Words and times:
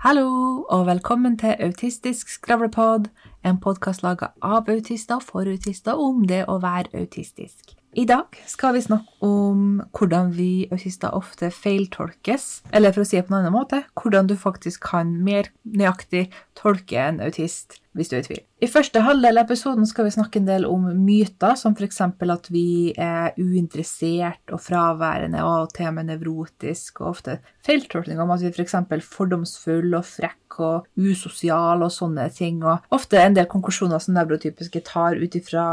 Hallo, 0.00 0.62
og 0.68 0.86
velkommen 0.86 1.38
til 1.38 1.56
Autistisk 1.60 2.28
skravlepod, 2.28 3.10
en 3.44 3.58
podkast 3.60 4.00
laga 4.00 4.30
av 4.40 4.70
autister 4.72 5.20
for 5.20 5.44
autister 5.44 6.00
om 6.00 6.22
det 6.24 6.38
å 6.48 6.54
være 6.62 7.02
autistisk. 7.02 7.74
I 7.98 8.04
dag 8.06 8.36
skal 8.46 8.76
vi 8.76 8.84
snakke 8.84 9.26
om 9.26 9.80
hvordan 9.96 10.28
vi 10.36 10.68
autister 10.70 11.10
ofte 11.16 11.48
feiltolkes, 11.50 12.62
eller 12.70 12.94
for 12.94 13.02
å 13.02 13.08
si 13.08 13.18
det 13.18 13.24
på 13.26 13.34
en 13.34 13.40
annen 13.40 13.54
måte, 13.56 13.80
hvordan 13.98 14.30
du 14.30 14.36
faktisk 14.38 14.84
kan 14.92 15.10
mer 15.26 15.50
nøyaktig 15.66 16.28
tolke 16.54 17.00
en 17.02 17.18
autist 17.24 17.80
hvis 17.98 18.12
du 18.12 18.14
er 18.14 18.22
i 18.22 18.26
tvil. 18.28 18.42
I 18.62 18.68
første 18.70 19.02
halvdel 19.02 19.40
av 19.40 19.48
episoden 19.48 19.88
skal 19.90 20.06
vi 20.06 20.14
snakke 20.14 20.38
en 20.38 20.46
del 20.46 20.68
om 20.68 20.84
myter, 21.02 21.56
som 21.58 21.74
f.eks. 21.74 21.98
at 22.06 22.50
vi 22.54 22.92
er 22.94 23.34
uinteressert 23.40 24.54
og 24.54 24.62
fraværende 24.62 25.42
og 25.42 25.72
til 25.74 25.88
og 25.90 25.96
med 25.98 26.12
nevrotisk, 26.12 27.00
og 27.02 27.16
ofte 27.16 27.40
feiltolkning 27.66 28.22
om 28.22 28.30
at 28.30 28.44
vi 28.44 28.52
f.eks. 28.54 28.76
er 28.78 29.02
fordomsfulle 29.02 29.98
og 29.98 30.06
frekke 30.06 30.38
og 30.62 30.86
usosiale 30.94 31.88
og 31.88 31.94
sånne 31.94 32.28
ting, 32.36 32.62
og 32.62 32.86
ofte 32.94 33.18
en 33.18 33.34
del 33.34 33.50
konklusjoner 33.50 33.98
som 33.98 34.14
nevrotypiske 34.14 34.84
tar 34.86 35.18
ut 35.18 35.40
ifra 35.40 35.66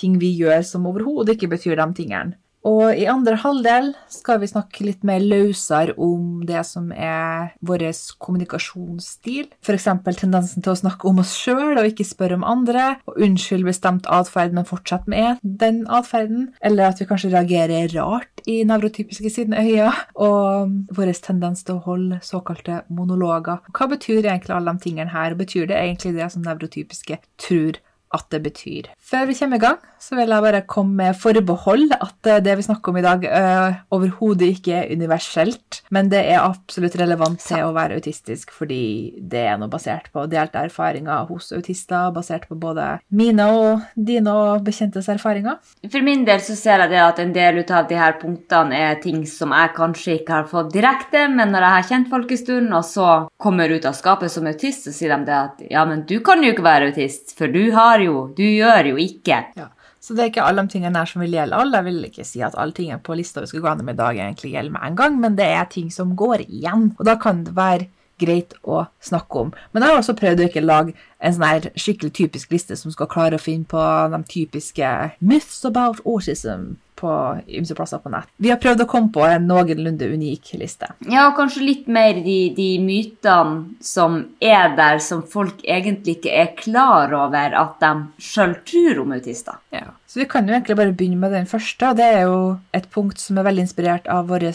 ting 0.00 0.20
vi 0.22 0.32
gjør 0.40 0.64
som 0.66 0.88
overhodet 0.90 1.36
ikke 1.36 1.52
betyr 1.54 1.78
de 1.80 1.90
tingene. 2.02 2.38
Og 2.66 2.92
i 2.92 3.06
andre 3.08 3.38
halvdel 3.40 3.94
skal 4.12 4.40
vi 4.42 4.48
snakke 4.50 4.84
litt 4.84 5.04
mer 5.06 5.22
løsere 5.24 5.94
om 6.00 6.42
det 6.44 6.60
som 6.68 6.90
er 6.92 7.54
vår 7.64 7.86
kommunikasjonsstil. 8.20 9.48
F.eks. 9.64 9.88
tendensen 10.20 10.64
til 10.64 10.74
å 10.74 10.80
snakke 10.82 11.08
om 11.08 11.22
oss 11.22 11.32
sjøl 11.38 11.80
og 11.80 11.88
ikke 11.88 12.04
spørre 12.04 12.36
om 12.36 12.44
andre, 12.44 12.98
og 13.08 13.16
unnskyld 13.24 13.64
bestemt 13.64 14.08
atferd, 14.12 14.52
men 14.56 14.68
fortsett 14.68 15.08
med 15.08 15.40
den 15.40 15.86
atferden. 15.88 16.50
Eller 16.60 16.90
at 16.90 17.00
vi 17.00 17.08
kanskje 17.08 17.32
reagerer 17.32 17.88
rart 17.96 18.44
i 18.44 18.60
nevrotypiske 18.68 19.32
sine 19.32 19.64
øyne. 19.64 19.94
Og 20.20 20.94
vår 20.96 21.14
tendens 21.24 21.64
til 21.64 21.78
å 21.78 21.84
holde 21.86 22.20
såkalte 22.24 22.82
monologer. 22.92 23.64
Hva 23.72 23.88
betyr 23.88 24.26
egentlig 24.26 24.56
alle 24.56 24.74
de 24.76 24.84
tingene 24.84 25.12
her? 25.14 25.36
Betyr 25.38 25.70
det 25.70 25.80
egentlig 25.80 26.18
det 26.18 26.28
som 26.34 26.44
nevrotypiske 26.44 27.22
tror 27.40 27.80
at 28.10 28.26
det 28.32 28.42
betyr. 28.42 28.90
Før 28.98 29.28
vi 29.28 29.36
kommer 29.38 29.60
i 29.60 29.62
gang, 29.62 29.78
så 30.00 30.16
vil 30.16 30.32
jeg 30.32 30.44
bare 30.44 30.62
komme 30.66 30.96
med 31.04 31.18
forbehold 31.18 31.92
at 31.94 32.30
det 32.44 32.56
vi 32.58 32.64
snakker 32.66 32.92
om 32.92 32.98
i 32.98 33.04
dag, 33.04 33.24
uh, 33.26 33.80
overhodet 33.94 34.48
ikke 34.56 34.74
er 34.80 34.94
universelt, 34.96 35.82
men 35.94 36.10
det 36.12 36.22
er 36.32 36.42
absolutt 36.42 36.96
relevant 36.98 37.42
til 37.44 37.66
å 37.66 37.74
være 37.76 37.98
autistisk, 38.00 38.50
fordi 38.54 39.20
det 39.30 39.44
er 39.52 39.60
noe 39.60 39.70
basert 39.70 40.08
på 40.14 40.24
delte 40.30 40.64
erfaringer 40.66 41.28
hos 41.30 41.52
autister, 41.56 42.10
basert 42.14 42.48
på 42.50 42.58
både 42.58 42.88
mine 43.14 43.46
og 43.54 43.84
dine 43.94 44.34
og 44.34 44.64
bekjentes 44.66 45.10
erfaringer. 45.12 45.60
For 45.86 46.02
min 46.06 46.24
del 46.26 46.42
så 46.44 46.56
ser 46.58 46.84
jeg 46.84 46.94
det 46.94 47.02
at 47.04 47.22
en 47.22 47.34
del 47.36 47.62
av 47.62 47.88
de 47.90 47.98
her 48.00 48.16
punktene 48.20 48.76
er 48.90 48.98
ting 49.02 49.22
som 49.28 49.54
jeg 49.54 49.74
kanskje 49.76 50.18
ikke 50.18 50.40
har 50.40 50.50
fått 50.50 50.72
direkte, 50.74 51.26
men 51.30 51.54
når 51.54 51.66
jeg 51.66 51.76
har 51.76 51.88
kjent 51.92 52.10
folk 52.10 52.34
en 52.34 52.42
stund, 52.42 52.74
og 52.74 52.86
så 52.86 53.08
kommer 53.40 53.70
ut 53.70 53.86
av 53.86 53.96
skapet 53.96 54.32
som 54.32 54.48
autist, 54.50 54.88
så 54.88 54.94
sier 54.94 55.14
de 55.14 55.28
det 55.28 55.36
at 55.36 55.64
ja, 55.70 55.84
men 55.88 56.04
du 56.08 56.18
kan 56.24 56.42
jo 56.44 56.52
ikke 56.54 56.66
være 56.66 56.90
autist, 56.90 57.36
for 57.38 57.52
du 57.52 57.70
har 57.76 57.99
jo, 58.04 58.24
du 58.36 58.44
gjør 58.44 58.92
jo 58.92 58.98
ikke. 59.00 59.44
Ja. 59.56 59.68
Så 60.00 60.16
det 60.16 60.22
er 60.22 60.30
ikke 60.30 60.44
alle 60.48 60.64
de 60.64 60.72
tingene 60.72 60.96
der 60.96 61.08
som 61.08 61.20
vil 61.20 61.34
gjelde 61.36 61.58
alle. 61.60 61.76
Jeg 61.76 61.88
vil 61.90 62.04
ikke 62.08 62.24
si 62.24 62.40
at 62.42 62.56
alle 62.58 62.72
tingene 62.76 63.02
på 63.04 63.16
lista 63.18 63.42
vi 63.42 63.50
skal 63.50 63.60
gå 63.60 63.68
gjennom 63.68 63.92
i 63.92 63.96
dag, 63.98 64.16
egentlig 64.16 64.52
gjelder 64.54 64.74
med 64.74 64.86
en 64.86 65.00
gang, 65.00 65.18
men 65.20 65.36
det 65.36 65.48
er 65.52 65.68
ting 65.70 65.90
som 65.92 66.14
går 66.16 66.46
igjen. 66.46 66.90
Og 66.96 67.04
da 67.06 67.18
kan 67.20 67.44
det 67.44 67.56
være 67.56 67.90
greit 68.20 68.54
å 68.68 68.84
snakke 69.04 69.44
om. 69.46 69.52
Men 69.72 69.84
jeg 69.84 69.92
har 69.92 70.00
også 70.00 70.16
prøvd 70.18 70.42
å 70.42 70.48
ikke 70.48 70.64
lage 70.64 70.94
en 71.20 71.36
sånn 71.36 71.46
her 71.46 71.68
skikkelig 71.76 72.12
typisk 72.16 72.52
liste 72.52 72.76
som 72.76 72.92
skal 72.92 73.08
klare 73.12 73.38
å 73.38 73.42
finne 73.42 73.68
på 73.68 73.84
de 74.12 74.20
typiske 74.28 74.90
myths 75.20 75.62
about 75.68 76.02
autism 76.04 76.74
på 77.00 77.12
ymse 77.58 77.74
plasser 77.76 78.00
på 78.02 78.12
nett. 78.12 78.28
Vi 78.36 78.50
har 78.52 78.60
prøvd 78.60 78.84
å 78.84 78.88
komme 78.90 79.12
på 79.14 79.24
en 79.26 79.46
noenlunde 79.48 80.08
unik 80.12 80.52
liste. 80.60 80.90
Ja, 81.08 81.28
og 81.30 81.38
kanskje 81.38 81.64
litt 81.64 81.88
mer 81.90 82.20
de, 82.24 82.38
de 82.56 82.68
mytene 82.84 83.80
som 83.84 84.20
er 84.44 84.76
der, 84.76 85.00
som 85.04 85.24
folk 85.26 85.64
egentlig 85.64 86.18
ikke 86.18 86.34
er 86.42 86.52
klar 86.58 87.14
over 87.16 87.56
at 87.62 87.80
de 87.82 87.94
sjøl 88.30 88.54
tror 88.68 89.02
om 89.04 89.16
autister. 89.16 89.58
Ja, 89.74 89.88
Så 90.06 90.22
vi 90.22 90.28
kan 90.30 90.48
jo 90.48 90.54
egentlig 90.56 90.78
bare 90.78 90.94
begynne 90.96 91.20
med 91.22 91.34
den 91.36 91.48
første, 91.50 91.90
og 91.90 91.98
det 92.00 92.06
er 92.06 92.22
jo 92.28 92.38
et 92.76 92.90
punkt 92.92 93.22
som 93.22 93.40
er 93.40 93.48
veldig 93.48 93.66
inspirert 93.68 94.08
av 94.10 94.28
vår 94.30 94.50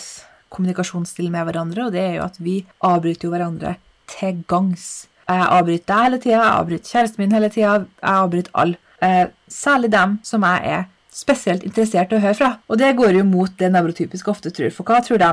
kommunikasjonsstil 0.55 1.31
med 1.33 1.49
hverandre, 1.49 1.87
og 1.87 1.95
det 1.95 2.03
er 2.03 2.15
jo 2.19 2.25
at 2.29 2.39
vi 2.39 2.61
avbryter 2.85 3.27
jo 3.27 3.33
hverandre 3.33 3.75
til 4.11 4.41
gangs. 4.47 5.07
Jeg 5.25 5.45
avbryter 5.49 5.87
deg 5.89 6.03
hele 6.05 6.19
tida, 6.21 6.35
jeg 6.37 6.57
avbryter 6.59 6.91
kjæresten 6.91 7.23
min 7.23 7.33
hele 7.35 7.49
tida, 7.49 7.77
jeg 7.81 8.11
avbryter 8.11 8.59
alle. 8.61 8.81
Eh, 9.03 9.25
særlig 9.51 9.91
dem 9.91 10.19
som 10.23 10.45
jeg 10.47 10.75
er 10.77 10.85
spesielt 11.15 11.63
interessert 11.63 12.11
i 12.11 12.17
å 12.17 12.23
høre 12.23 12.37
fra. 12.37 12.49
Og 12.67 12.79
det 12.81 12.95
går 12.97 13.19
jo 13.19 13.27
mot 13.27 13.53
det 13.59 13.71
nevrotypiske 13.71 14.31
ofte 14.31 14.51
tror. 14.55 14.73
For 14.75 14.87
hva 14.87 14.99
tror 15.05 15.21
de 15.21 15.31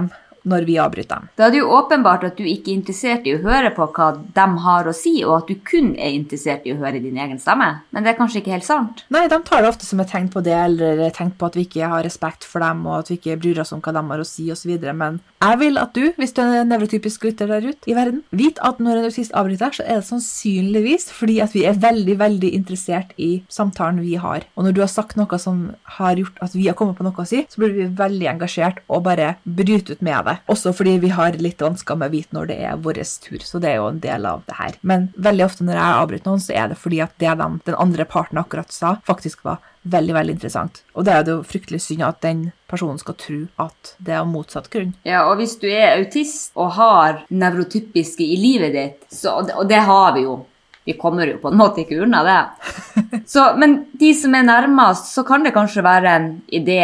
når 0.48 0.66
vi 0.69 0.78
avbryter 0.82 1.22
dem? 1.22 1.28
Da 1.38 1.47
er 1.47 1.54
det 1.54 1.62
jo 1.62 1.70
åpenbart 1.76 2.26
at 2.28 2.38
du 2.38 2.47
ikke 2.47 2.72
er 2.72 2.78
interessert 2.80 3.26
i 3.28 3.34
å 3.36 3.42
høre 3.44 3.72
på 3.76 3.88
hva 3.97 4.12
de 4.36 4.47
har 4.66 4.88
å 4.88 4.94
si, 4.97 5.14
og 5.26 5.36
at 5.41 5.50
du 5.50 5.58
kun 5.69 5.92
er 5.97 6.16
interessert 6.16 6.66
i 6.66 6.75
å 6.75 6.80
høre 6.80 7.03
din 7.03 7.19
egen 7.20 7.41
stemme. 7.42 7.70
Men 7.91 8.04
det 8.04 8.12
er 8.12 8.20
kanskje 8.20 8.42
ikke 8.42 8.54
helt 8.56 8.69
sant? 8.69 9.04
Nei, 9.12 9.26
de 9.30 9.41
tar 9.47 9.64
det 9.64 9.72
ofte 9.72 9.88
som 9.88 10.00
et 10.03 10.10
tegn 10.12 10.30
på 10.32 10.44
det, 10.44 10.56
eller 10.56 11.04
et 11.08 11.19
tegn 11.19 11.34
på 11.38 11.50
at 11.50 11.58
vi 11.58 11.66
ikke 11.66 11.91
har 11.94 12.06
respekt 12.06 12.47
for 12.48 12.64
dem, 12.64 12.84
og 12.88 13.03
at 13.03 13.12
vi 13.12 13.19
ikke 13.20 13.38
bryr 13.42 13.62
oss 13.62 13.75
om 13.75 13.82
hva 13.84 13.94
de 13.94 14.04
har 14.12 14.25
å 14.25 14.28
si, 14.28 14.48
osv. 14.53 14.75
Men 14.92 15.20
jeg 15.42 15.58
vil 15.58 15.80
at 15.80 15.94
du, 15.97 16.04
hvis 16.19 16.34
du 16.36 16.42
er 16.44 16.60
en 16.60 16.70
nevrotypisk 16.70 17.24
lytter 17.26 17.50
der 17.50 17.64
ute 17.66 17.91
i 17.91 17.97
verden, 17.98 18.22
vit 18.30 18.60
at 18.62 18.78
når 18.82 19.00
en 19.00 19.09
autist 19.09 19.34
avbryter, 19.38 19.74
så 19.74 19.86
er 19.86 20.00
det 20.00 20.09
sannsynligvis 20.09 21.09
fordi 21.12 21.41
at 21.42 21.54
vi 21.56 21.64
er 21.69 21.80
veldig, 21.82 22.14
veldig 22.20 22.53
interessert 22.59 23.10
i 23.19 23.32
samtalen 23.53 23.98
vi 24.03 24.14
har. 24.22 24.47
Og 24.54 24.66
når 24.66 24.76
du 24.76 24.82
har 24.84 24.92
sagt 24.92 25.19
noe 25.19 25.41
som 25.42 25.64
har 25.98 26.20
gjort 26.20 26.38
at 26.44 26.54
vi 26.54 26.69
har 26.69 26.78
kommet 26.78 26.98
på 26.98 27.06
noe 27.06 27.19
å 27.19 27.28
si, 27.28 27.42
så 27.50 27.62
blir 27.62 27.74
vi 27.76 27.88
veldig 27.98 28.30
engasjert 28.36 28.82
og 28.88 29.04
bare 29.09 29.34
bryter 29.42 29.97
ut 29.97 30.04
med 30.04 30.28
det. 30.28 30.31
Også 30.53 30.72
fordi 30.76 30.97
vi 31.03 31.12
har 31.15 31.37
litt 31.43 31.62
vansker 31.62 31.98
med 31.98 32.10
å 32.10 32.15
vite 32.15 32.37
når 32.37 32.50
det 32.50 32.59
er 32.69 32.81
vår 32.82 33.03
tur, 33.25 33.43
så 33.44 33.60
det 33.62 33.72
er 33.72 33.81
jo 33.81 33.91
en 33.91 34.00
del 34.03 34.26
av 34.28 34.44
det 34.47 34.56
her. 34.59 34.78
Men 34.82 35.10
veldig 35.16 35.47
ofte 35.47 35.66
når 35.66 35.78
jeg 35.78 35.98
avbryter 36.03 36.31
noen, 36.31 36.44
så 36.44 36.56
er 36.56 36.72
det 36.72 36.81
fordi 36.81 37.03
at 37.04 37.15
det 37.22 37.34
de, 37.41 37.50
den 37.66 37.78
andre 37.78 38.06
parten 38.09 38.41
akkurat 38.41 38.72
sa, 38.72 38.97
faktisk 39.09 39.44
var 39.47 39.62
veldig 39.82 40.15
veldig 40.15 40.37
interessant. 40.37 40.82
Og 40.94 41.06
det 41.06 41.15
er 41.15 41.26
jo 41.26 41.41
fryktelig 41.47 41.82
synd 41.82 42.04
at 42.06 42.21
den 42.22 42.44
personen 42.71 43.00
skal 43.03 43.16
tro 43.19 43.41
at 43.62 43.94
det 43.98 44.15
er 44.15 44.22
av 44.22 44.31
motsatt 44.31 44.71
grunn. 44.72 44.94
Ja, 45.09 45.25
og 45.28 45.41
hvis 45.41 45.56
du 45.60 45.66
er 45.71 45.97
autist 45.97 46.54
og 46.54 46.75
har 46.78 47.25
nevrotypiske 47.32 48.25
i 48.25 48.38
livet 48.38 48.76
ditt, 48.76 49.04
så, 49.12 49.41
og 49.42 49.69
det 49.71 49.82
har 49.88 50.16
vi 50.16 50.26
jo 50.28 50.41
vi 50.84 50.97
kommer 50.98 51.28
jo 51.31 51.38
på 51.38 51.50
en 51.53 51.59
måte 51.60 51.84
ikke 51.84 52.00
unna 52.03 52.25
det. 52.26 52.41
Så, 53.31 53.53
men 53.54 53.84
de 54.00 54.09
som 54.19 54.34
er 54.34 54.42
nærmest, 54.48 55.12
så 55.15 55.22
kan 55.22 55.44
det 55.47 55.54
kanskje 55.54 55.84
være 55.87 56.15
en 56.19 56.26
idé 56.50 56.81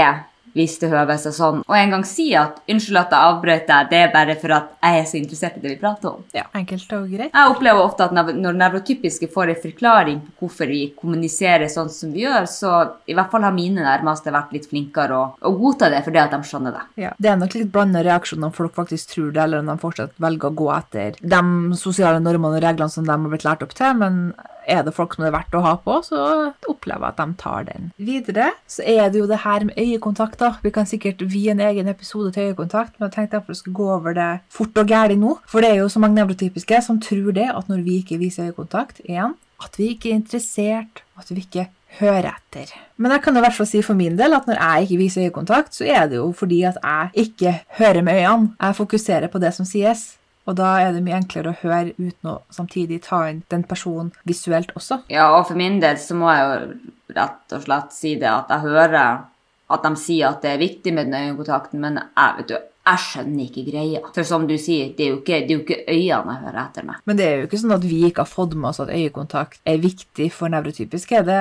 hvis 0.58 0.78
det 0.82 0.90
høver 0.92 1.20
seg 1.22 1.36
sånn. 1.36 1.62
Og 1.66 1.76
en 1.78 1.94
gang 1.94 2.04
si 2.06 2.28
at 2.38 2.58
'unnskyld 2.66 3.00
at 3.00 3.14
jeg 3.14 3.28
avbrøt 3.30 3.66
deg', 3.68 3.90
det 3.90 4.00
er 4.02 4.12
bare 4.12 4.34
for 4.40 4.54
at 4.56 4.74
jeg 4.82 5.00
er 5.00 5.06
så 5.06 5.18
interessert 5.18 5.56
i 5.58 5.62
det 5.62 5.74
vi 5.74 5.80
prater 5.82 6.10
om. 6.10 6.24
Ja, 6.34 6.44
enkelt 6.54 6.92
og 6.96 7.08
greit. 7.12 7.32
Jeg 7.32 7.52
opplever 7.54 7.84
ofte 7.84 8.08
at 8.08 8.12
når 8.12 8.58
nevrotypiske 8.58 9.30
får 9.32 9.54
en 9.54 9.62
forklaring 9.62 10.20
på 10.38 10.48
hvorfor 10.48 10.66
vi 10.70 10.82
kommuniserer 10.98 11.68
sånn 11.68 11.90
som 11.92 12.12
vi 12.12 12.24
gjør, 12.24 12.48
så 12.48 12.74
i 13.06 13.14
hvert 13.14 13.30
fall 13.30 13.46
har 13.46 13.54
mine 13.54 13.84
nærmeste 13.84 14.32
vært 14.34 14.52
litt 14.56 14.68
flinkere 14.70 15.14
å, 15.14 15.24
å 15.40 15.54
godta 15.58 15.90
det 15.92 16.02
fordi 16.06 16.22
at 16.22 16.34
de 16.34 16.42
skjønner 16.42 16.76
det. 16.76 16.84
Ja, 17.04 17.14
Det 17.18 17.30
er 17.30 17.40
nok 17.40 17.54
litt 17.54 17.72
blanda 17.72 18.02
reaksjoner 18.04 18.50
om 18.50 18.56
folk 18.56 18.74
faktisk 18.74 19.14
tror 19.14 19.32
det, 19.32 19.42
eller 19.42 19.62
om 19.62 19.72
de 19.72 19.78
fortsatt 19.78 20.16
velger 20.18 20.50
å 20.50 20.58
gå 20.62 20.70
etter 20.74 21.18
de 21.20 21.42
sosiale 21.78 22.20
normene 22.22 22.58
og 22.58 22.64
reglene 22.64 22.90
som 22.90 23.04
de 23.04 23.12
har 23.14 23.32
blitt 23.32 23.46
lært 23.46 23.62
opp 23.62 23.74
til. 23.74 23.94
men 23.98 24.32
er 24.68 24.84
det 24.84 24.94
folk 24.94 25.14
som 25.14 25.24
det 25.24 25.30
er 25.30 25.36
verdt 25.38 25.56
å 25.56 25.64
ha 25.64 25.74
på, 25.82 25.98
så 26.06 26.20
opplever 26.68 27.06
jeg 27.06 27.14
at 27.14 27.20
de 27.22 27.38
tar 27.40 27.66
den. 27.70 27.90
Videre 27.96 28.50
så 28.70 28.84
er 28.84 29.08
det 29.12 29.22
jo 29.22 29.28
det 29.30 29.40
her 29.44 29.66
med 29.68 29.80
øyekontakt. 29.80 30.38
da. 30.38 30.52
Vi 30.62 30.72
kan 30.74 30.86
sikkert 30.86 31.24
vie 31.32 31.50
en 31.50 31.64
egen 31.64 31.88
episode 31.88 32.32
til 32.32 32.50
øyekontakt, 32.50 32.98
men 32.98 33.08
jeg 33.08 33.16
tenkte 33.16 33.42
jeg 33.48 33.56
skulle 33.56 33.80
gå 33.80 33.88
over 33.96 34.12
det 34.16 34.30
fort 34.52 34.76
og 34.78 34.86
gæli 34.86 35.16
nå. 35.16 35.38
For 35.48 35.64
det 35.64 35.72
er 35.72 35.82
jo 35.82 35.88
så 35.88 36.02
mange 36.02 36.20
nevrotypiske 36.20 36.82
som 36.84 37.00
tror 37.00 37.32
det, 37.32 37.48
at 37.54 37.68
når 37.68 37.82
vi 37.86 37.98
ikke 38.02 38.20
viser 38.20 38.50
øyekontakt, 38.50 39.00
igjen, 39.04 39.34
at 39.62 39.78
vi 39.78 39.94
ikke 39.94 40.12
er 40.12 40.20
interessert, 40.20 41.02
at 41.18 41.30
vi 41.30 41.42
ikke 41.42 41.68
hører 41.98 42.34
etter. 42.34 42.74
Men 42.96 43.14
jeg 43.14 43.22
kan 43.24 43.36
i 43.36 43.42
hvert 43.42 43.56
fall 43.56 43.68
si 43.68 43.80
for 43.82 43.98
min 43.98 44.18
del 44.18 44.36
at 44.36 44.46
når 44.48 44.60
jeg 44.60 44.86
ikke 44.86 45.00
viser 45.00 45.24
øyekontakt, 45.28 45.74
så 45.74 45.88
er 45.88 46.06
det 46.10 46.20
jo 46.20 46.28
fordi 46.36 46.62
at 46.68 46.78
jeg 46.82 47.24
ikke 47.26 47.54
hører 47.80 48.02
med 48.02 48.20
øynene. 48.20 48.54
Jeg 48.60 48.76
fokuserer 48.76 49.32
på 49.32 49.40
det 49.42 49.54
som 49.56 49.66
sies. 49.68 50.17
Og 50.48 50.56
da 50.56 50.74
er 50.80 50.94
det 50.96 51.04
mye 51.04 51.18
enklere 51.20 51.52
å 51.52 51.58
høre 51.60 51.92
uten 51.98 52.30
å 52.30 52.38
samtidig 52.54 53.02
ta 53.04 53.26
inn 53.28 53.42
den 53.52 53.66
personen 53.68 54.14
visuelt 54.28 54.72
også. 54.78 55.02
Ja, 55.12 55.28
og 55.36 55.50
for 55.50 55.60
min 55.60 55.76
del 55.82 56.00
så 56.00 56.16
må 56.16 56.30
jeg 56.32 56.46
jo 56.46 57.18
rett 57.18 57.56
og 57.56 57.66
slett 57.66 57.92
si 57.96 58.14
det 58.20 58.30
at 58.32 58.50
jeg 58.52 58.64
hører 58.64 59.26
at 59.68 59.84
de 59.84 60.00
sier 60.00 60.30
at 60.30 60.40
det 60.40 60.54
er 60.54 60.62
viktig 60.62 60.94
med 60.96 61.10
den 61.10 61.28
øyekontakten, 61.28 61.80
men 61.82 62.00
jeg, 62.00 62.36
vet 62.38 62.48
du, 62.48 62.54
jeg 62.88 63.02
skjønner 63.04 63.44
ikke 63.44 63.64
greia. 63.66 64.00
For 64.14 64.24
som 64.24 64.46
du 64.48 64.54
sier, 64.60 64.94
det 64.96 65.04
er, 65.04 65.10
jo 65.12 65.18
ikke, 65.20 65.40
det 65.44 65.52
er 65.52 65.58
jo 65.58 65.64
ikke 65.64 65.78
øynene 65.84 66.36
jeg 66.36 66.44
hører 66.46 66.60
etter 66.62 66.88
meg. 66.88 67.02
Men 67.04 67.18
det 67.18 67.26
er 67.26 67.34
jo 67.36 67.48
ikke 67.48 67.60
sånn 67.60 67.76
at 67.76 67.84
vi 67.84 67.98
ikke 68.08 68.24
har 68.24 68.30
fått 68.30 68.56
med 68.56 68.70
oss 68.70 68.80
at 68.84 68.92
øyekontakt 68.94 69.60
er 69.68 69.82
viktig 69.82 70.30
for 70.32 70.54
nevrotypiske. 70.54 71.20
Det, 71.28 71.40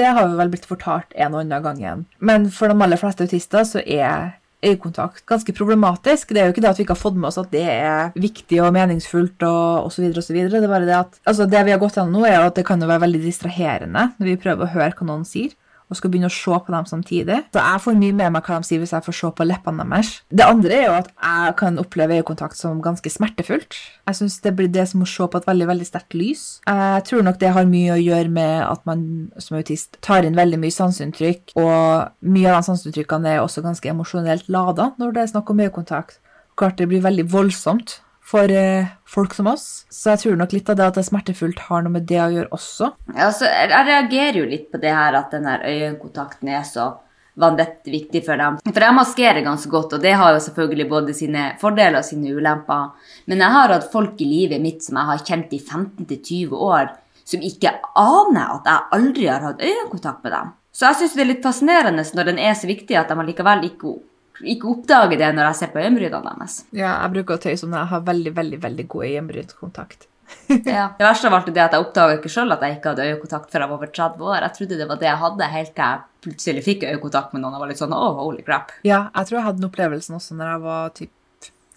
det 0.00 0.08
har 0.16 0.30
vi 0.30 0.40
vel 0.40 0.52
blitt 0.54 0.68
fortalt 0.70 1.12
en 1.12 1.36
og 1.36 1.42
annen 1.44 1.66
gang 1.66 1.82
igjen. 1.82 2.06
Men 2.24 2.48
for 2.54 2.72
de 2.72 2.80
aller 2.86 3.00
fleste 3.00 3.28
autister 3.28 3.68
så 3.68 3.84
er 3.84 4.39
øyekontakt 4.64 5.24
ganske 5.28 5.54
problematisk. 5.56 6.34
Det 6.34 6.42
er 6.42 6.48
jo 6.48 6.54
ikke 6.54 6.64
det 6.64 6.70
at 6.70 6.80
vi 6.80 6.84
ikke 6.84 6.96
har 6.96 7.02
fått 7.02 7.16
med 7.16 7.30
oss 7.30 7.40
at 7.40 7.50
det 7.52 7.64
er 7.64 8.12
viktig 8.20 8.60
og 8.64 8.74
meningsfullt 8.76 9.46
og 9.48 9.88
osv. 9.88 10.10
osv. 10.12 10.36
Det 10.50 10.60
er 10.60 10.68
bare 10.68 10.88
det 10.88 10.98
at 10.98 11.20
altså 11.24 11.48
det 11.50 11.64
vi 11.66 11.74
har 11.74 11.80
gått 11.82 11.96
gjennom 11.98 12.20
nå, 12.20 12.26
er 12.28 12.44
at 12.44 12.58
det 12.58 12.66
kan 12.68 12.80
jo 12.80 12.90
være 12.90 13.04
veldig 13.06 13.22
distraherende 13.24 14.10
når 14.18 14.32
vi 14.32 14.38
prøver 14.44 14.66
å 14.66 14.74
høre 14.74 14.92
hva 14.96 15.08
noen 15.08 15.26
sier. 15.28 15.56
Og 15.90 15.98
skal 15.98 16.12
begynne 16.12 16.30
å 16.30 16.34
se 16.34 16.58
på 16.64 16.74
dem 16.74 16.86
samtidig. 16.86 17.38
Så 17.52 17.62
jeg 17.62 17.82
får 17.84 17.98
mye 17.98 18.16
med 18.16 18.34
meg 18.36 18.46
hva 18.46 18.60
de 18.60 18.68
sier 18.68 18.82
hvis 18.82 18.94
jeg 18.94 19.06
får 19.06 19.16
se 19.18 19.30
på 19.36 19.46
leppene 19.48 19.86
deres. 19.90 20.12
Det 20.30 20.46
andre 20.46 20.76
er 20.76 20.84
jo 20.86 20.96
at 21.00 21.10
jeg 21.12 21.56
kan 21.60 21.80
oppleve 21.82 22.20
øyekontakt 22.20 22.58
som 22.58 22.80
ganske 22.84 23.10
smertefullt. 23.12 23.78
Jeg 24.06 24.18
syns 24.20 24.38
det 24.44 24.54
blir 24.58 24.70
det 24.72 24.86
som 24.90 25.02
å 25.02 25.08
se 25.10 25.26
på 25.26 25.40
et 25.40 25.48
veldig 25.50 25.68
veldig 25.70 25.88
sterkt 25.88 26.16
lys. 26.18 26.44
Jeg 26.68 27.06
tror 27.10 27.26
nok 27.26 27.40
det 27.42 27.54
har 27.56 27.68
mye 27.70 27.96
å 27.96 28.00
gjøre 28.00 28.32
med 28.32 28.54
at 28.66 28.86
man 28.88 29.04
som 29.42 29.58
autist 29.58 29.98
tar 30.04 30.26
inn 30.26 30.38
veldig 30.38 30.60
mye 30.62 30.74
sanseinntrykk, 30.74 31.56
og 31.58 32.30
mye 32.30 32.50
av 32.50 32.60
de 32.60 32.70
sanseinntrykkene 32.70 33.34
er 33.34 33.42
også 33.42 33.64
ganske 33.66 33.90
emosjonelt 33.90 34.50
lada 34.52 34.92
når 35.00 35.16
det 35.16 35.24
er 35.24 35.34
snakk 35.34 35.50
om 35.50 35.64
øyekontakt. 35.66 36.20
Klart 36.60 36.78
det 36.78 36.90
blir 36.90 37.02
veldig 37.02 37.26
voldsomt 37.32 37.98
for 38.30 38.52
eh, 38.54 38.86
folk 39.10 39.34
som 39.34 39.50
oss. 39.50 39.84
Så 39.90 40.12
jeg 40.14 40.22
tror 40.22 40.40
nok 40.40 40.54
litt 40.54 40.70
av 40.70 40.78
det 40.78 40.86
at 40.86 40.98
det 40.98 41.02
er 41.04 41.10
smertefullt, 41.10 41.66
har 41.66 41.84
noe 41.84 41.96
med 41.98 42.06
det 42.08 42.20
å 42.22 42.30
gjøre 42.30 42.54
også. 42.54 42.92
Ja, 43.12 43.28
altså, 43.28 43.48
jeg 43.50 43.86
reagerer 43.90 44.40
jo 44.42 44.48
litt 44.50 44.68
på 44.70 44.80
det 44.82 44.92
her 44.94 45.18
at 45.18 45.34
den 45.34 45.48
her 45.50 45.64
øyekontakten 45.66 46.52
er 46.54 46.66
så 46.68 46.92
vanvittig 47.40 47.92
viktig 47.94 48.22
for 48.26 48.40
dem. 48.40 48.58
For 48.66 48.84
jeg 48.84 48.96
maskerer 48.96 49.44
ganske 49.46 49.70
godt, 49.72 49.96
og 49.96 50.04
det 50.04 50.14
har 50.18 50.34
jo 50.34 50.42
selvfølgelig 50.44 50.88
både 50.90 51.16
sine 51.16 51.46
fordeler 51.60 52.00
og 52.00 52.06
sine 52.06 52.34
ulemper. 52.36 52.90
Men 53.30 53.42
jeg 53.44 53.56
har 53.56 53.74
hatt 53.74 53.90
folk 53.92 54.20
i 54.20 54.28
livet 54.28 54.62
mitt 54.62 54.84
som 54.84 55.00
jeg 55.00 55.10
har 55.10 55.24
kjent 55.26 55.54
i 55.56 55.60
15-20 55.62 56.54
år, 56.70 56.92
som 57.30 57.44
ikke 57.46 57.76
aner 57.98 58.56
at 58.58 58.70
jeg 58.70 58.88
aldri 58.98 59.28
har 59.30 59.46
hatt 59.46 59.62
øyekontakt 59.62 60.24
med 60.26 60.34
dem. 60.36 60.54
Så 60.74 60.86
jeg 60.86 61.00
syns 61.00 61.16
det 61.16 61.24
er 61.24 61.30
litt 61.32 61.44
fascinerende 61.44 62.04
når 62.14 62.30
den 62.30 62.38
er 62.42 62.54
så 62.58 62.68
viktig 62.70 62.98
at 62.98 63.10
de 63.10 63.18
allikevel 63.18 63.66
ikke, 63.70 63.96
ikke 64.40 64.70
oppdager 64.70 65.18
det 65.20 65.32
når 65.36 65.50
jeg 65.50 65.58
ser 65.60 65.72
på 65.74 65.82
øyenbrynene 65.82 66.32
deres. 66.36 66.60
Ja, 66.72 66.94
jeg 67.02 67.12
bruker 67.16 67.36
å 67.36 67.42
tøyse 67.42 67.66
om 67.66 67.74
det. 67.74 67.82
Jeg 67.82 67.92
har 67.92 68.06
veldig, 68.06 68.32
veldig, 68.38 68.62
veldig 68.62 68.88
god 68.94 69.10
øyenbrynskontakt. 69.10 70.06
Ja. 70.50 70.84
Det 70.98 71.02
verste 71.02 71.26
av 71.26 71.34
alt 71.36 71.48
er 71.50 71.54
det 71.56 71.62
at 71.62 71.72
jeg 71.74 71.82
oppdaga 71.84 72.16
ikke 72.18 72.30
sjøl 72.30 72.54
at 72.54 72.60
jeg 72.62 72.76
ikke 72.76 72.92
hadde 72.92 73.06
øyekontakt 73.08 73.50
før 73.50 73.64
jeg 73.64 73.70
var 73.70 73.78
over 73.80 73.92
30 73.98 74.28
år. 74.28 74.44
Jeg 74.44 74.56
trodde 74.56 74.78
det 74.78 74.88
var 74.90 75.00
det 75.00 75.08
jeg 75.08 75.20
hadde, 75.22 75.48
helt 75.54 75.72
til 75.74 75.84
jeg 75.84 76.26
plutselig 76.26 76.62
fikk 76.66 76.84
øyekontakt 76.86 77.32
med 77.34 77.42
noen 77.42 77.56
og 77.56 77.64
var 77.64 77.70
litt 77.72 77.80
sånn 77.80 77.94
oh, 77.96 78.20
holy 78.20 78.44
crap. 78.46 78.74
Ja, 78.86 79.08
jeg 79.14 79.30
tror 79.30 79.40
jeg 79.40 79.46
hadde 79.48 79.62
den 79.62 79.70
opplevelsen 79.70 80.18
også 80.18 80.36
når 80.38 80.52
jeg 80.52 80.62
var 80.66 80.92
typ 80.98 81.14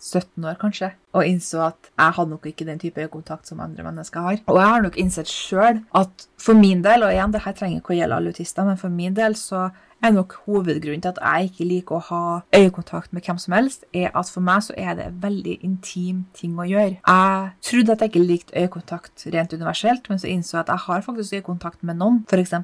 17 0.04 0.44
år, 0.44 0.57
kanskje, 0.60 0.89
og 1.15 1.24
innså 1.24 1.62
at 1.69 1.88
jeg 1.88 2.15
hadde 2.18 2.33
nok 2.33 2.48
ikke 2.50 2.65
den 2.68 2.81
type 2.81 3.00
øyekontakt 3.00 3.48
som 3.48 3.62
andre 3.63 3.86
mennesker 3.86 4.25
har. 4.25 4.42
Og 4.51 4.60
jeg 4.60 4.71
har 4.74 4.83
nok 4.83 4.98
innsett 5.00 5.31
sjøl 5.31 5.80
at 5.95 6.25
for 6.44 6.60
min 6.60 6.83
del, 6.83 7.06
og 7.07 7.13
igjen, 7.13 7.31
det 7.31 7.45
her 7.45 7.56
trenger 7.56 7.80
ikke 7.80 7.95
å 7.95 8.00
gjelde 8.01 8.18
alle 8.19 8.33
autister, 8.36 8.68
men 8.68 8.81
for 8.81 8.92
min 8.92 9.15
del 9.15 9.38
så 9.39 9.69
er 10.03 10.13
nok 10.15 10.35
hovedgrunnen 10.45 11.01
til 11.03 11.13
at 11.13 11.21
jeg 11.21 11.50
ikke 11.50 11.67
liker 11.69 11.97
å 11.97 12.03
ha 12.09 12.23
øyekontakt 12.55 13.13
med 13.13 13.25
hvem 13.25 13.39
som 13.41 13.55
helst, 13.57 13.85
er 13.94 14.11
at 14.13 14.29
for 14.29 14.45
meg 14.45 14.63
så 14.67 14.75
er 14.77 14.97
det 15.00 15.07
en 15.07 15.21
veldig 15.23 15.57
intim 15.63 16.25
ting 16.38 16.59
å 16.59 16.67
gjøre. 16.67 17.00
Jeg 17.00 17.50
trodde 17.69 17.95
at 17.95 18.03
jeg 18.03 18.13
ikke 18.13 18.25
likte 18.27 18.59
øyekontakt 18.59 19.25
rent 19.33 19.53
universelt, 19.53 20.09
men 20.09 20.21
så 20.21 20.31
innså 20.31 20.57
jeg 20.57 20.65
at 20.65 20.73
jeg 20.73 20.85
har 20.88 21.07
faktisk 21.07 21.39
øyekontakt 21.39 21.83
med 21.83 22.00
noen, 22.01 22.21
f.eks. 22.29 22.55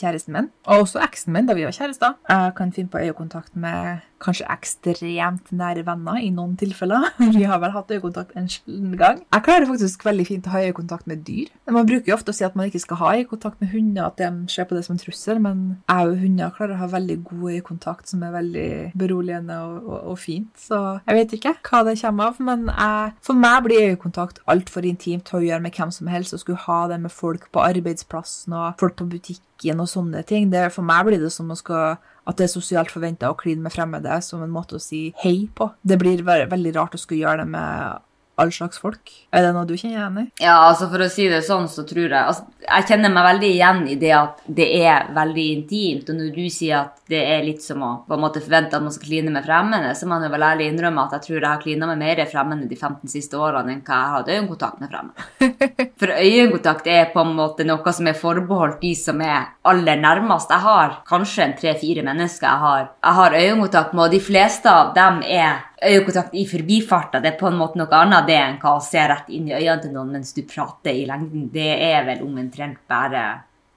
kjæresten 0.00 0.36
min, 0.36 0.50
og 0.66 0.86
også 0.86 1.02
eksen 1.04 1.36
min 1.36 1.48
da 1.48 1.56
vi 1.56 1.68
var 1.68 1.76
kjærester. 1.76 2.18
Jeg 2.28 2.52
kan 2.56 2.72
finne 2.72 2.92
på 2.92 3.02
øyekontakt 3.04 3.56
med 3.56 4.04
kanskje 4.22 4.46
ekstremt 4.50 5.50
nære 5.52 5.84
venner 5.86 6.20
i 6.22 6.30
noen 6.34 6.56
tilfeller. 6.58 7.10
Vi 7.36 7.44
har 7.48 7.60
vel 7.62 7.74
hatt 7.74 7.90
øyekontakt 7.92 8.36
en 8.36 8.48
sjelden 8.48 8.96
gang. 8.98 9.20
Jeg 9.32 9.44
klarer 9.44 9.68
faktisk 9.68 10.04
veldig 10.06 10.26
fint 10.28 10.48
å 10.48 10.54
ha 10.54 10.62
øyekontakt 10.64 11.08
med 11.10 11.24
dyr. 11.26 11.50
Man 11.70 11.88
bruker 11.88 12.12
jo 12.12 12.16
ofte 12.16 12.32
å 12.32 12.36
si 12.36 12.46
at 12.46 12.56
man 12.56 12.70
ikke 12.70 12.82
skal 12.82 13.00
ha 13.02 13.12
øyekontakt 13.20 13.60
med 13.60 13.72
hunder, 13.74 14.08
at 14.08 14.20
de 14.20 14.52
ser 14.52 14.68
på 14.68 14.76
det 14.76 14.86
som 14.86 14.96
en 14.96 15.02
trussel, 15.02 15.40
men 15.42 15.64
jeg 15.84 16.12
og 16.12 16.20
hunder 16.22 16.54
klarer 16.56 16.76
å 16.76 16.82
ha 16.84 16.85
veldig 16.92 17.16
god 17.28 17.56
øyekontakt 17.56 18.10
som 18.10 18.22
er 18.26 18.34
veldig 18.34 18.68
beroligende 18.98 19.58
og, 19.64 19.76
og, 19.84 20.00
og 20.12 20.18
fint. 20.20 20.50
Så 20.60 20.80
jeg 21.06 21.18
vet 21.20 21.36
ikke 21.38 21.54
hva 21.68 21.82
det 21.86 21.96
kommer 22.00 22.32
av, 22.32 22.42
men 22.48 22.66
jeg, 22.70 23.14
for 23.26 23.42
meg 23.46 23.62
blir 23.66 23.90
øyekontakt 23.92 24.42
altfor 24.52 24.88
intimt 24.88 25.28
til 25.28 25.40
å 25.40 25.44
gjøre 25.46 25.64
med 25.66 25.76
hvem 25.76 25.94
som 25.94 26.10
helst, 26.12 26.36
og 26.36 26.42
skulle 26.42 26.64
ha 26.66 26.82
det 26.92 27.00
med 27.02 27.14
folk 27.14 27.48
på 27.54 27.64
arbeidsplassen 27.64 28.56
og 28.56 28.80
folk 28.80 28.98
på 29.00 29.08
butikken 29.16 29.82
og 29.82 29.90
sånne 29.90 30.22
ting. 30.28 30.50
Det, 30.52 30.68
for 30.74 30.86
meg 30.86 31.08
blir 31.08 31.22
det 31.22 31.32
som 31.34 31.50
å 31.52 31.58
skal 31.58 31.96
at 32.26 32.38
det 32.40 32.48
er 32.48 32.50
sosialt 32.50 32.90
forventa 32.90 33.30
å 33.30 33.38
kline 33.38 33.62
med 33.62 33.74
fremmede 33.74 34.18
som 34.24 34.42
en 34.42 34.50
måte 34.52 34.78
å 34.78 34.82
si 34.82 35.08
hei 35.22 35.46
på. 35.54 35.68
Det 35.86 35.98
blir 36.00 36.24
veldig 36.26 36.72
rart 36.74 36.96
å 36.98 37.00
skulle 37.00 37.22
gjøre 37.22 37.44
det 37.44 37.52
med 37.54 38.02
all 38.36 38.52
slags 38.52 38.78
folk. 38.78 39.10
Er 39.32 39.46
det 39.46 39.52
noe 39.56 39.64
du 39.68 39.74
kjenner 39.78 39.96
igjen 39.96 40.18
i? 40.20 40.24
Ja, 40.44 40.56
altså 40.68 40.90
for 40.92 41.00
å 41.00 41.08
si 41.12 41.24
det 41.30 41.40
sånn, 41.46 41.68
så 41.72 41.86
tror 41.88 42.04
jeg 42.04 42.20
altså, 42.20 42.44
Jeg 42.66 42.86
kjenner 42.88 43.12
meg 43.14 43.24
veldig 43.30 43.48
igjen 43.48 43.82
i 43.88 43.96
det 44.00 44.12
at 44.12 44.40
det 44.58 44.66
er 44.80 45.10
veldig 45.16 45.44
intimt. 45.54 46.08
Og 46.10 46.18
når 46.18 46.32
du 46.34 46.46
sier 46.52 46.80
at 46.82 47.00
det 47.08 47.20
er 47.22 47.44
litt 47.46 47.62
som 47.64 47.84
å 47.86 47.90
på 48.08 48.16
en 48.16 48.22
måte 48.24 48.42
forvente 48.42 48.76
at 48.76 48.82
man 48.84 48.92
skal 48.92 49.08
kline 49.08 49.32
med 49.32 49.46
fremmede, 49.46 49.92
så 49.96 50.08
må 50.08 50.16
man 50.16 50.26
jo 50.26 50.32
vel 50.34 50.46
ærlig 50.48 50.66
innrømme 50.72 51.04
at 51.04 51.14
jeg 51.16 51.24
tror 51.26 51.38
jeg 51.38 51.48
har 51.48 51.62
klina 51.62 51.88
med 51.92 52.02
mer 52.02 52.22
fremmede 52.28 52.68
de 52.68 52.76
15 52.76 53.12
siste 53.12 53.38
årene 53.38 53.76
enn 53.76 53.84
hva 53.86 54.00
jeg 54.00 54.10
har 54.10 54.16
hatt 54.16 54.32
øyekontakt 54.34 54.82
med 54.82 54.92
fremmede. 54.92 55.86
For 56.00 56.12
øyekontakt 56.16 56.90
er 56.92 57.12
på 57.14 57.22
en 57.22 57.36
måte 57.38 57.68
noe 57.68 57.94
som 57.96 58.10
er 58.10 58.18
forbeholdt 58.18 58.82
de 58.82 58.92
som 58.98 59.22
er 59.24 59.52
aller 59.66 60.02
nærmest. 60.02 60.50
Jeg 60.50 60.66
har 60.66 60.98
kanskje 61.08 61.46
en 61.46 61.56
tre-fire 61.56 62.04
mennesker 62.04 62.50
jeg 62.50 62.64
har, 62.66 62.90
jeg 63.00 63.18
har 63.20 63.38
øyekontakt 63.40 63.94
med, 63.94 64.04
og 64.08 64.18
de 64.18 64.22
fleste 64.26 64.72
av 64.72 64.92
dem 64.98 65.22
er 65.24 65.62
øyekontakt 65.82 66.34
i 66.34 66.46
forbifarta. 66.48 67.20
Det 67.20 67.34
er 67.34 67.40
på 67.40 67.50
en 67.50 67.58
måte 67.58 67.80
noe 67.80 67.98
annet 67.98 68.28
det 68.28 68.38
enn 68.40 68.60
hva 68.62 68.76
å 68.76 68.84
se 68.84 69.02
rett 69.02 69.28
inn 69.28 69.50
i 69.50 69.56
øynene 69.56 69.82
til 69.82 69.92
noen 69.96 70.14
mens 70.16 70.32
du 70.36 70.42
prater 70.48 70.96
i 70.96 71.04
lengden. 71.08 71.50
Det 71.52 71.72
er 71.90 72.06
vel 72.08 72.24
omtrent 72.26 72.80
bare 72.88 73.26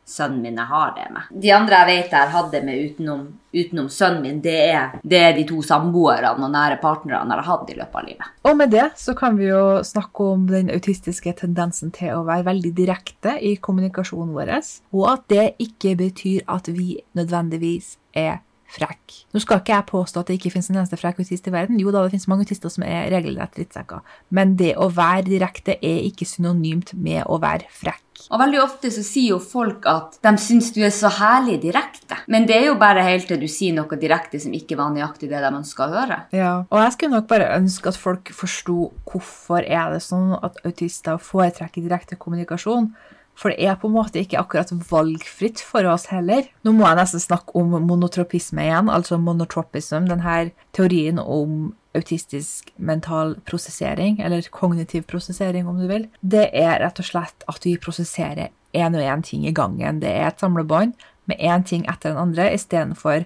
sønnen 0.09 0.41
min 0.41 0.57
jeg 0.57 0.65
har 0.65 0.93
det 0.95 1.05
med. 1.13 1.27
De 1.43 1.51
andre 1.53 1.79
jeg 1.79 1.87
vet 1.89 2.13
jeg 2.13 2.19
har 2.19 2.31
hatt 2.33 2.49
det 2.53 2.61
med 2.65 2.81
utenom, 2.81 3.21
utenom 3.53 3.89
sønnen 3.93 4.23
min, 4.25 4.41
det 4.41 4.55
er, 4.71 4.95
det 5.03 5.21
er 5.21 5.35
de 5.37 5.45
to 5.51 5.61
samboerne 5.65 6.31
og 6.33 6.49
nære 6.49 6.79
partnerne 6.81 7.29
jeg 7.29 7.43
har 7.43 7.49
hatt 7.51 7.69
i 7.69 7.77
løpet 7.77 7.99
av 8.01 8.07
livet. 8.07 8.33
Og 8.49 8.57
med 8.57 8.73
det 8.73 8.87
så 8.97 9.13
kan 9.17 9.37
vi 9.37 9.51
jo 9.51 9.63
snakke 9.85 10.31
om 10.33 10.47
den 10.49 10.73
autistiske 10.73 11.35
tendensen 11.43 11.93
til 11.95 12.17
å 12.17 12.25
være 12.27 12.47
veldig 12.49 12.73
direkte 12.81 13.37
i 13.37 13.55
kommunikasjonen 13.61 14.33
vår, 14.33 14.55
og 14.97 15.09
at 15.13 15.25
det 15.29 15.47
ikke 15.61 15.93
betyr 15.99 16.47
at 16.49 16.71
vi 16.73 16.95
nødvendigvis 17.17 17.97
er 18.17 18.39
frekk. 18.73 19.15
Nå 19.33 19.41
skal 19.43 19.61
ikke 19.61 19.75
jeg 19.75 19.87
påstå 19.89 20.21
at 20.21 20.29
det 20.29 20.39
ikke 20.39 20.53
finnes 20.55 20.69
en 20.71 20.79
eneste 20.81 20.99
frekk 20.99 21.21
autist 21.23 21.47
i 21.49 21.53
verden. 21.53 21.79
Jo 21.81 21.93
da, 21.93 22.03
det 22.03 22.13
finnes 22.15 22.29
mange 22.31 22.45
autister 22.47 22.73
som 22.73 22.85
er 22.87 23.09
regelrett 23.13 23.55
drittsekker. 23.57 24.03
Men 24.35 24.55
det 24.59 24.75
å 24.77 24.89
være 24.93 25.27
direkte 25.29 25.77
er 25.77 26.05
ikke 26.07 26.27
synonymt 26.29 26.95
med 26.97 27.25
å 27.27 27.39
være 27.41 27.69
frekk. 27.73 28.05
Og 28.27 28.41
veldig 28.41 28.59
ofte 28.61 28.89
så 28.91 29.01
sier 29.05 29.33
jo 29.33 29.37
folk 29.39 29.85
at 29.89 30.17
de 30.25 30.33
syns 30.41 30.73
du 30.75 30.81
er 30.83 30.91
så 30.93 31.11
herlig 31.19 31.59
direkte. 31.63 32.17
Men 32.27 32.45
det 32.49 32.57
er 32.57 32.65
jo 32.67 32.79
bare 32.81 33.05
helt 33.05 33.29
til 33.29 33.39
du 33.39 33.47
sier 33.49 33.75
noe 33.77 33.99
direkte 34.01 34.41
som 34.43 34.55
ikke 34.55 34.77
var 34.79 34.91
nøyaktig 34.93 35.31
det 35.31 35.39
de 35.39 35.53
ønska 35.61 35.85
å 35.85 35.93
høre. 35.93 36.19
Ja, 36.35 36.51
og 36.67 36.83
jeg 36.83 36.95
skulle 36.95 37.19
nok 37.19 37.29
bare 37.31 37.53
ønske 37.55 37.93
at 37.93 37.99
folk 37.99 38.33
forsto 38.35 38.89
hvorfor 39.09 39.63
er 39.63 39.95
det 39.95 40.03
sånn 40.05 40.35
at 40.37 40.59
autister 40.67 41.21
foretrekker 41.21 41.85
direkte 41.85 42.19
kommunikasjon. 42.19 42.91
For 43.39 43.53
det 43.53 43.63
er 43.63 43.77
på 43.79 43.87
en 43.87 43.95
måte 43.95 44.19
ikke 44.19 44.39
akkurat 44.41 44.71
valgfritt 44.89 45.61
for 45.63 45.87
oss 45.87 46.09
heller. 46.11 46.47
Nå 46.67 46.73
må 46.75 46.83
jeg 46.87 46.99
nesten 46.99 47.23
snakke 47.23 47.55
om 47.55 47.71
monotropisme 47.87 48.65
igjen, 48.65 48.91
altså 48.91 49.19
monotropism, 49.21 50.09
denne 50.09 50.39
teorien 50.75 51.21
om 51.23 51.69
autistisk 51.97 52.73
mental 52.75 53.37
prosessering, 53.47 54.19
eller 54.21 54.45
kognitiv 54.53 55.07
prosessering 55.09 55.67
om 55.67 55.79
du 55.79 55.87
vil. 55.89 56.09
Det 56.21 56.49
er 56.51 56.81
rett 56.83 56.99
og 56.99 57.07
slett 57.07 57.47
at 57.49 57.65
vi 57.65 57.79
prosesserer 57.81 58.51
én 58.75 58.97
og 58.97 59.01
én 59.01 59.23
ting 59.25 59.47
i 59.47 59.55
gangen. 59.55 60.03
Det 60.03 60.11
er 60.11 60.27
et 60.27 60.43
samlebånd 60.43 60.93
med 61.31 61.39
én 61.39 61.65
ting 61.65 61.87
etter 61.89 62.11
den 62.11 62.21
andre, 62.21 62.51
istedenfor 62.53 63.23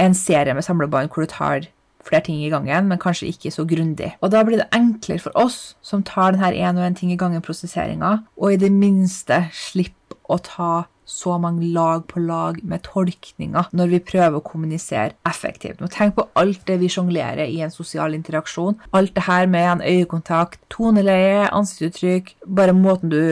en 0.00 0.16
serie 0.16 0.54
med 0.56 0.64
samlebånd 0.64 1.12
hvor 1.12 1.26
du 1.26 1.32
tar 1.34 1.68
flere 2.06 2.24
ting 2.26 2.42
i 2.42 2.50
gangen, 2.52 2.88
men 2.90 3.00
kanskje 3.02 3.30
ikke 3.32 3.52
så 3.54 3.66
grundig. 3.68 4.12
Og 4.20 4.32
da 4.34 4.44
blir 4.46 4.62
det 4.62 4.70
enklere 4.74 5.22
for 5.22 5.36
oss 5.38 5.74
som 5.82 6.04
tar 6.06 6.36
denne 6.36 6.52
én 6.52 6.78
og 6.78 6.86
én 6.86 6.98
ting 6.98 7.12
i 7.12 7.18
gangen-prosesseringa, 7.20 8.18
og 8.36 8.52
i 8.52 8.60
det 8.60 8.72
minste 8.72 9.44
slipper 9.56 10.18
å 10.32 10.38
ta 10.42 10.72
så 11.12 11.36
mange 11.40 11.66
lag 11.74 12.04
på 12.08 12.22
lag 12.22 12.60
med 12.64 12.84
tolkninger 12.86 13.70
når 13.76 13.90
vi 13.90 14.00
prøver 14.06 14.38
å 14.38 14.44
kommunisere 14.46 15.16
effektivt. 15.28 15.80
Nå 15.82 15.90
Tenk 15.92 16.16
på 16.16 16.28
alt 16.38 16.62
det 16.68 16.78
vi 16.80 16.90
sjonglerer 16.92 17.44
i 17.44 17.60
en 17.64 17.74
sosial 17.74 18.14
interaksjon. 18.16 18.78
Alt 18.96 19.14
det 19.16 19.26
her 19.26 19.48
med 19.50 19.68
en 19.68 19.84
øyekontakt, 19.84 20.60
toneleie, 20.72 21.48
ansiktsuttrykk, 21.50 22.36
bare 22.46 22.76
måten 22.76 23.12
du 23.12 23.22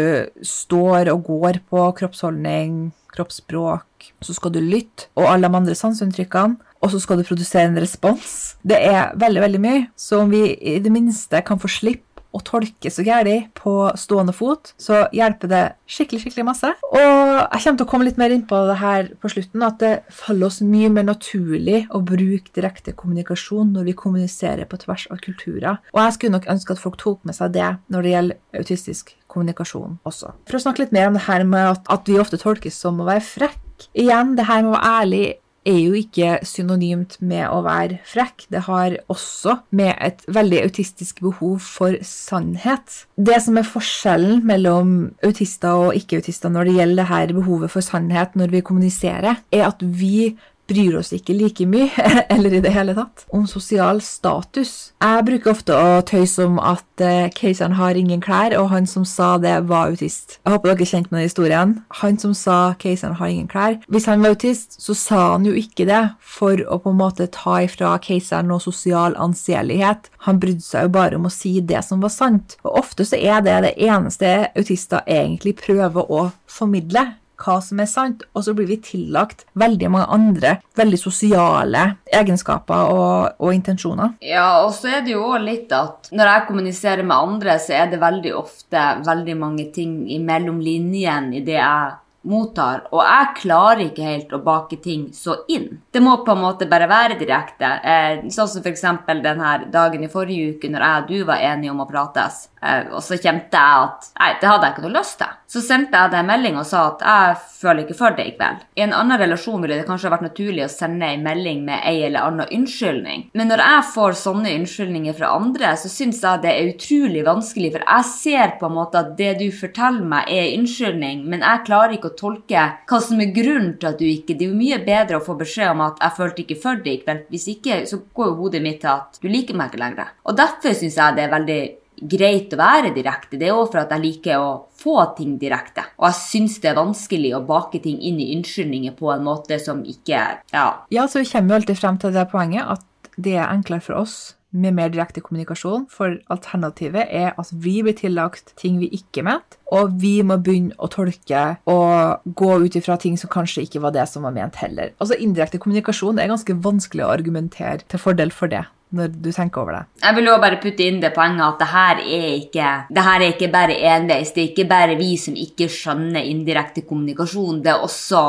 står 0.45 1.12
og 1.15 1.25
går 1.31 1.62
på, 1.71 1.87
kroppsholdning, 2.00 2.91
kroppsspråk. 3.15 4.11
Så 4.25 4.37
skal 4.37 4.53
du 4.55 4.61
lytte, 4.61 5.09
og 5.17 5.31
alle 5.31 5.49
de 5.49 5.61
andre 5.62 5.79
sanseinntrykkene 5.79 6.70
og 6.80 6.92
så 6.92 7.00
skal 7.02 7.20
du 7.20 7.26
produsere 7.28 7.68
en 7.68 7.80
respons. 7.80 8.56
Det 8.64 8.78
er 8.80 9.12
veldig 9.20 9.42
veldig 9.44 9.60
mye. 9.60 9.82
Så 9.96 10.22
om 10.25 10.30
vi 10.32 10.46
i 10.56 10.78
det 10.82 10.92
minste 10.92 11.42
kan 11.46 11.60
få 11.60 11.68
slippe 11.70 12.10
å 12.30 12.40
tolke 12.46 12.90
så 12.92 13.02
gærent 13.02 13.50
på 13.58 13.72
stående 13.99 14.32
fot, 14.34 14.72
så 14.78 15.02
hjelper 15.14 15.50
det 15.50 15.62
skikkelig 15.90 16.22
skikkelig 16.22 16.46
masse. 16.46 16.70
Og 16.87 17.00
jeg 17.00 17.62
kommer 17.64 17.80
til 17.80 17.87
å 17.87 17.90
komme 17.90 18.06
litt 18.06 18.20
mer 18.20 18.34
inn 18.34 18.44
på 18.49 18.60
det 18.68 18.76
her 18.80 19.10
på 19.20 19.32
slutten, 19.32 19.64
at 19.66 19.80
det 19.82 19.92
faller 20.14 20.46
oss 20.46 20.60
mye 20.62 20.92
mer 20.94 21.08
naturlig 21.08 21.82
å 21.90 22.02
bruke 22.06 22.54
direkte 22.56 22.94
kommunikasjon 22.96 23.72
når 23.75 23.90
vi 23.90 23.96
kommuniserer 23.99 24.70
på 24.70 24.78
tvers 24.84 25.08
av 25.10 25.22
kulturer. 25.25 25.80
Og 25.94 26.02
jeg 26.04 26.16
skulle 26.16 26.37
nok 26.38 26.46
ønske 26.54 26.76
at 26.76 26.82
folk 26.82 27.00
tok 27.02 27.26
med 27.26 27.38
seg 27.38 27.56
det 27.56 27.72
når 27.90 28.06
det 28.06 28.14
gjelder 28.14 28.62
autistisk 28.62 29.16
kommunikasjon 29.30 29.99
også. 30.06 30.37
For 30.46 30.58
å 30.58 30.62
snakke 30.62 30.84
litt 30.84 30.94
mer 30.94 31.10
om 31.10 31.18
det 31.18 31.26
her 31.26 31.46
med 31.46 31.75
at, 31.75 31.84
at 31.90 32.06
vi 32.06 32.18
ofte 32.22 32.38
tolkes 32.40 32.78
som 32.78 33.02
å 33.02 33.10
være 33.10 33.26
frekk. 33.26 33.58
Igjen, 33.96 34.34
det 34.37 34.44
her 34.46 34.62
med 34.62 34.75
å 34.75 34.76
være 34.76 34.96
ærlig 35.00 35.25
er 35.69 35.76
jo 35.76 35.97
ikke 35.97 36.38
synonymt 36.47 37.19
med 37.21 37.45
å 37.52 37.61
være 37.64 37.99
frekk. 38.09 38.47
Det 38.52 38.62
har 38.67 38.97
også 39.12 39.59
med 39.76 39.93
et 40.00 40.23
veldig 40.31 40.62
autistisk 40.64 41.21
behov 41.25 41.59
for 41.64 41.99
sannhet. 42.07 43.02
Det 43.21 43.37
som 43.45 43.59
er 43.61 43.69
forskjellen 43.69 44.45
mellom 44.49 44.95
autister 45.26 45.88
og 45.88 45.99
ikke-autister 45.99 46.52
når 46.52 46.71
det 46.71 46.76
gjelder 46.79 47.02
det 47.02 47.09
her 47.11 47.35
behovet 47.37 47.75
for 47.75 47.85
sannhet 47.85 48.38
når 48.38 48.55
vi 48.57 48.64
kommuniserer, 48.64 49.43
er 49.52 49.67
at 49.69 49.85
vi 49.85 50.33
bryr 50.71 50.99
oss 51.00 51.12
ikke 51.17 51.35
like 51.37 51.67
mye, 51.69 51.91
eller 52.35 52.55
i 52.57 52.62
det 52.65 52.73
hele 52.75 52.95
tatt, 52.97 53.27
om 53.35 53.47
sosial 53.50 54.00
status. 54.05 54.93
Jeg 55.03 55.27
bruker 55.27 55.55
ofte 55.55 55.77
å 55.77 56.00
tøyse 56.07 56.47
om 56.47 56.59
at 56.62 57.05
eh, 57.05 57.29
keiseren 57.37 57.77
har 57.79 57.99
ingen 57.99 58.23
klær, 58.25 58.55
og 58.61 58.71
han 58.73 58.89
som 58.91 59.07
sa 59.09 59.35
det, 59.43 59.57
var 59.71 59.91
autist. 59.91 60.39
Jeg 60.45 60.55
håper 60.55 60.73
dere 60.73 60.87
er 60.87 60.91
kjent 60.93 61.11
med 61.11 61.21
den 61.21 61.29
historien. 61.29 61.75
Han 62.00 62.19
som 62.23 62.35
sa 62.37 62.59
keiseren 62.81 63.19
har 63.19 63.33
ingen 63.33 63.50
klær. 63.50 63.79
Hvis 63.91 64.09
han 64.11 64.23
var 64.25 64.35
autist, 64.37 64.79
så 64.83 64.97
sa 64.97 65.21
han 65.35 65.49
jo 65.49 65.55
ikke 65.59 65.89
det 65.89 66.03
for 66.21 66.62
å 66.67 66.81
på 66.81 66.95
en 66.95 67.00
måte 67.00 67.29
ta 67.35 67.61
ifra 67.65 67.97
keiseren 68.03 68.50
noe 68.50 68.62
sosial 68.62 69.17
anseelighet. 69.21 70.11
Han 70.27 70.41
brydde 70.43 70.65
seg 70.65 70.89
jo 70.89 70.95
bare 70.97 71.19
om 71.19 71.29
å 71.29 71.35
si 71.35 71.59
det 71.65 71.83
som 71.87 72.03
var 72.05 72.12
sant. 72.15 72.59
Og 72.65 72.83
ofte 72.83 73.07
så 73.09 73.19
er 73.19 73.43
det 73.47 73.59
det 73.67 73.77
eneste 73.89 74.50
autister 74.59 75.05
egentlig 75.09 75.57
prøver 75.61 76.11
å 76.11 76.29
formidle 76.50 77.07
hva 77.40 77.59
som 77.64 77.80
er 77.80 77.88
sant, 77.90 78.25
og 78.35 78.44
så 78.47 78.54
blir 78.56 78.68
vi 78.70 78.80
tillagt 78.85 79.47
veldig 79.59 79.90
mange 79.92 80.11
andre 80.14 80.56
veldig 80.80 81.00
sosiale 81.00 81.87
egenskaper 82.20 82.92
og, 82.94 83.40
og 83.40 83.54
intensjoner. 83.54 84.16
Ja, 84.25 84.62
og 84.64 84.75
så 84.76 84.97
er 84.97 85.06
det 85.06 85.14
jo 85.16 85.32
litt 85.40 85.73
at 85.75 86.12
når 86.14 86.32
jeg 86.32 86.47
kommuniserer 86.50 87.06
med 87.06 87.16
andre, 87.16 87.59
så 87.62 87.80
er 87.82 87.90
det 87.90 88.02
veldig 88.02 88.37
ofte 88.38 88.87
veldig 89.06 89.37
mange 89.40 89.70
ting 89.75 90.04
imellom 90.11 90.61
linjene 90.64 91.40
i 91.40 91.44
det 91.47 91.59
jeg 91.59 91.99
mottar, 92.28 92.82
og 92.92 93.00
jeg 93.00 93.28
klarer 93.38 93.82
ikke 93.87 94.04
helt 94.04 94.32
å 94.37 94.42
bake 94.44 94.76
ting 94.85 95.06
så 95.16 95.38
inn. 95.49 95.80
Det 95.90 96.02
må 96.04 96.18
på 96.25 96.35
en 96.35 96.42
måte 96.42 96.68
bare 96.68 96.88
være 96.90 97.16
direkte. 97.20 97.70
Eh, 97.80 98.26
sånn 98.28 98.50
som 98.50 98.64
f.eks. 98.64 98.85
denne 99.09 99.54
dagen 99.73 100.04
i 100.04 100.12
forrige 100.12 100.56
uke 100.56 100.68
når 100.73 100.85
jeg 100.87 101.04
og 101.04 101.09
du 101.09 101.25
var 101.30 101.44
enige 101.52 101.73
om 101.73 101.80
å 101.80 101.88
prates. 101.88 102.50
Eh, 102.62 102.90
og 102.93 103.02
så 103.05 103.17
kjente 103.17 103.57
jeg 103.57 103.85
at 103.87 104.11
nei, 104.21 104.31
det 104.40 104.49
hadde 104.50 104.67
jeg 104.67 104.76
ikke 104.76 104.87
noe 104.87 104.99
lyst 104.99 105.19
til. 105.21 105.37
Så 105.50 105.62
sendte 105.64 105.99
jeg 105.99 106.12
deg 106.12 106.21
en 106.21 106.29
melding 106.29 106.59
og 106.61 106.67
sa 106.69 106.85
at 106.93 107.00
jeg 107.02 107.38
føler 107.61 107.83
ikke 107.85 107.97
for 107.99 108.17
det 108.17 108.26
i 108.29 108.35
kveld. 108.37 108.61
I 108.79 108.85
en 108.85 108.95
annen 108.95 109.19
relasjon 109.19 109.61
ville 109.62 109.81
det 109.81 109.87
kanskje 109.88 110.12
vært 110.12 110.26
naturlig 110.29 110.64
å 110.67 110.71
sende 110.71 111.09
en 111.11 111.25
melding 111.25 111.64
med 111.67 111.83
ei 111.88 112.05
eller 112.07 112.29
annen 112.29 112.52
unnskyldning. 112.61 113.26
Men 113.35 113.50
når 113.50 113.64
jeg 113.64 113.88
får 113.95 114.19
sånne 114.21 114.55
unnskyldninger 114.61 115.17
fra 115.19 115.33
andre, 115.40 115.73
så 115.81 115.90
syns 115.90 116.23
jeg 116.23 116.45
det 116.45 116.52
er 116.52 116.71
utrolig 116.75 117.25
vanskelig, 117.26 117.73
for 117.75 117.87
jeg 117.87 118.09
ser 118.12 118.55
på 118.61 118.71
en 118.71 118.76
måte 118.76 119.02
at 119.02 119.17
det 119.19 119.33
du 119.40 119.49
forteller 119.55 120.07
meg, 120.07 120.31
er 120.31 120.55
unnskyldning, 120.59 121.25
men 121.31 121.45
jeg 121.45 121.64
klarer 121.67 121.97
ikke 121.97 122.12
å 122.12 122.19
tolke 122.19 122.67
hva 122.90 123.02
som 123.02 123.21
er 123.23 123.35
grunnen 123.35 123.75
til 123.81 123.90
at 123.90 123.99
du 123.99 124.07
ikke 124.07 124.37
Det 124.40 124.47
er 124.47 124.52
jo 124.52 124.57
mye 124.57 124.79
bedre 124.85 125.19
å 125.19 125.25
få 125.25 125.35
beskjed 125.37 125.73
om 125.73 125.81
at 125.85 125.99
'jeg 126.00 126.17
følte 126.17 126.43
ikke 126.43 126.62
for 126.62 126.75
det 126.76 126.93
i 126.93 127.02
kveld'. 127.02 127.26
Hvis 127.31 127.49
ikke, 127.49 127.87
så 127.87 128.00
går 128.14 128.26
jo 128.26 128.38
hodet 128.40 128.62
mitt 128.62 128.81
til 128.81 128.88
at 128.88 129.19
'du 129.21 129.29
liker 129.29 129.55
meg 129.55 129.71
ikke 129.71 129.83
lenger'. 129.83 130.09
Og 130.25 130.37
derfor 130.37 130.73
syns 130.73 130.97
jeg 130.97 131.17
det 131.17 131.25
er 131.25 131.37
veldig 131.38 131.79
greit 132.00 132.52
å 132.54 132.61
være 132.61 132.95
direkte. 132.97 133.38
Det 133.40 133.49
er 133.49 133.57
òg 133.57 133.71
for 133.73 133.83
at 133.83 133.92
jeg 133.95 134.04
liker 134.04 134.40
å 134.40 134.50
få 134.80 134.97
ting 135.19 135.37
direkte. 135.40 135.85
Og 136.00 136.09
jeg 136.09 136.19
syns 136.21 136.59
det 136.62 136.73
er 136.73 136.80
vanskelig 136.80 137.35
å 137.37 137.45
bake 137.47 137.83
ting 137.85 138.00
inn 138.00 138.21
i 138.23 138.30
unnskyldninger 138.37 138.97
på 138.99 139.12
en 139.14 139.25
måte 139.26 139.61
som 139.62 139.85
ikke 139.85 140.21
Ja. 140.52 140.66
Ja, 140.90 141.07
så 141.07 141.21
vi 141.21 141.30
kommer 141.30 141.54
jo 141.54 141.61
alltid 141.61 141.78
frem 141.78 141.99
til 141.99 142.12
det 142.12 142.28
poenget 142.30 142.66
at 142.66 142.85
det 143.16 143.37
er 143.37 143.50
enklere 143.50 143.85
for 143.85 144.00
oss 144.00 144.35
med 144.50 144.75
mer 144.75 144.90
direkte 144.90 145.23
kommunikasjon, 145.23 145.87
for 145.90 146.16
alternativet 146.33 147.07
er 147.14 147.35
at 147.38 147.52
vi 147.52 147.76
blir 147.87 147.95
tillagt 147.95 148.54
ting 148.59 148.80
vi 148.80 148.90
ikke 148.97 149.23
mente, 149.26 149.61
og 149.71 149.95
vi 150.02 150.16
må 150.26 150.40
begynne 150.42 150.75
å 150.83 150.90
tolke 150.90 151.45
og 151.71 152.26
gå 152.40 152.50
ut 152.64 152.78
ifra 152.80 152.99
ting 153.00 153.19
som 153.21 153.30
kanskje 153.30 153.69
ikke 153.69 153.83
var 153.85 153.95
det 153.95 154.09
som 154.11 154.26
var 154.26 154.35
ment 154.35 154.59
heller. 154.62 154.90
Altså 154.99 155.19
Indirekte 155.23 155.62
kommunikasjon 155.62 156.19
er 156.19 156.33
ganske 156.33 156.59
vanskelig 156.64 157.07
å 157.07 157.14
argumentere 157.14 157.87
til 157.87 158.02
fordel 158.02 158.35
for 158.35 158.50
det 158.50 158.64
når 158.97 159.12
du 159.23 159.28
tenker 159.32 159.62
over 159.62 159.76
det. 159.76 159.82
Jeg 160.02 160.16
vil 160.16 160.28
også 160.30 160.42
bare 160.42 160.61
putte 160.62 160.87
inn 160.87 160.99
det 161.02 161.12
poenget 161.14 161.44
at 161.47 161.61
det 161.62 161.68
her 161.70 162.00
er 162.02 162.26
ikke, 162.35 162.70
det 162.90 163.04
her 163.06 163.20
er 163.20 163.35
ikke 163.35 163.50
bare 163.52 163.76
enveis. 163.92 164.32
Det 164.35 164.42
er 164.42 164.50
ikke 164.50 164.68
bare 164.70 164.97
vi 164.99 165.12
som 165.20 165.37
ikke 165.38 165.68
skjønner 165.70 166.26
indirekte 166.26 166.82
kommunikasjon. 166.88 167.62
Det 167.64 167.75
er 167.75 167.87
også 167.87 168.25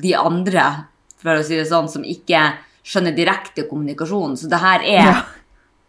de 0.00 0.14
andre, 0.16 0.66
for 1.20 1.36
å 1.36 1.44
si 1.44 1.58
det 1.58 1.68
sånn, 1.68 1.90
som 1.92 2.06
ikke 2.06 2.40
skjønner 2.86 3.16
direkte 3.16 3.66
kommunikasjon. 3.68 4.38
Så 4.40 4.48
det 4.50 4.62
her 4.62 4.86
er 4.88 5.04
ja. 5.10 5.18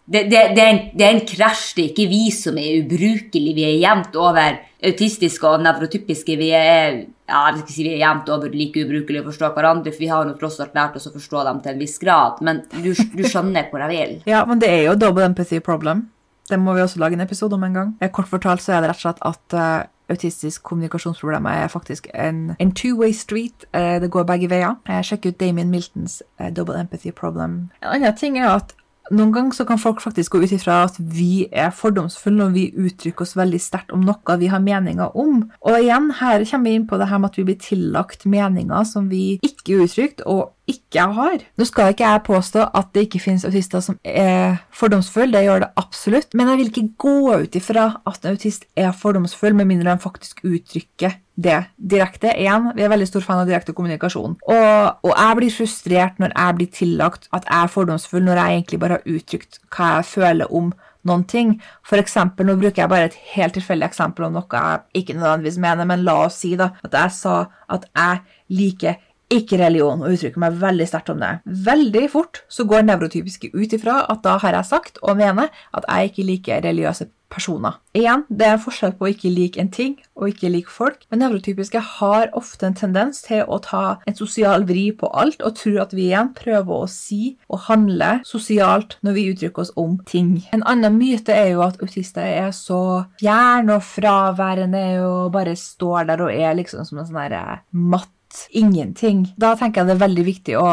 Det, 0.05 0.25
det, 0.31 0.39
det, 0.55 0.63
er 0.63 0.71
en, 0.73 0.83
det 0.97 1.05
er 1.05 1.15
en 1.15 1.25
krasj. 1.27 1.71
Det 1.77 1.83
er 1.83 1.89
ikke 1.93 2.09
vi 2.11 2.25
som 2.35 2.57
er 2.59 2.81
ubrukelige. 2.81 3.55
Vi 3.57 3.65
er 3.67 3.79
jevnt 3.79 4.15
over 4.19 4.59
autistiske 4.81 5.47
og 5.47 5.61
nevrotypiske. 5.63 6.37
Vi 6.39 6.49
er 6.57 7.03
ja, 7.31 7.43
jeg 7.47 7.61
skal 7.61 7.75
si 7.75 7.85
vi 7.85 7.93
er 7.93 8.01
jevnt 8.03 8.31
over 8.33 8.55
like 8.55 8.83
ubrukelige 8.83 9.23
å 9.23 9.29
forstå 9.29 9.51
hverandre, 9.55 9.93
for 9.93 10.03
vi 10.03 10.09
har 10.11 10.27
jo 10.27 10.33
tross 10.39 10.59
alt 10.63 10.75
lært 10.75 10.97
oss 10.99 11.07
å 11.07 11.13
forstå 11.13 11.45
dem 11.47 11.61
til 11.63 11.73
en 11.73 11.79
viss 11.81 11.95
grad. 12.01 12.41
Men 12.45 12.63
du, 12.73 12.91
du 12.91 13.23
skjønner 13.23 13.69
hvor 13.71 13.85
jeg 13.85 13.93
vil. 13.93 14.17
ja, 14.33 14.43
men 14.49 14.61
det 14.61 14.71
er 14.71 14.83
jo 14.89 14.97
double 14.99 15.29
empathy 15.29 15.61
problem. 15.63 16.09
Det 16.49 16.59
må 16.59 16.75
vi 16.75 16.83
også 16.83 16.99
lage 16.99 17.15
en 17.15 17.23
episode 17.23 17.55
om 17.55 17.63
en 17.63 17.77
gang. 17.77 17.95
Kort 18.11 18.27
fortalt 18.27 18.63
så 18.63 18.75
er 18.75 18.83
det 18.83 18.91
rett 18.91 18.99
og 18.99 19.05
slett 19.05 19.23
at 19.29 19.55
uh, 19.55 19.87
autistisk 20.11 20.65
kommunikasjonsproblem 20.67 21.47
er 21.47 21.71
faktisk 21.71 22.09
en, 22.11 22.49
en 22.59 22.73
two-way 22.75 23.15
street. 23.15 23.69
Uh, 23.71 24.01
det 24.03 24.11
går 24.11 24.27
begge 24.27 24.51
veier. 24.51 24.75
Uh, 24.89 24.99
sjekk 25.05 25.29
ut 25.29 25.39
Damien 25.39 25.71
Miltons 25.71 26.19
double 26.57 26.75
empathy 26.81 27.15
problem. 27.15 27.69
En 27.79 27.95
annen 27.95 28.19
ting 28.19 28.35
er 28.41 28.49
at 28.57 28.75
noen 29.11 29.33
ganger 29.35 29.55
så 29.55 29.65
kan 29.67 29.79
folk 29.81 30.01
faktisk 30.03 30.35
gå 30.35 30.43
ut 30.45 30.53
ifra 30.55 30.81
at 30.87 30.97
vi 30.99 31.47
er 31.51 31.73
fordomsfulle 31.75 32.39
når 32.39 32.53
vi 32.55 32.65
uttrykker 32.85 33.25
oss 33.25 33.35
veldig 33.37 33.59
sterkt 33.61 33.93
om 33.95 34.05
noe 34.07 34.37
vi 34.39 34.49
har 34.51 34.63
meninger 34.63 35.17
om. 35.19 35.43
Og 35.67 35.77
igjen, 35.77 36.09
her 36.21 36.45
kommer 36.47 36.69
vi 36.69 36.75
inn 36.79 36.87
på 36.89 36.99
det 37.01 37.09
her 37.11 37.21
med 37.21 37.31
at 37.31 37.39
vi 37.41 37.47
blir 37.49 37.59
tillagt 37.61 38.25
meninger 38.29 38.87
som 38.87 39.09
vi 39.11 39.37
ikke 39.45 39.83
uttrykt, 39.85 40.23
og 40.25 40.53
ikke 40.71 41.07
har. 41.17 41.45
Nå 41.59 41.67
skal 41.67 41.93
ikke 41.93 42.07
jeg 42.07 42.23
påstå 42.27 42.67
at 42.79 42.91
det 42.95 43.05
ikke 43.07 43.21
finnes 43.23 43.45
autister 43.47 43.83
som 43.83 43.97
er 44.07 44.61
fordomsfulle, 44.75 45.33
det 45.35 45.45
gjør 45.45 45.65
det 45.65 45.71
absolutt, 45.81 46.35
men 46.37 46.51
jeg 46.51 46.61
vil 46.61 46.71
ikke 46.71 46.87
gå 47.05 47.17
ut 47.43 47.57
ifra 47.59 47.87
at 48.07 48.23
en 48.23 48.35
autist 48.35 48.67
er 48.79 48.91
fordomsfull, 48.95 49.55
med 49.57 49.69
mindre 49.69 49.93
han 49.93 50.03
faktisk 50.03 50.43
uttrykker 50.47 51.17
det 51.41 51.57
direkte. 51.75 52.33
Igjen, 52.37 52.71
vi 52.75 52.85
er 52.85 52.91
veldig 52.91 53.07
stor 53.09 53.25
fan 53.25 53.41
av 53.41 53.49
direkte 53.49 53.73
kommunikasjon. 53.77 54.37
Og, 54.37 55.01
og, 55.01 55.11
jeg 55.11 55.39
blir 55.39 55.55
frustrert 55.55 56.21
når 56.21 56.35
jeg 56.35 56.57
blir 56.59 56.71
tillagt 56.75 57.27
at 57.31 57.47
jeg 57.47 57.57
er 57.57 57.73
fordomsfull, 57.75 58.23
når 58.25 58.41
jeg 58.41 58.59
egentlig 58.59 58.81
bare 58.83 58.99
har 58.99 59.17
uttrykt 59.17 59.61
hva 59.73 59.95
jeg 59.97 60.09
føler 60.11 60.53
om 60.53 60.71
noen 61.07 61.23
ting. 61.25 61.55
For 61.87 62.01
eksempel, 62.01 62.45
nå 62.47 62.57
bruker 62.61 62.83
jeg 62.83 62.91
bare 62.91 63.09
et 63.09 63.21
helt 63.33 63.55
tilfeldig 63.57 63.87
eksempel 63.87 64.27
om 64.27 64.35
noe 64.37 64.61
jeg 64.61 65.01
ikke 65.01 65.17
nødvendigvis 65.17 65.61
mener, 65.61 65.87
men 65.89 66.05
la 66.05 66.17
oss 66.27 66.41
si 66.43 66.53
da, 66.59 66.71
at 66.85 66.97
jeg 66.97 67.15
sa 67.17 67.37
at 67.71 67.87
jeg 67.89 68.21
liker 68.51 68.99
ikke 69.31 69.59
religion, 69.61 70.03
og 70.03 70.15
uttrykker 70.15 70.41
meg 70.43 70.59
veldig 70.61 70.89
sterkt 70.89 71.13
om 71.13 71.23
det. 71.23 71.31
Veldig 71.71 72.05
fort 72.11 72.43
så 72.51 72.67
går 72.67 72.85
nevrotypiske 72.89 73.53
ut 73.55 73.73
ifra 73.77 74.03
at 74.11 74.23
da 74.25 74.37
har 74.43 74.59
jeg 74.59 74.71
sagt 74.73 75.01
og 75.01 75.17
mener 75.19 75.51
at 75.73 75.87
jeg 75.87 76.11
ikke 76.11 76.27
liker 76.27 76.63
religiøse 76.65 77.09
personer. 77.31 77.77
Igjen, 77.95 78.25
det 78.29 78.45
er 78.45 78.55
en 78.57 78.61
forskjell 78.61 78.93
på 78.97 79.07
å 79.07 79.11
ikke 79.11 79.31
like 79.31 79.59
en 79.61 79.71
ting 79.71 79.95
og 80.19 80.29
ikke 80.31 80.51
like 80.51 80.71
folk, 80.71 81.05
men 81.09 81.23
nevrotypiske 81.23 81.81
har 81.97 82.29
ofte 82.37 82.67
en 82.67 82.77
tendens 82.77 83.23
til 83.25 83.45
å 83.47 83.59
ta 83.63 83.83
en 84.07 84.17
sosial 84.17 84.65
vri 84.67 84.89
på 84.95 85.09
alt 85.15 85.43
og 85.47 85.55
tror 85.59 85.81
at 85.85 85.95
vi 85.95 86.09
igjen 86.09 86.33
prøver 86.37 86.83
å 86.83 86.89
si 86.91 87.35
og 87.47 87.65
handle 87.69 88.13
sosialt 88.27 88.97
når 89.05 89.17
vi 89.17 89.27
uttrykker 89.33 89.65
oss 89.65 89.73
om 89.79 89.97
ting. 90.07 90.33
En 90.55 90.65
annen 90.67 90.97
myte 90.99 91.35
er 91.35 91.53
jo 91.53 91.65
at 91.65 91.79
autister 91.83 92.27
er 92.27 92.51
så 92.55 92.81
fjerne 93.21 93.79
og 93.79 93.85
fraværende 93.87 94.85
og 95.05 95.31
bare 95.35 95.55
står 95.57 96.11
der 96.11 96.25
og 96.27 96.33
er 96.35 96.57
liksom 96.59 96.87
som 96.87 97.01
en 97.01 97.07
sånn 97.07 97.39
matt 97.71 98.11
ingenting. 98.49 99.25
Da 99.39 99.55
tenker 99.59 99.81
jeg 99.81 99.91
det 99.91 99.95
er 99.97 100.05
veldig 100.05 100.27
viktig 100.27 100.57
å 100.59 100.67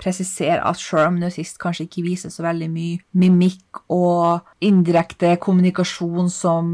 presisere 0.00 0.60
at 0.66 0.80
selv 0.80 1.12
om 1.12 1.18
narsist 1.22 1.58
kanskje 1.62 1.86
ikke 1.86 2.04
viser 2.04 2.32
så 2.32 2.44
veldig 2.44 2.68
mye 2.72 3.00
mimikk 3.16 3.84
og 3.94 4.64
indirekte 4.64 5.36
kommunikasjon 5.42 6.30
som 6.32 6.70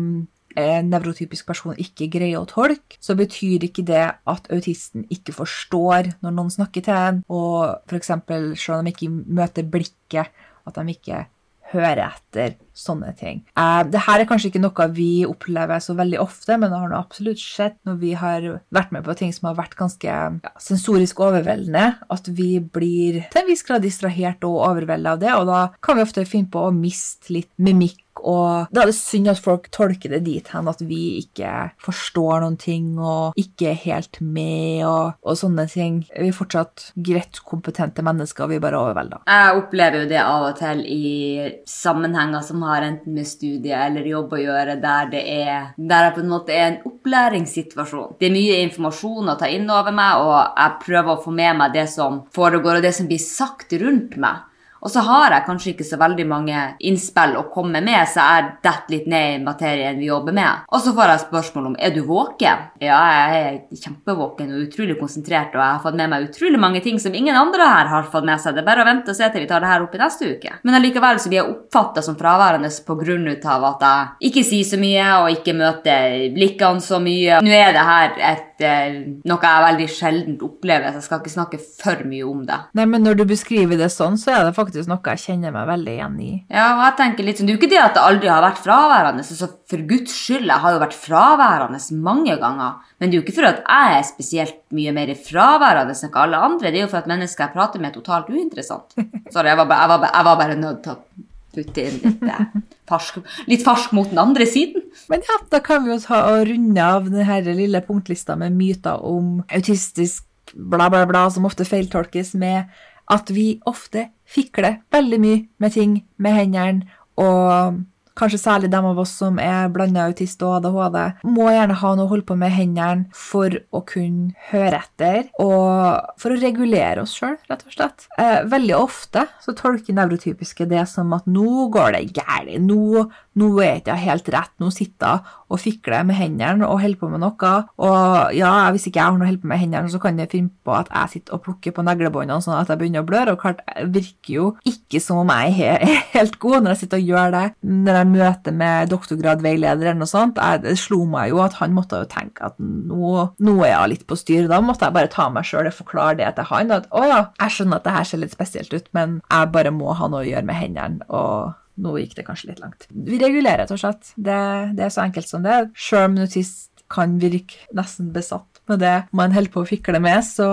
en 0.59 0.89
nevrotypisk 0.91 1.47
person 1.47 1.79
ikke 1.79 2.09
greier 2.11 2.41
å 2.41 2.49
tolke, 2.49 2.99
så 2.99 3.15
betyr 3.19 3.69
ikke 3.69 3.85
det 3.87 4.07
at 4.11 4.49
autisten 4.51 5.07
ikke 5.13 5.35
forstår 5.37 6.11
når 6.25 6.35
noen 6.35 6.51
snakker 6.51 6.87
til 6.87 6.97
en, 6.97 7.21
og 7.31 7.87
f.eks. 7.87 8.11
selv 8.59 8.81
om 8.81 8.89
de 8.89 8.95
ikke 8.95 9.11
møter 9.11 9.69
blikket, 9.71 10.33
at 10.67 10.77
de 10.77 10.97
ikke 10.97 11.23
høre 11.71 12.11
etter 12.11 12.57
sånne 12.77 13.13
ting. 13.19 13.43
Uh, 13.59 13.83
det 13.91 14.03
her 14.07 14.23
er 14.23 14.29
kanskje 14.29 14.51
ikke 14.51 14.63
noe 14.63 14.87
vi 14.97 15.27
opplever 15.29 15.83
så 15.83 15.95
veldig 15.99 16.21
ofte, 16.23 16.57
men 16.57 16.73
det 16.73 16.81
har 16.81 16.97
absolutt 16.97 17.43
skjedd 17.43 17.77
når 17.89 17.99
vi 18.01 18.13
har 18.19 18.47
vært 18.75 18.95
med 18.95 19.05
på 19.07 19.17
ting 19.19 19.35
som 19.37 19.51
har 19.51 19.59
vært 19.59 19.77
ganske 19.79 20.09
ja, 20.09 20.53
sensorisk 20.63 21.21
overveldende, 21.23 21.87
at 22.11 22.31
vi 22.37 22.53
blir 22.61 23.23
til 23.33 23.43
en 23.43 23.51
viss 23.51 23.65
grad 23.67 23.85
distrahert 23.85 24.47
og 24.49 24.63
overveldet 24.71 25.15
av 25.15 25.23
det, 25.23 25.35
og 25.37 25.51
da 25.51 25.63
kan 25.85 25.99
vi 25.99 26.07
ofte 26.07 26.29
finne 26.29 26.51
på 26.53 26.67
å 26.67 26.75
miste 26.75 27.35
litt 27.37 27.53
mimikk 27.61 28.01
og 28.21 28.71
da 28.73 28.83
er 28.83 28.91
det 28.91 28.97
synd 28.99 29.31
at 29.33 29.41
folk 29.43 29.69
tolker 29.75 30.15
det 30.15 30.23
dit 30.27 30.51
hen 30.53 30.69
at 30.71 30.83
vi 30.85 31.21
ikke 31.21 31.71
forstår 31.83 32.45
noen 32.45 32.59
ting 32.61 32.93
og 32.99 33.39
ikke 33.41 33.71
er 33.73 33.81
helt 33.85 34.21
med 34.21 34.85
og, 34.89 35.17
og 35.23 35.39
sånne 35.39 35.67
ting. 35.71 36.03
Vi 36.13 36.31
er 36.31 36.37
fortsatt 36.37 36.91
greit 36.97 37.41
kompetente 37.47 38.05
mennesker, 38.07 38.51
vi 38.51 38.59
er 38.59 38.65
bare 38.65 38.81
overvelda. 38.81 39.23
Jeg 39.29 39.61
opplever 39.61 40.05
jo 40.05 40.11
det 40.11 40.21
av 40.23 40.49
og 40.51 40.59
til 40.61 40.83
i 40.91 41.49
sammenhenger 41.69 42.45
som 42.47 42.65
har 42.69 42.87
enten 42.87 43.17
med 43.17 43.29
studie 43.29 43.77
eller 43.77 44.07
jobb 44.09 44.37
å 44.37 44.43
gjøre, 44.43 44.79
der 44.83 45.11
det 45.13 45.25
er 45.31 45.71
der 45.77 46.09
jeg 46.09 46.17
på 46.17 46.23
en 46.25 46.31
måte 46.33 46.55
er 46.55 46.67
en 46.69 46.79
opplæringssituasjon. 46.91 48.17
Det 48.21 48.29
er 48.29 48.35
mye 48.35 48.61
informasjon 48.67 49.33
å 49.33 49.39
ta 49.41 49.51
inn 49.51 49.69
over 49.71 49.95
meg, 49.95 50.23
og 50.25 50.37
jeg 50.61 50.79
prøver 50.85 51.15
å 51.15 51.25
få 51.25 51.35
med 51.35 51.59
meg 51.61 51.75
det 51.77 51.87
som 51.93 52.23
foregår, 52.35 52.79
og 52.79 52.87
det 52.87 52.95
som 52.97 53.09
blir 53.11 53.23
sagt 53.23 53.75
rundt 53.81 54.17
meg. 54.21 54.47
Og 54.81 54.93
så 54.93 55.03
har 55.05 55.35
jeg 55.35 55.47
kanskje 55.47 55.73
ikke 55.75 55.87
så 55.87 55.99
veldig 56.01 56.27
mange 56.29 56.61
innspill 56.89 57.37
å 57.39 57.47
komme 57.53 57.83
med, 57.85 58.01
så 58.09 58.25
jeg 58.25 58.49
detter 58.65 58.95
litt 58.95 59.09
ned 59.11 59.35
i 59.35 59.43
materien 59.45 59.99
vi 60.01 60.09
jobber 60.09 60.37
med. 60.37 60.65
Og 60.73 60.83
så 60.85 60.95
får 60.97 61.13
jeg 61.13 61.25
spørsmål 61.27 61.71
om 61.71 61.77
er 61.79 61.95
du 61.95 62.01
våken. 62.09 62.67
Ja, 62.83 63.01
jeg 63.13 63.41
er 63.41 63.81
kjempevåken 63.83 64.55
og 64.55 64.65
utrolig 64.67 64.97
konsentrert, 65.01 65.55
og 65.55 65.61
jeg 65.61 65.77
har 65.77 65.83
fått 65.85 65.99
med 66.01 66.13
meg 66.13 66.29
utrolig 66.31 66.61
mange 66.63 66.83
ting 66.85 67.01
som 67.03 67.15
ingen 67.15 67.37
andre 67.37 67.69
her 67.69 67.91
har 67.93 68.09
fått 68.13 68.29
med 68.29 68.41
seg. 68.41 68.57
Det 68.57 68.65
er 68.65 68.71
bare 68.71 68.85
å 68.85 68.89
vente 68.89 69.13
og 69.13 69.19
se 69.19 69.29
til 69.31 69.45
vi 69.45 69.51
tar 69.51 69.65
det 69.65 69.71
her 69.73 69.85
opp 69.85 69.97
i 69.97 70.01
neste 70.01 70.31
uke. 70.35 70.57
Men 70.65 70.79
allikevel 70.79 71.21
så 71.21 71.33
blir 71.33 71.43
jeg 71.43 71.53
oppfatta 71.55 72.05
som 72.05 72.19
fraværende 72.21 72.71
pga. 72.71 73.57
at 73.71 73.83
jeg 73.85 74.31
ikke 74.31 74.45
sier 74.47 74.65
så 74.65 74.79
mye 74.81 75.07
og 75.21 75.31
ikke 75.35 75.55
møter 75.57 76.17
blikkene 76.35 76.81
så 76.85 77.01
mye. 77.03 77.41
Nå 77.45 77.53
er 77.55 77.73
det 77.77 77.85
her 77.91 78.17
et, 78.33 78.65
eh, 78.65 78.99
noe 79.25 79.41
jeg 79.43 79.67
veldig 79.67 79.89
sjelden 79.89 80.39
opplever, 80.43 80.91
så 80.91 81.01
jeg 81.01 81.09
skal 81.09 81.21
ikke 81.21 81.37
snakke 81.37 81.61
for 81.61 82.05
mye 82.05 82.27
om 82.27 82.45
det. 82.47 82.59
Nei, 82.75 82.87
men 82.87 83.05
når 83.05 83.21
du 83.21 83.25
beskriver 83.25 83.79
det 83.81 83.91
sånn, 83.93 84.19
så 84.21 84.35
er 84.37 84.45
det 84.49 84.57
faktisk 84.57 84.70
noe 84.91 85.13
jeg 85.13 85.23
kjenner 85.25 85.55
meg 85.55 85.69
veldig 85.69 85.93
igjen 85.93 86.17
i. 86.23 86.31
Ja, 86.53 86.67
og 86.77 86.83
jeg 86.85 86.97
tenker 87.01 87.27
litt 87.27 87.41
sånn, 87.41 87.49
Det 87.49 87.55
er 87.55 87.59
jo 87.59 87.63
ikke 87.63 87.73
det 87.73 87.81
at 87.83 87.97
det 87.97 88.05
aldri 88.05 88.31
har 88.31 88.45
vært 88.45 88.63
fraværende. 88.65 89.25
så 89.25 89.49
For 89.71 89.85
guds 89.91 90.15
skyld, 90.15 90.47
jeg 90.47 90.65
har 90.65 90.77
jo 90.77 90.83
vært 90.83 90.99
fraværende 90.99 91.81
mange 92.09 92.37
ganger. 92.41 92.79
Men 92.99 93.11
det 93.11 93.17
er 93.17 93.21
jo 93.21 93.25
ikke 93.27 93.39
for 93.39 93.49
at 93.51 93.63
jeg 93.65 93.99
er 93.99 94.07
spesielt 94.09 94.61
mye 94.77 94.93
mer 94.93 95.15
fraværende 95.15 95.97
enn 95.97 96.21
alle 96.25 96.45
andre. 96.51 96.71
Det 96.71 96.81
er 96.81 96.87
jo 96.87 96.93
for 96.93 97.03
at 97.03 97.11
mennesker 97.11 97.47
jeg 97.47 97.57
prater 97.57 97.81
med, 97.81 97.91
er 97.91 97.99
totalt 97.99 98.31
uinteressant. 98.31 98.95
Sorry, 99.35 99.49
jeg 99.49 99.61
var, 99.61 99.67
bare, 99.67 99.81
jeg 99.81 99.89
var, 99.89 100.09
jeg 100.15 100.29
var 100.31 100.41
bare 100.45 100.61
nødt 100.61 100.83
til 100.85 100.97
å 100.97 101.29
putte 101.51 101.83
inn 101.83 101.99
litt 102.05 102.25
eh, 102.31 102.59
farsk, 102.91 103.21
litt 103.51 103.65
farsk 103.67 103.95
mot 103.97 104.11
den 104.11 104.21
andre 104.23 104.47
siden. 104.47 104.85
Men 105.11 105.25
ja, 105.27 105.39
da 105.51 105.61
kan 105.65 105.85
vi 105.85 105.93
jo 105.93 106.01
ta 106.03 106.23
og 106.31 106.45
runde 106.49 106.85
av 106.85 107.09
denne 107.11 107.57
lille 107.59 107.83
punktlista 107.87 108.37
med 108.39 108.55
myter 108.59 109.03
om 109.07 109.41
autistisk 109.51 110.27
bla, 110.55 110.89
bla, 110.91 111.05
bla, 111.07 111.27
som 111.31 111.47
ofte 111.49 111.67
feiltolkes 111.69 112.35
med 112.39 112.71
at 113.11 113.31
vi 113.35 113.61
ofte 113.67 114.09
fikler 114.31 114.81
veldig 114.95 115.21
mye 115.23 115.45
med 115.63 115.77
ting 115.77 116.01
med 116.23 116.37
hendene, 116.37 116.99
og 117.21 117.81
kanskje 118.21 118.41
særlig 118.41 118.71
dem 118.73 118.87
av 118.91 118.99
oss 119.01 119.13
som 119.21 119.39
er 119.41 119.71
blanda 119.73 120.05
autist 120.09 120.43
og 120.45 120.59
ADHD, 120.59 120.99
må 121.31 121.49
gjerne 121.53 121.79
ha 121.81 121.93
noe 121.97 122.07
å 122.07 122.11
holde 122.11 122.27
på 122.29 122.37
med 122.39 122.53
hendene 122.55 123.07
for 123.17 123.55
å 123.73 123.83
kunne 123.89 124.35
høre 124.51 124.83
etter, 124.83 125.31
og 125.41 126.19
for 126.21 126.35
å 126.35 126.41
regulere 126.41 127.05
oss 127.05 127.15
sjøl, 127.17 127.39
rett 127.51 127.65
og 127.67 127.77
slett. 127.77 128.07
Eh, 128.21 128.43
veldig 128.51 128.77
ofte 128.77 129.27
så 129.43 129.55
tolker 129.57 129.97
nevrotypiske 129.97 130.69
det 130.71 130.85
som 130.91 131.13
at 131.17 131.29
nå 131.31 131.69
går 131.73 131.97
det 131.97 132.05
galt, 132.21 132.57
nå, 132.65 133.07
nå 133.41 133.51
er 133.61 133.71
jeg 133.71 133.83
ikke 133.83 133.99
helt 134.05 134.33
rett, 134.37 134.55
nå 134.63 134.71
sitter 134.75 135.17
jeg 135.17 135.37
og 135.51 135.59
fikler 135.59 136.05
med 136.07 136.15
hendene 136.15 136.67
og 136.69 136.79
holder 136.85 136.99
på 137.01 137.09
med 137.11 137.23
noe, 137.25 137.53
og 137.83 138.35
ja, 138.37 138.53
hvis 138.71 138.87
ikke 138.87 139.01
jeg 139.01 139.07
har 139.07 139.17
noe 139.17 139.27
å 139.27 139.31
holde 139.31 139.43
på 139.43 139.51
med 139.51 139.63
hendene, 139.65 139.91
så 139.91 139.99
kan 140.03 140.21
jeg 140.21 140.31
finne 140.31 140.53
på 140.67 140.75
at 140.77 140.91
jeg 140.93 141.15
sitter 141.15 141.37
og 141.37 141.43
plukker 141.47 141.75
på 141.75 141.85
neglebåndene 141.87 142.45
sånn 142.45 142.59
at 142.61 142.71
jeg 142.71 142.79
begynner 142.81 143.03
å 143.03 143.09
bløre, 143.09 143.35
og 143.35 143.43
klart, 143.43 143.65
det 143.81 143.89
virker 143.97 144.35
jo 144.37 144.47
ikke 144.69 145.01
som 145.03 145.23
om 145.25 145.33
jeg 145.35 145.67
er 145.73 145.85
helt 146.15 146.39
god 146.43 146.63
når 146.63 146.75
jeg 146.75 146.83
sitter 146.85 147.03
og 147.03 147.11
gjør 147.11 147.35
det. 147.35 147.45
Når 147.89 147.99
jeg 148.01 148.11
møter 148.13 148.57
med 148.63 148.93
doktorgradveileder 148.95 149.91
eller 149.91 150.01
noe 150.03 150.11
sånt, 150.11 150.39
det 150.63 150.77
slo 150.81 151.03
meg 151.11 151.33
jo 151.33 151.43
at 151.45 151.59
han 151.61 151.75
måtte 151.75 152.03
jo 152.03 152.11
tenke 152.11 152.51
at 152.51 152.59
nå, 152.61 153.27
nå 153.43 153.57
er 153.65 153.73
jeg 153.73 153.93
litt 153.95 154.07
på 154.11 154.19
styr. 154.19 154.49
Da 154.51 154.61
måtte 154.65 154.87
jeg 154.87 154.97
bare 154.97 155.13
ta 155.13 155.29
meg 155.33 155.49
sjøl 155.49 155.71
og 155.71 155.77
forklare 155.77 156.19
det 156.21 156.31
til 156.37 156.51
han. 156.51 156.75
At 156.79 156.91
å 156.95 157.05
ja, 157.07 157.23
jeg 157.41 157.57
skjønner 157.57 157.81
at 157.81 157.89
det 157.89 157.97
her 157.97 158.09
ser 158.09 158.23
litt 158.23 158.37
spesielt 158.37 158.75
ut, 158.75 158.93
men 158.97 159.19
jeg 159.25 159.53
bare 159.55 159.75
må 159.75 159.97
ha 159.99 160.11
noe 160.11 160.23
å 160.23 160.31
gjøre 160.31 160.47
med 160.47 160.63
hendene. 160.63 161.09
og 161.09 161.57
nå 161.81 161.97
gikk 162.01 162.17
det 162.19 162.27
kanskje 162.27 162.53
litt 162.53 162.63
langt. 162.63 162.87
Vi 162.91 163.21
regulerer, 163.21 163.65
rett 163.65 163.75
og 163.75 163.81
slett. 163.83 164.13
Det, 164.17 164.41
det 164.77 164.87
er 164.87 164.93
så 164.95 165.05
enkelt 165.07 165.31
som 165.31 165.47
det. 165.47 165.63
Sjøl 165.79 166.11
om 166.11 166.21
autist 166.25 166.71
kan 166.91 167.19
virke 167.23 167.69
nesten 167.77 168.11
besatt 168.15 168.61
med 168.71 168.83
det 168.83 168.95
man 169.17 169.35
holder 169.35 169.53
på 169.55 169.63
å 169.63 169.69
fikle 169.69 170.01
med, 170.03 170.23
så 170.27 170.47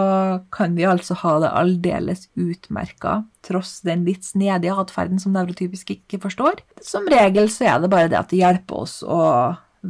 kan 0.54 0.76
vi 0.78 0.86
altså 0.90 1.18
ha 1.24 1.36
det 1.44 1.54
aldeles 1.62 2.28
utmerka, 2.38 3.22
tross 3.46 3.80
den 3.86 4.06
litt 4.08 4.26
snedige 4.26 4.78
atferden 4.78 5.22
som 5.22 5.36
nevrotypisk 5.36 5.96
ikke 5.98 6.22
forstår. 6.24 6.62
Som 6.86 7.10
regel 7.12 7.50
så 7.54 7.72
er 7.74 7.82
det 7.84 7.92
bare 7.94 8.12
det 8.12 8.20
at 8.20 8.34
det 8.34 8.42
hjelper 8.42 8.86
oss 8.86 9.00
å 9.06 9.22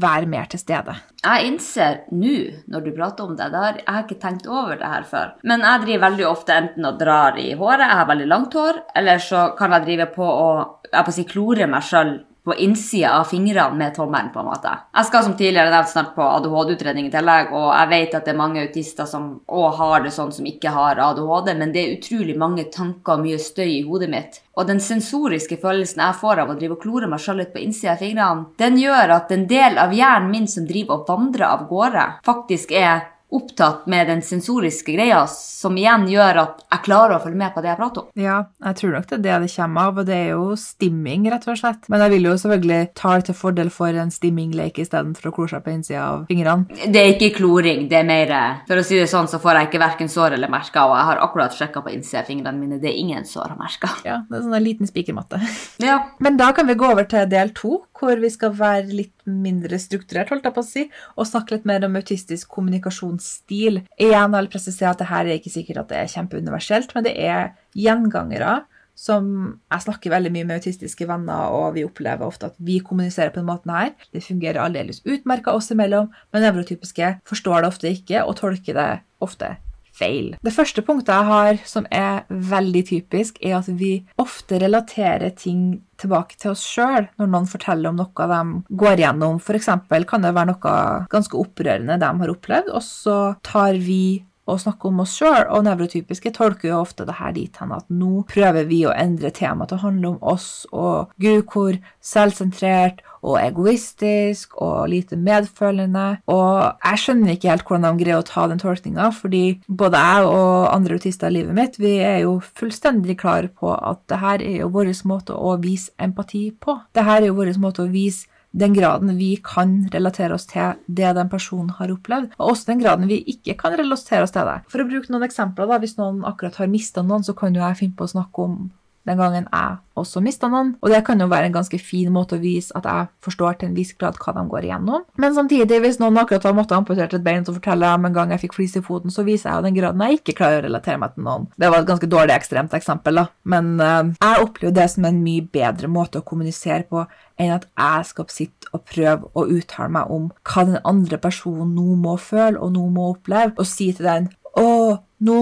være 0.02 0.30
mer 0.30 0.50
til 0.52 0.62
stede. 0.62 0.96
Jeg 1.24 1.50
innser 1.50 2.02
nå, 2.14 2.36
når 2.72 2.86
du 2.86 2.92
prater 2.96 3.26
om 3.26 3.36
det, 3.38 3.50
det 3.52 3.62
har, 3.64 3.80
jeg 3.82 3.96
har 3.96 4.06
ikke 4.06 4.22
tenkt 4.22 4.48
over 4.48 4.78
det 4.80 4.92
her 4.92 5.08
før, 5.10 5.34
men 5.50 5.66
jeg 5.66 5.84
driver 5.84 6.06
veldig 6.08 6.28
ofte 6.30 6.56
enten 6.56 6.88
og 6.88 7.00
drar 7.02 7.40
i 7.42 7.50
håret, 7.58 7.86
jeg 7.88 8.00
har 8.02 8.10
veldig 8.12 8.30
langt 8.30 8.58
hår, 8.58 8.82
eller 9.02 9.24
så 9.24 9.44
kan 9.58 9.76
jeg 9.76 9.88
drive 9.88 10.10
på 10.16 10.28
og 10.28 10.88
jeg 10.88 11.04
på 11.04 11.14
å 11.14 11.16
si 11.18 11.28
klore 11.28 11.68
meg 11.70 11.84
sjøl 11.84 12.14
på 12.48 12.56
innsida 12.64 13.18
av 13.20 13.28
fingrene 13.28 13.76
med 13.76 13.96
tommelen. 13.96 14.32
på 14.34 14.40
en 14.40 14.46
måte. 14.46 14.72
Jeg 14.96 15.06
skal 15.06 15.24
som 15.24 15.36
tidligere 15.38 15.72
nevnt 15.72 15.90
snart 15.90 16.14
på 16.16 16.24
ADHD-utredning 16.24 17.08
i 17.08 17.12
tillegg, 17.12 17.52
og 17.52 17.68
jeg 17.74 17.90
vet 17.92 18.16
at 18.16 18.26
det 18.26 18.34
er 18.34 18.40
mange 18.40 18.62
autister 18.64 19.06
som 19.10 19.28
òg 19.48 19.76
har 19.78 20.04
det 20.04 20.14
sånn 20.16 20.32
som 20.32 20.48
ikke 20.48 20.72
har 20.72 21.00
ADHD, 21.10 21.54
men 21.60 21.74
det 21.76 21.84
er 21.84 21.96
utrolig 21.98 22.38
mange 22.40 22.68
tanker 22.74 23.18
og 23.18 23.26
mye 23.26 23.40
støy 23.40 23.68
i 23.68 23.84
hodet 23.88 24.10
mitt. 24.12 24.40
Og 24.58 24.68
den 24.68 24.80
sensoriske 24.84 25.60
følelsen 25.62 26.02
jeg 26.02 26.20
får 26.22 26.44
av 26.44 26.54
å 26.54 26.58
drive 26.58 26.78
og 26.78 26.82
klore 26.82 27.12
meg 27.12 27.22
sjøl 27.22 27.44
litt 27.44 27.54
på 27.54 27.62
innsida 27.62 27.94
av 27.94 28.02
fingrene, 28.02 28.48
den 28.58 28.80
gjør 28.82 29.16
at 29.20 29.36
en 29.36 29.46
del 29.52 29.78
av 29.78 29.94
hjernen 29.94 30.32
min 30.32 30.48
som 30.48 30.66
driver 30.68 31.02
og 31.02 31.12
vandrer 31.12 31.48
av 31.50 31.68
gårde, 31.70 32.08
faktisk 32.26 32.72
er 32.72 33.06
opptatt 33.30 33.88
med 33.92 34.08
den 34.08 34.22
sensoriske 34.24 34.94
greia, 34.96 35.26
som 35.28 35.76
igjen 35.78 36.06
gjør 36.08 36.38
at 36.44 36.62
jeg 36.64 36.84
klarer 36.86 37.18
å 37.18 37.24
følge 37.24 37.40
med 37.42 37.52
på 37.52 37.64
det 37.64 37.74
jeg 37.74 37.80
prater 37.80 38.06
om. 38.06 38.12
Ja, 38.16 38.38
jeg 38.64 38.78
tror 38.80 38.94
nok 38.96 39.10
det 39.10 39.18
er 39.18 39.24
det 39.26 39.40
det 39.44 39.50
kommer 39.52 39.90
av, 39.90 40.00
og 40.00 40.08
det 40.08 40.16
er 40.16 40.30
jo 40.32 40.46
stimming, 40.60 41.26
rett 41.34 41.48
og 41.50 41.60
slett. 41.60 41.90
Men 41.92 42.06
jeg 42.06 42.14
vil 42.16 42.30
jo 42.30 42.36
selvfølgelig 42.40 42.92
ta 42.96 43.16
det 43.18 43.28
til 43.28 43.38
fordel 43.38 43.72
for 43.74 44.00
en 44.04 44.14
stimmingleik 44.14 44.80
istedenfor 44.80 45.28
å 45.28 45.34
klore 45.36 45.56
seg 45.56 45.66
på 45.66 45.74
innsida 45.74 46.06
av 46.06 46.24
fingrene. 46.32 46.80
Det 46.88 47.02
er 47.02 47.12
ikke 47.16 47.34
kloring, 47.42 47.88
det 47.92 48.00
er 48.00 48.08
mer 48.08 48.34
For 48.68 48.80
å 48.80 48.86
si 48.86 49.00
det 49.00 49.10
sånn, 49.12 49.28
så 49.28 49.42
får 49.44 49.60
jeg 49.60 49.70
ikke 49.70 49.84
verken 49.84 50.12
sår 50.12 50.38
eller 50.38 50.52
merker, 50.52 50.88
og 50.88 50.96
jeg 50.96 51.10
har 51.12 51.24
akkurat 51.28 51.58
sjekka 51.58 51.84
på 51.84 51.94
innsida 51.98 52.24
av 52.24 52.32
fingrene 52.32 52.62
mine, 52.62 52.80
det 52.80 52.94
er 52.94 53.02
ingen 53.02 53.28
sår 53.28 53.58
og 53.58 53.62
merker. 53.66 54.00
Ja, 54.08 54.22
det 54.30 54.40
er 54.40 54.48
sånn 54.48 54.56
en 54.56 54.66
liten 54.66 54.88
spikermatte. 54.88 55.42
Ja. 55.84 56.00
Men 56.24 56.40
da 56.40 56.54
kan 56.56 56.70
vi 56.70 56.78
gå 56.80 56.88
over 56.94 57.08
til 57.10 57.28
del 57.32 57.52
to, 57.58 57.82
hvor 57.98 58.24
vi 58.24 58.32
skal 58.32 58.56
være 58.56 58.88
litt 58.88 59.17
mindre 59.28 59.80
strukturert, 59.82 60.32
holdt 60.34 60.48
jeg 60.48 60.56
på 60.56 60.64
å 60.64 60.68
si, 60.68 60.86
og 61.16 61.28
snakke 61.30 61.58
litt 61.58 61.68
mer 61.70 61.86
om 61.88 62.00
autistisk 62.00 62.50
kommunikasjonsstil. 62.56 63.84
Igjen 64.00 64.34
vil 64.34 64.50
presisere 64.54 64.94
at 64.94 65.04
det 65.04 65.12
her 65.12 65.28
er 65.28 65.38
ikke 65.38 65.54
sikkert 65.54 65.84
at 65.84 65.94
det 65.94 66.02
er 66.02 66.16
kjempeuniverselt, 66.16 66.96
men 66.96 67.08
det 67.08 67.16
er 67.20 67.54
gjengangere 67.78 68.64
som 68.98 69.28
Jeg 69.70 69.84
snakker 69.84 70.10
veldig 70.10 70.32
mye 70.34 70.46
med 70.50 70.58
autistiske 70.58 71.06
venner, 71.06 71.54
og 71.54 71.76
vi 71.76 71.84
opplever 71.86 72.26
ofte 72.26 72.50
at 72.50 72.56
vi 72.58 72.80
kommuniserer 72.82 73.30
på 73.30 73.44
den 73.44 73.50
måten 73.50 73.70
her. 73.70 73.94
Det 74.10 74.26
fungerer 74.26 74.64
aldeles 74.64 75.04
utmerka 75.06 75.54
oss 75.54 75.70
imellom, 75.70 76.10
men 76.34 76.46
nevrotypiske 76.48 77.12
forstår 77.30 77.62
det 77.62 77.70
ofte 77.70 77.94
ikke 77.94 78.26
og 78.26 78.40
tolker 78.42 78.74
det 78.74 78.90
ofte 79.22 79.54
feil. 79.98 80.32
Det 80.46 80.54
første 80.54 80.84
punktet 80.86 81.14
jeg 81.14 81.30
har 81.32 81.60
som 81.68 81.88
er 81.92 82.24
veldig 82.30 82.84
typisk, 82.92 83.42
er 83.42 83.60
at 83.60 83.70
vi 83.80 84.00
ofte 84.22 84.62
relaterer 84.62 85.34
ting 85.38 85.82
tilbake 85.98 86.38
til 86.38 86.54
oss 86.54 86.64
sjøl 86.68 87.08
når 87.18 87.32
noen 87.34 87.50
forteller 87.50 87.90
om 87.90 88.00
noe 88.00 88.30
de 88.32 88.78
går 88.84 89.04
gjennom. 89.04 89.42
F.eks. 89.42 89.72
kan 90.10 90.26
det 90.26 90.36
være 90.38 90.52
noe 90.54 90.78
ganske 91.12 91.40
opprørende 91.40 92.00
de 92.02 92.12
har 92.22 92.34
opplevd, 92.34 92.74
og 92.74 92.84
så 92.86 93.18
tar 93.46 93.80
vi 93.82 94.02
og 94.48 94.62
snakke 94.64 94.90
om 94.90 95.02
oss 95.04 95.18
sjøl, 95.20 95.44
og 95.52 95.66
nevrotypiske 95.68 96.32
tolker 96.36 96.72
jo 96.72 96.80
ofte 96.82 97.06
det 97.08 97.18
her 97.20 97.36
dit 97.36 97.60
hen 97.62 97.74
at 97.76 97.88
nå 97.92 98.24
prøver 98.30 98.68
vi 98.70 98.84
å 98.88 98.96
endre 98.96 99.32
temaet 99.36 99.72
til 99.72 99.80
å 99.80 99.86
handle 99.86 100.14
om 100.14 100.32
oss, 100.36 100.50
og 100.72 101.14
gud, 101.22 101.44
hvor 101.52 101.78
selvsentrert 102.04 103.04
og 103.28 103.38
egoistisk 103.42 104.56
og 104.64 104.88
lite 104.92 105.18
medfølende. 105.20 106.06
Og 106.32 106.62
jeg 106.86 107.02
skjønner 107.04 107.34
ikke 107.34 107.52
helt 107.52 107.68
hvordan 107.68 107.88
de 107.88 108.06
greier 108.06 108.22
å 108.22 108.28
ta 108.28 108.46
den 108.48 108.62
tolkninga, 108.62 109.10
fordi 109.16 109.44
både 109.68 110.04
jeg 110.06 110.32
og 110.32 110.70
andre 110.72 111.00
autister 111.00 111.32
i 111.32 111.40
livet 111.40 111.58
mitt, 111.58 111.80
vi 111.82 111.98
er 112.06 112.22
jo 112.24 112.38
fullstendig 112.62 113.18
klare 113.20 113.52
på 113.52 113.74
at 113.76 114.04
det 114.08 114.22
her 114.24 114.46
er 114.46 114.64
jo 114.64 114.72
vår 114.74 114.94
måte 115.10 115.36
å 115.36 115.58
vise 115.62 115.92
empati 116.00 116.48
på. 116.56 116.78
Det 116.96 117.04
her 117.04 117.22
er 117.22 117.32
jo 117.32 117.38
vår 117.38 117.56
måte 117.62 117.84
å 117.84 117.92
vise 117.92 118.30
den 118.58 118.74
graden 118.74 119.14
vi 119.20 119.36
kan 119.44 119.80
relatere 119.94 120.36
oss 120.38 120.48
til 120.50 120.80
det 120.88 121.14
den 121.18 121.30
personen 121.30 121.70
har 121.78 121.94
opplevd, 121.94 122.34
og 122.40 122.54
også 122.54 122.72
den 122.72 122.82
graden 122.82 123.10
vi 123.10 123.22
ikke 123.36 123.58
kan 123.62 123.78
relatere 123.78 124.26
oss 124.26 124.34
til 124.36 124.50
det. 124.50 124.60
For 124.72 124.84
å 124.84 124.90
bruke 124.90 125.14
noen 125.14 125.28
eksempler, 125.28 125.70
da, 125.70 125.80
hvis 125.84 125.98
noen 126.00 126.24
akkurat 126.28 126.58
har 126.62 126.72
mista 126.72 127.06
noen, 127.06 127.26
så 127.26 127.38
kan 127.38 127.56
jo 127.56 127.64
jeg 127.64 127.82
finne 127.84 127.98
på 127.98 128.08
å 128.08 128.14
snakke 128.16 128.48
om 128.48 128.60
den 129.08 129.20
gangen 129.20 129.48
jeg 129.48 129.78
også 129.98 130.22
mista 130.22 130.50
noen. 130.52 130.74
Og 130.84 130.92
det 130.94 131.02
kan 131.08 131.20
jo 131.22 131.30
være 131.32 131.50
en 131.50 131.56
ganske 131.56 131.80
fin 131.82 132.12
måte 132.14 132.38
å 132.38 132.42
vise 132.42 132.76
at 132.78 132.86
jeg 132.86 133.10
forstår 133.26 133.58
til 133.58 133.70
en 133.70 133.78
viss 133.78 133.94
grad 133.98 134.20
hva 134.22 134.34
de 134.36 134.44
går 134.52 134.68
igjennom. 134.68 135.06
Men 135.22 135.36
samtidig, 135.38 135.80
hvis 135.84 136.00
noen 136.02 136.20
akkurat 136.22 136.46
har 136.46 136.56
måttet 136.58 136.78
amputert 136.78 137.16
et 137.18 137.26
bein, 137.26 137.46
så 137.48 137.56
forteller 137.56 137.90
jeg 137.90 138.02
om 138.02 138.10
en 138.10 138.18
gang 138.18 138.34
jeg 138.34 138.44
fikk 138.46 138.58
flis 138.60 138.78
i 138.78 138.84
foten, 138.86 139.14
så 139.14 139.26
viser 139.28 139.50
jeg 139.50 139.58
jo 139.58 139.68
den 139.68 139.78
graden 139.80 140.06
jeg 140.06 140.20
ikke 140.20 140.38
klarer 140.42 140.62
å 140.62 140.68
relatere 140.68 141.02
meg 141.02 141.16
til 141.16 141.28
noen. 141.28 141.48
Det 141.58 141.72
var 141.72 141.82
et 141.82 141.90
ganske 141.90 142.12
dårlig 142.12 142.36
ekstremt 142.38 142.76
eksempel, 142.78 143.22
da. 143.24 143.26
Men 143.56 143.74
uh, 143.82 144.14
jeg 144.14 144.44
opplever 144.46 144.78
det 144.78 144.90
som 144.94 145.08
en 145.10 145.24
mye 145.24 145.48
bedre 145.58 145.90
måte 145.92 146.22
å 146.22 146.28
kommunisere 146.28 146.86
på 146.90 147.08
enn 147.38 147.54
at 147.54 147.68
jeg 147.70 148.12
skal 148.12 148.30
sitte 148.34 148.72
og 148.74 148.84
prøve 148.90 149.32
å 149.38 149.46
uttale 149.54 149.94
meg 149.94 150.14
om 150.14 150.30
hva 150.48 150.66
den 150.68 150.80
andre 150.88 151.20
personen 151.22 151.74
nå 151.78 151.98
må 152.02 152.18
føle 152.22 152.60
og 152.60 152.74
nå 152.76 152.88
må 152.94 153.12
oppleve, 153.14 153.56
og 153.58 153.70
si 153.70 153.92
til 153.96 154.10
den 154.10 154.32
å, 154.58 154.98
nå 155.24 155.40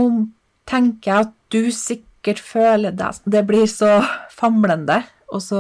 tenker 0.68 1.12
jeg 1.12 1.28
at 1.28 1.34
du 1.54 1.72
sikkert 1.72 2.15
føler 2.34 2.92
deg 2.92 3.14
Det 3.26 3.46
blir 3.46 3.66
så 3.68 4.00
famlende. 4.30 5.04
Og 5.34 5.42
så 5.42 5.60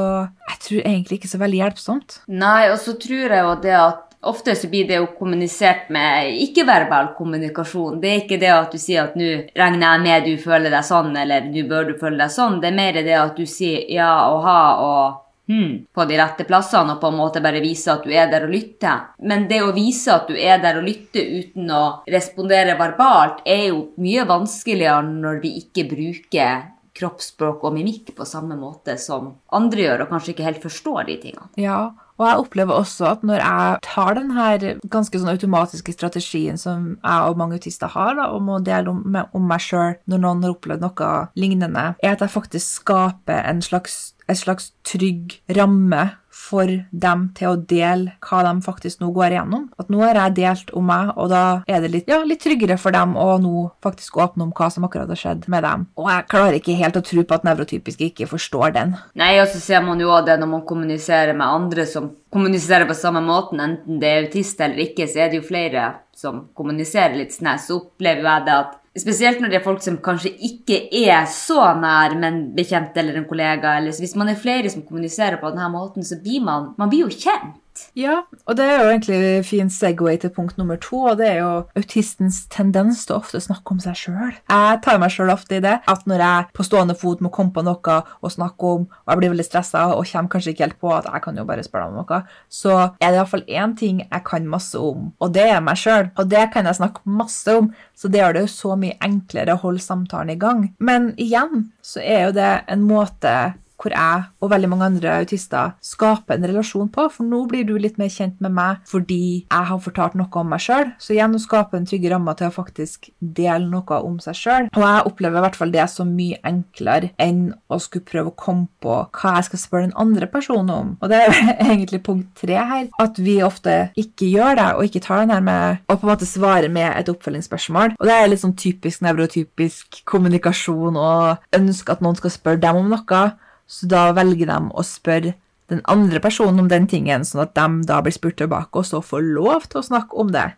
Jeg 0.49 0.59
tror 0.61 0.81
egentlig 0.81 1.19
ikke 1.19 1.27
så 1.27 1.37
veldig 1.37 1.57
hjelpsomt. 1.57 2.19
Nei, 2.27 2.69
og 2.71 2.79
så 2.79 2.93
tror 2.97 3.33
jeg 3.33 3.43
jo 3.43 3.55
det 3.61 3.73
at 3.77 4.05
ofte 4.25 4.55
så 4.55 4.69
blir 4.69 4.87
det 4.89 4.97
jo 4.97 5.09
kommunisert 5.17 5.89
med 5.93 6.33
ikke-verbal 6.41 7.11
kommunikasjon. 7.17 7.99
Det 8.01 8.09
er 8.09 8.23
ikke 8.23 8.39
det 8.41 8.49
at 8.53 8.71
du 8.71 8.77
sier 8.81 9.03
at 9.03 9.15
'nå 9.15 9.51
regner 9.55 9.85
jeg 9.91 10.01
med 10.01 10.25
du 10.25 10.37
føler 10.41 10.69
deg 10.69 10.83
sånn', 10.83 11.17
eller 11.17 11.41
'nå 11.41 11.67
bør 11.69 11.87
du 11.91 11.93
føle 11.99 12.17
deg 12.17 12.31
sånn'. 12.33 12.61
Det 12.61 12.71
er 12.71 12.75
mer 12.81 12.93
det 12.93 13.13
at 13.13 13.35
du 13.35 13.45
sier 13.45 13.85
ja 13.89 14.29
og 14.31 14.41
ha 14.43 14.61
og 14.81 15.24
hmm, 15.47 15.73
på 15.93 16.05
de 16.09 16.19
rette 16.19 16.45
plassene, 16.47 16.95
og 16.95 17.01
på 17.01 17.11
en 17.11 17.19
måte 17.19 17.43
bare 17.43 17.63
vise 17.63 17.91
at 17.93 18.05
du 18.05 18.13
er 18.13 18.29
der 18.31 18.47
og 18.47 18.53
lytter. 18.53 19.09
Men 19.25 19.47
det 19.51 19.61
å 19.63 19.73
vise 19.75 20.13
at 20.13 20.29
du 20.29 20.37
er 20.37 20.61
der 20.63 20.79
og 20.79 20.87
lytter 20.87 21.33
uten 21.39 21.73
å 21.73 21.83
respondere 22.11 22.77
verbalt, 22.79 23.43
er 23.45 23.67
jo 23.69 23.89
mye 24.01 24.25
vanskeligere 24.29 25.03
når 25.09 25.43
vi 25.43 25.57
ikke 25.63 25.87
bruker 25.91 26.71
kroppsspråk 26.95 27.63
og 27.67 27.75
mimikk 27.75 28.13
på 28.15 28.27
samme 28.27 28.55
måte 28.55 28.95
som 29.01 29.33
andre 29.55 29.87
gjør, 29.87 30.05
og 30.05 30.13
kanskje 30.13 30.35
ikke 30.35 30.47
helt 30.47 30.63
forstår 30.63 31.09
de 31.09 31.17
tingene. 31.25 31.49
Ja, 31.59 31.79
og 32.15 32.27
jeg 32.27 32.41
opplever 32.41 32.77
også 32.79 33.07
at 33.09 33.23
når 33.27 33.41
jeg 33.41 33.79
tar 33.83 34.15
den 34.15 34.31
her 34.35 34.65
ganske 34.91 35.19
sånn 35.19 35.33
automatiske 35.33 35.95
strategien 35.95 36.59
som 36.59 36.93
jeg 36.95 37.31
og 37.31 37.39
mange 37.39 37.59
autister 37.59 37.91
har, 37.91 38.15
da, 38.15 38.29
om 38.35 38.53
å 38.55 38.61
dele 38.63 38.93
om, 38.93 39.03
om 39.35 39.47
meg 39.49 39.63
sjøl 39.63 39.97
når 40.07 40.23
noen 40.23 40.45
har 40.45 40.55
opplevd 40.55 40.85
noe 40.85 41.13
lignende, 41.35 41.87
er 41.99 42.15
at 42.15 42.23
jeg 42.23 42.35
faktisk 42.35 42.81
skaper 42.81 43.43
en 43.43 43.63
slags 43.65 44.15
en 44.25 44.37
slags 44.37 44.71
trygg 44.87 45.35
ramme 45.53 46.07
for 46.35 46.69
dem 46.91 47.21
til 47.37 47.53
å 47.53 47.59
dele 47.59 48.15
hva 48.25 48.41
de 48.45 48.53
faktisk 48.65 49.01
nå 49.01 49.11
går 49.15 49.35
igjennom. 49.37 49.69
At 49.79 49.89
nå 49.91 50.01
har 50.03 50.19
jeg 50.19 50.35
delt 50.41 50.73
om 50.75 50.87
meg, 50.89 51.13
og 51.15 51.31
da 51.31 51.43
er 51.71 51.83
det 51.83 51.91
litt, 51.93 52.11
ja, 52.11 52.19
litt 52.27 52.43
tryggere 52.43 52.77
for 52.81 52.95
dem 52.95 53.15
å 53.19 53.37
nå 53.41 53.69
faktisk 53.85 54.19
åpne 54.21 54.47
om 54.47 54.53
hva 54.55 54.69
som 54.73 54.87
akkurat 54.87 55.11
har 55.11 55.21
skjedd 55.21 55.47
med 55.51 55.65
dem. 55.65 55.87
Og 55.99 56.11
jeg 56.11 56.29
klarer 56.31 56.59
ikke 56.59 56.77
helt 56.79 56.99
å 56.99 57.05
tro 57.05 57.23
på 57.23 57.37
at 57.37 57.47
nevrotypiske 57.47 58.09
ikke 58.11 58.29
forstår 58.29 58.75
den. 58.75 58.95
Nei, 59.17 59.33
og 59.41 59.49
så 59.51 59.63
ser 59.63 59.85
man 59.85 60.01
jo 60.03 60.11
òg 60.13 60.27
det 60.29 60.37
når 60.41 60.51
man 60.57 60.65
kommuniserer 60.67 61.37
med 61.37 61.47
andre 61.47 61.87
som 61.89 62.11
kommuniserer 62.35 62.87
på 62.89 62.97
samme 62.97 63.23
måten, 63.23 63.61
enten 63.63 64.01
det 64.01 64.11
er 64.11 64.25
autist 64.25 64.59
eller 64.59 64.89
ikke, 64.89 65.07
så 65.07 65.23
er 65.23 65.31
det 65.31 65.39
jo 65.39 65.47
flere 65.47 65.93
som 66.15 66.49
kommuniserer 66.57 67.15
litt 67.15 67.35
sånn. 67.35 67.53
Så 67.61 67.79
opplever 67.79 68.27
jeg 68.27 68.47
det 68.49 68.57
at 68.59 68.81
Spesielt 68.95 69.41
når 69.43 69.51
det 69.51 69.57
er 69.59 69.65
folk 69.65 69.81
som 69.83 69.97
kanskje 69.99 70.31
ikke 70.47 70.77
er 71.03 71.25
så 71.27 71.73
nær, 71.75 72.13
men 72.15 72.55
bekjent 72.55 72.95
eller 72.95 73.17
en 73.19 73.27
kollega. 73.27 73.75
eller 73.77 73.91
Hvis 73.91 74.15
man 74.15 74.31
er 74.31 74.39
flere 74.39 74.71
som 74.71 74.85
kommuniserer 74.87 75.35
på 75.41 75.51
denne 75.51 75.67
måten, 75.73 76.03
så 76.03 76.15
blir 76.21 76.43
man, 76.45 76.71
man 76.79 76.89
blir 76.89 77.03
jo 77.03 77.11
kjent. 77.11 77.57
Ja, 77.97 78.21
og 78.45 78.57
det 78.57 78.65
er 78.67 78.81
jo 78.81 78.89
egentlig 78.91 79.17
en 79.17 79.47
fin 79.47 79.69
segway 79.71 80.17
til 80.21 80.31
punkt 80.35 80.57
nummer 80.59 80.79
to, 80.81 81.01
og 81.11 81.19
det 81.19 81.27
er 81.29 81.39
jo 81.41 81.51
autistens 81.79 82.43
tendens 82.51 83.05
til 83.05 83.15
å 83.15 83.19
ofte 83.21 83.41
snakke 83.43 83.75
om 83.75 83.81
seg 83.83 83.97
sjøl. 83.99 84.33
Jeg 84.35 84.81
tar 84.85 84.99
meg 85.01 85.13
sjøl 85.13 85.33
ofte 85.33 85.59
i 85.59 85.63
det 85.63 85.77
at 85.91 86.05
når 86.09 86.23
jeg 86.23 86.49
på 86.55 86.65
stående 86.67 86.97
fot 86.99 87.23
må 87.23 87.31
komme 87.35 87.55
på 87.55 87.63
noe 87.65 87.97
å 88.19 88.31
snakke 88.31 88.71
om, 88.77 88.87
og 88.87 89.13
jeg 89.13 89.21
blir 89.21 89.33
veldig 89.35 89.47
stressa 89.47 89.85
og 89.93 90.07
kommer 90.11 90.31
kanskje 90.35 90.55
ikke 90.55 90.67
helt 90.67 90.79
på 90.81 90.93
at 90.95 91.09
jeg 91.11 91.25
kan 91.25 91.39
jo 91.39 91.47
bare 91.47 91.65
spørre 91.65 91.91
om 91.91 91.99
noe, 92.01 92.21
så 92.49 92.77
er 92.99 93.11
det 93.11 93.19
iallfall 93.19 93.45
én 93.47 93.75
ting 93.79 94.01
jeg 94.05 94.23
kan 94.27 94.47
masse 94.49 94.79
om, 94.79 95.11
og 95.19 95.35
det 95.35 95.47
er 95.51 95.63
meg 95.63 95.79
sjøl. 95.79 96.09
Og 96.19 96.31
det 96.31 96.47
kan 96.53 96.67
jeg 96.67 96.79
snakke 96.79 97.03
masse 97.09 97.59
om, 97.59 97.71
så 97.95 98.11
det 98.11 98.21
gjør 98.21 98.37
det 98.37 98.45
jo 98.45 98.53
så 98.55 98.79
mye 98.79 98.99
enklere 99.03 99.55
å 99.55 99.63
holde 99.65 99.83
samtalen 99.83 100.33
i 100.35 100.39
gang. 100.39 100.65
Men 100.79 101.11
igjen 101.21 101.69
så 101.85 102.01
er 102.03 102.27
jo 102.27 102.35
det 102.39 102.51
en 102.71 102.85
måte 102.87 103.35
hvor 103.81 103.95
jeg 103.95 104.25
og 104.41 104.51
veldig 104.51 104.69
mange 104.71 104.87
andre 104.89 105.17
autister 105.21 105.73
skaper 105.83 106.37
en 106.37 106.47
relasjon 106.49 106.89
på. 106.93 107.07
For 107.11 107.27
nå 107.27 107.43
blir 107.51 107.65
du 107.67 107.75
litt 107.79 107.99
mer 108.01 108.11
kjent 108.13 108.41
med 108.43 108.55
meg 108.55 108.83
fordi 108.89 109.21
jeg 109.43 109.69
har 109.69 109.81
fortalt 109.83 110.17
noe 110.19 110.41
om 110.41 110.51
meg 110.53 110.63
sjøl. 110.63 110.91
Så 111.01 111.15
igjen 111.15 111.35
å 111.35 111.41
skape 111.41 111.77
en 111.79 111.87
trygg 111.87 112.07
ramme 112.11 112.35
til 112.37 112.49
å 112.49 112.55
faktisk 112.55 113.09
dele 113.19 113.67
noe 113.69 113.99
om 114.05 114.17
seg 114.23 114.39
sjøl. 114.39 114.69
Og 114.73 114.83
jeg 114.83 115.05
opplever 115.09 115.41
i 115.41 115.45
hvert 115.45 115.59
fall 115.59 115.73
det 115.73 115.87
som 115.91 116.13
mye 116.15 116.39
enklere 116.45 117.11
enn 117.21 117.47
å 117.71 117.79
skulle 117.81 118.07
prøve 118.07 118.31
å 118.31 118.37
komme 118.39 118.67
på 118.83 118.97
hva 119.05 119.35
jeg 119.37 119.49
skal 119.49 119.61
spørre 119.61 119.89
den 119.89 119.97
andre 120.01 120.29
personen 120.31 120.71
om. 120.73 120.93
Og 121.01 121.11
det 121.11 121.21
er 121.25 121.35
egentlig 121.71 122.03
punkt 122.05 122.31
tre 122.39 122.59
her. 122.59 122.87
At 123.01 123.19
vi 123.21 123.37
ofte 123.45 123.75
ikke 123.99 124.29
gjør 124.31 124.59
det, 124.59 124.69
og 124.75 124.87
ikke 124.87 125.03
tar 125.03 125.23
den 125.23 125.33
her 125.35 125.43
med 125.45 125.85
å 125.91 125.97
på 125.97 126.07
en 126.07 126.13
måte 126.13 126.29
svare 126.29 126.69
med 126.71 126.91
et 126.95 127.09
oppfølgingsspørsmål. 127.11 127.95
Og 127.99 128.07
det 128.07 128.15
er 128.15 128.29
litt 128.31 128.43
sånn 128.43 128.57
typisk 128.59 129.03
nevrotypisk 129.05 130.01
kommunikasjon 130.09 130.99
og 130.99 131.55
ønske 131.55 131.95
at 131.95 132.03
noen 132.05 132.19
skal 132.19 132.33
spørre 132.33 132.61
dem 132.63 132.81
om 132.81 132.91
noe. 132.93 133.23
Så 133.65 133.89
da 133.89 134.11
velger 134.15 134.49
de 134.49 134.59
å 134.71 134.85
spørre 134.85 135.33
den 135.71 135.81
andre 135.89 136.21
personen 136.21 136.61
om 136.61 136.69
den 136.69 136.85
tingen, 136.89 137.25
sånn 137.25 137.45
at 137.47 137.55
de 137.57 137.85
da 137.89 138.01
blir 138.05 138.13
spurt 138.13 138.37
tilbake 138.41 138.81
og 138.81 138.85
så 138.85 139.01
får 139.01 139.25
lov 139.25 139.65
til 139.69 139.81
å 139.81 139.87
snakke 139.87 140.21
om 140.21 140.29
det. 140.35 140.51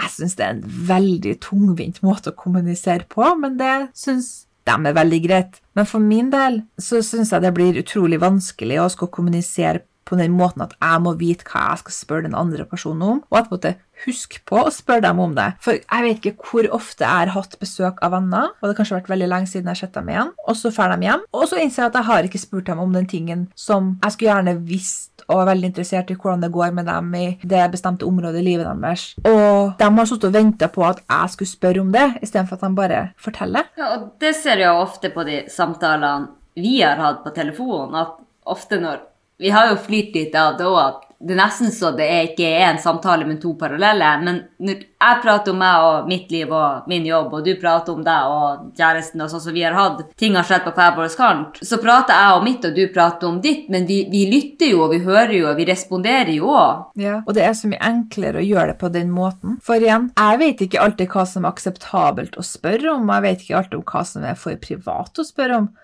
Jeg 0.00 0.12
syns 0.14 0.36
det 0.36 0.44
er 0.44 0.54
en 0.56 0.64
veldig 0.88 1.34
tungvint 1.44 2.00
måte 2.04 2.32
å 2.32 2.36
kommunisere 2.36 3.08
på, 3.08 3.24
men 3.40 3.56
det 3.60 3.74
syns 3.96 4.46
de 4.68 4.74
er 4.74 4.96
veldig 4.96 5.20
greit. 5.24 5.58
Men 5.76 5.88
for 5.88 6.04
min 6.04 6.30
del 6.32 6.62
så 6.80 7.00
syns 7.04 7.32
jeg 7.32 7.44
det 7.44 7.52
blir 7.56 7.80
utrolig 7.80 8.20
vanskelig 8.22 8.78
å 8.80 8.90
skulle 8.92 9.16
kommunisere 9.16 9.84
på 10.12 10.20
den 10.20 10.36
måten 10.36 10.66
at 10.66 10.76
jeg 10.76 11.04
må 11.04 11.14
vite 11.20 11.48
hva 11.48 11.70
jeg 11.70 11.82
skal 11.84 11.96
spørre 11.96 12.28
den 12.28 12.36
andre 12.38 12.68
personen 12.68 13.08
om, 13.08 13.24
og 13.32 13.40
at 13.40 13.66
jeg 13.70 13.80
huske 14.02 14.40
på 14.48 14.58
å 14.64 14.72
spørre 14.72 15.04
dem 15.06 15.20
om 15.22 15.34
det. 15.36 15.52
For 15.62 15.78
jeg 15.78 16.04
vet 16.06 16.26
ikke 16.26 16.48
hvor 16.50 16.68
ofte 16.78 17.06
jeg 17.06 17.12
har 17.12 17.32
hatt 17.36 17.54
besøk 17.60 18.00
av 18.02 18.14
venner, 18.16 18.50
og 18.58 18.64
det 18.64 18.72
har 18.72 18.80
kanskje 18.80 18.98
vært 18.98 19.12
veldig 19.12 19.30
lenge 19.30 19.50
siden 19.50 19.70
jeg 19.70 19.76
har 19.76 19.82
sett 19.84 19.96
dem 19.96 20.10
igjen, 20.12 20.32
og 20.42 20.58
så 20.58 20.72
drar 20.74 20.96
de 20.96 21.08
hjem, 21.08 21.24
og 21.32 21.46
så 21.48 21.60
innser 21.62 21.84
jeg 21.84 21.92
at 21.92 21.98
jeg 22.00 22.08
har 22.10 22.28
ikke 22.28 22.42
spurt 22.42 22.68
dem 22.68 22.82
om 22.82 22.96
den 22.96 23.08
tingen 23.10 23.46
som 23.58 23.94
jeg 24.02 24.16
skulle 24.16 24.32
gjerne 24.32 24.56
visst 24.66 25.12
og 25.28 25.38
er 25.38 25.48
veldig 25.52 25.68
interessert 25.70 26.10
i 26.10 26.16
hvordan 26.18 26.42
det 26.42 26.50
går 26.52 26.72
med 26.74 26.88
dem 26.90 27.12
i 27.14 27.26
det 27.46 27.62
bestemte 27.72 28.06
området 28.08 28.40
i 28.42 28.44
livet 28.46 28.66
deres. 28.66 29.04
Og 29.22 29.78
de 29.78 29.88
har 29.98 30.08
sittet 30.10 30.28
og 30.28 30.34
venta 30.34 30.68
på 30.72 30.84
at 30.86 31.00
jeg 31.04 31.34
skulle 31.34 31.52
spørre 31.52 31.84
om 31.84 31.92
det, 31.94 32.08
istedenfor 32.26 32.58
at 32.58 32.66
de 32.66 32.76
bare 32.76 33.00
forteller. 33.22 33.70
Ja, 33.78 33.94
og 33.94 34.10
det 34.20 34.34
ser 34.36 34.60
jeg 34.60 34.82
ofte 34.82 35.12
på 35.14 35.24
de 35.28 35.44
samtalene 35.52 36.32
vi 36.58 36.80
har 36.82 37.00
hatt 37.00 37.22
på 37.24 37.32
telefonen, 37.32 37.96
at 37.96 38.18
ofte 38.44 38.80
når 38.82 39.00
vi 39.42 39.50
har 39.50 39.72
jo 39.72 39.80
flirt 39.82 40.14
litt 40.14 40.36
av 40.38 40.54
det 40.58 40.68
òg, 40.68 40.82
at 40.82 41.08
det 41.22 41.36
er 41.36 41.38
nesten 41.38 41.70
så 41.70 41.92
det 41.94 42.06
er 42.10 42.24
ikke 42.32 42.48
er 42.50 42.64
en 42.66 42.80
samtale, 42.82 43.22
men 43.28 43.38
to 43.38 43.52
parallelle. 43.58 44.08
Men 44.24 44.40
når 44.62 44.80
jeg 44.82 45.18
prater 45.22 45.52
om 45.52 45.60
meg 45.62 45.84
og 45.86 46.08
mitt 46.10 46.32
liv 46.34 46.50
og 46.50 46.88
min 46.90 47.06
jobb, 47.06 47.36
og 47.38 47.46
du 47.46 47.52
prater 47.62 47.94
om 47.94 48.02
deg 48.02 48.32
og 48.32 48.64
kjæresten, 48.78 49.22
og 49.22 49.30
sånn 49.30 49.44
som 49.44 49.54
vi 49.54 49.62
har 49.62 49.76
hatt, 49.76 50.02
ting 50.18 50.34
har 50.34 50.48
skjedd 50.48 50.64
på 50.66 50.74
hver 50.74 50.96
vår 50.96 51.14
kant, 51.14 51.60
så 51.62 51.78
prater 51.82 52.18
jeg 52.18 52.40
om 52.40 52.46
mitt, 52.48 52.66
og 52.66 52.74
du 52.74 52.82
prater 52.94 53.30
om 53.30 53.38
ditt. 53.44 53.70
Men 53.70 53.86
vi, 53.86 54.00
vi 54.10 54.24
lytter 54.32 54.72
jo, 54.74 54.82
og 54.88 54.96
vi 54.96 55.02
hører 55.06 55.36
jo, 55.36 55.46
og 55.52 55.62
vi 55.62 55.68
responderer 55.70 56.34
jo 56.34 56.50
òg. 56.50 56.90
Ja, 57.02 57.20
og 57.22 57.38
det 57.38 57.46
er 57.46 57.54
så 57.58 57.70
mye 57.70 57.82
enklere 57.86 58.42
å 58.42 58.46
gjøre 58.46 58.72
det 58.72 58.78
på 58.82 58.90
den 58.98 59.14
måten. 59.14 59.60
For 59.62 59.78
igjen, 59.78 60.10
jeg 60.18 60.42
vet 60.42 60.66
ikke 60.66 60.82
alltid 60.82 61.14
hva 61.14 61.26
som 61.28 61.46
er 61.46 61.54
akseptabelt 61.54 62.38
å 62.38 62.46
spørre 62.46 62.96
om, 62.96 63.06
og 63.06 63.14
jeg 63.20 63.28
vet 63.28 63.46
ikke 63.46 63.60
alltid 63.62 63.78
om 63.78 63.88
hva 63.94 64.06
som 64.10 64.26
er 64.26 64.38
for 64.42 64.66
privat 64.66 65.22
å 65.22 65.30
spørre 65.30 65.62
om. 65.62 65.74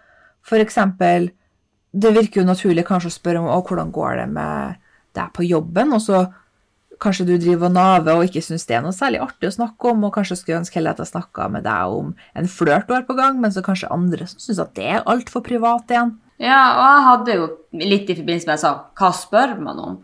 For 0.48 0.58
eksempel 0.62 1.30
det 1.92 2.12
virker 2.16 2.42
jo 2.42 2.48
naturlig 2.48 2.84
kanskje 2.88 3.12
å 3.12 3.16
spørre 3.16 3.40
om 3.42 3.48
å, 3.48 3.62
hvordan 3.64 3.90
går 3.94 4.20
det 4.22 4.28
med 4.34 4.78
deg 5.16 5.32
på 5.34 5.46
jobben, 5.48 5.94
og 5.96 6.02
så 6.04 6.26
kanskje 7.02 7.28
du 7.28 7.34
driver 7.38 7.68
og 7.68 7.76
naver 7.76 8.18
og 8.18 8.26
ikke 8.26 8.42
syns 8.42 8.66
det 8.66 8.76
er 8.76 8.82
noe 8.84 8.96
særlig 8.96 9.20
artig 9.22 9.50
å 9.50 9.54
snakke 9.54 9.92
om, 9.92 10.06
og 10.06 10.14
kanskje 10.16 10.38
skulle 10.40 10.60
ønske 10.62 10.78
heller 10.80 10.96
at 10.96 11.02
jeg 11.02 11.12
snakka 11.12 11.48
med 11.54 11.64
deg 11.66 11.98
om 12.00 12.10
en 12.38 12.50
flørt 12.50 12.88
du 12.88 12.94
har 12.96 13.06
på 13.08 13.16
gang, 13.18 13.38
men 13.40 13.54
så 13.54 13.62
kanskje 13.64 13.90
andre 13.94 14.26
som 14.28 14.42
syns 14.42 14.62
at 14.64 14.74
det 14.78 14.88
er 14.96 15.06
altfor 15.08 15.44
privat 15.46 15.90
igjen. 15.94 16.16
Ja, 16.42 16.60
og 16.74 16.84
jeg 16.86 17.06
hadde 17.08 17.38
jo 17.38 17.48
litt 17.82 18.10
i 18.10 18.18
forbindelse 18.18 18.46
med 18.46 18.56
jeg 18.56 18.64
sa 18.64 18.74
hva 18.98 19.12
spør 19.16 19.56
man 19.62 19.82
om? 19.82 19.96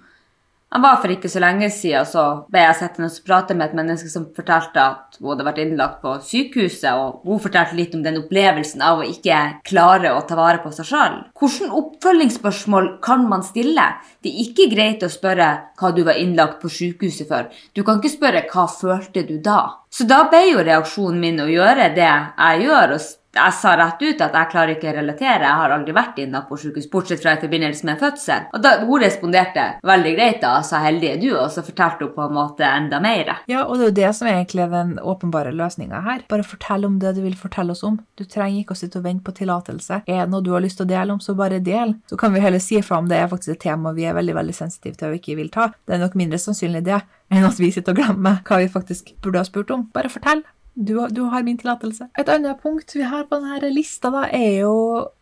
Han 0.75 0.83
var 0.83 0.97
For 0.99 1.13
ikke 1.15 1.31
så 1.31 1.39
lenge 1.39 1.69
siden 1.71 2.07
så 2.09 2.23
ble 2.51 2.65
jeg 2.65 2.79
sittende 2.81 3.07
og 3.07 3.27
prate 3.29 3.55
med 3.55 3.69
et 3.69 3.77
menneske 3.79 4.09
som 4.11 4.25
fortalte 4.35 4.83
at 4.83 5.19
hun 5.21 5.31
hadde 5.31 5.47
vært 5.47 5.61
innlagt 5.63 6.01
på 6.03 6.17
sykehuset, 6.27 6.91
og 6.99 7.23
hun 7.29 7.43
fortalte 7.45 7.79
litt 7.79 7.95
om 7.95 8.03
den 8.03 8.19
opplevelsen 8.25 8.83
av 8.83 8.99
å 8.99 9.07
ikke 9.07 9.39
klare 9.69 10.11
å 10.17 10.25
ta 10.27 10.35
vare 10.39 10.59
på 10.65 10.75
seg 10.75 10.89
sjøl. 10.91 11.21
Hvilke 11.39 11.71
oppfølgingsspørsmål 11.79 12.91
kan 13.07 13.23
man 13.31 13.47
stille? 13.47 13.87
Det 14.19 14.33
er 14.33 14.43
ikke 14.49 14.67
greit 14.75 15.07
å 15.07 15.13
spørre 15.13 15.51
hva 15.79 15.95
du 15.95 16.03
var 16.09 16.19
innlagt 16.19 16.59
på 16.65 16.73
sykehuset 16.73 17.31
for. 17.31 17.47
Du 17.71 17.85
kan 17.87 18.03
ikke 18.03 18.17
spørre 18.17 18.47
hva 18.51 18.67
følte 18.67 19.23
du 19.29 19.37
da? 19.39 19.61
Så 19.95 20.09
da 20.11 20.25
ble 20.27 20.43
jo 20.49 20.65
reaksjonen 20.67 21.23
min 21.23 21.39
å 21.45 21.47
gjøre 21.47 21.93
det 21.95 22.11
jeg 22.11 22.67
gjør, 22.67 22.97
og 22.99 23.07
Jeg 23.35 23.55
sa 23.59 23.75
rett 23.79 24.03
ut 24.03 24.21
at 24.23 24.37
jeg 24.39 24.51
klarer 24.53 24.75
ikke 24.77 24.91
å 24.93 24.95
relatere, 24.95 25.43
jeg 25.43 25.61
har 25.61 25.75
aldri 25.75 25.95
vært 25.97 26.21
inne 26.23 26.43
på 26.49 26.59
sykehus, 26.61 26.87
bortsett 26.93 27.23
fra 27.23 27.35
i 27.35 27.41
forbindelse 27.43 27.89
med 27.89 27.99
fødsel. 28.03 28.47
Og 28.55 28.63
da, 28.63 28.75
hun 28.87 29.03
responderte 29.03 29.65
veldig 29.87 30.13
greit 30.15 30.41
da, 30.45 30.53
sa 30.67 30.83
heldig 30.85 31.11
er 31.11 31.19
du, 31.23 31.29
og 31.35 31.51
så 31.51 31.65
fortalte 31.67 32.07
hun 32.07 32.15
på 32.15 32.27
en 32.29 32.37
måte 32.37 32.69
enda 32.69 33.01
mer. 33.03 33.33
Ja, 33.51 33.65
og 33.65 33.79
det 33.79 33.89
er 33.89 33.91
jo 33.91 33.97
det 33.99 34.13
som 34.19 34.31
er 34.31 34.39
egentlig 34.39 34.69
den 34.71 34.95
åpenbare 35.03 35.55
løsninga 35.57 36.05
her. 36.07 36.23
Bare 36.31 36.47
fortell 36.47 36.87
om 36.87 37.01
det 37.03 37.15
du 37.19 37.23
vil 37.25 37.37
fortelle 37.39 37.75
oss 37.75 37.85
om. 37.87 37.99
Du 38.19 38.25
trenger 38.25 38.61
ikke 38.63 38.77
å 38.77 38.83
sitte 38.85 39.01
og 39.01 39.09
vente 39.09 39.27
på 39.27 39.35
tillatelse. 39.41 40.03
Er 40.07 40.25
det 40.25 40.31
noe 40.33 40.45
du 40.45 40.53
har 40.55 40.63
lyst 40.65 40.79
til 40.81 40.87
å 40.87 40.93
dele 40.95 41.17
om, 41.17 41.23
så 41.23 41.35
bare 41.39 41.63
del. 41.65 41.97
Så 42.11 42.19
kan 42.21 42.35
vi 42.35 42.43
heller 42.45 42.63
si 42.63 42.79
fra 42.87 43.01
om 43.03 43.11
det 43.11 43.19
er 43.19 43.31
faktisk 43.31 43.57
et 43.57 43.65
tema 43.67 43.95
vi 43.97 44.07
er 44.07 44.17
veldig 44.17 44.39
veldig 44.39 44.57
sensitive 44.57 44.99
til 45.01 45.11
og 45.11 45.19
ikke 45.19 45.39
vil 45.41 45.51
ta. 45.55 45.71
Det 45.87 45.97
er 45.97 46.05
nok 46.05 46.19
mindre 46.19 46.41
sannsynlig 46.41 46.85
det 46.87 47.03
enn 47.35 47.47
at 47.47 47.59
vi 47.59 47.73
sitter 47.75 47.95
og 47.95 48.03
glemmer 48.03 48.43
hva 48.47 48.61
vi 48.63 48.71
faktisk 48.71 49.15
burde 49.25 49.43
ha 49.43 49.49
spurt 49.49 49.73
om. 49.75 49.89
Bare 49.95 50.13
fortell. 50.13 50.45
Du, 50.75 50.97
du 51.09 51.21
har 51.31 51.45
min 51.47 51.59
tillatelse. 51.59 52.09
Et 52.19 52.29
annet 52.29 52.59
punkt 52.63 52.97
vi 52.97 53.05
har 53.07 53.29
på 53.31 53.39
denne 53.39 53.71
lista, 53.71 54.11
da, 54.11 54.25
er 54.27 54.65
jo 54.65 54.75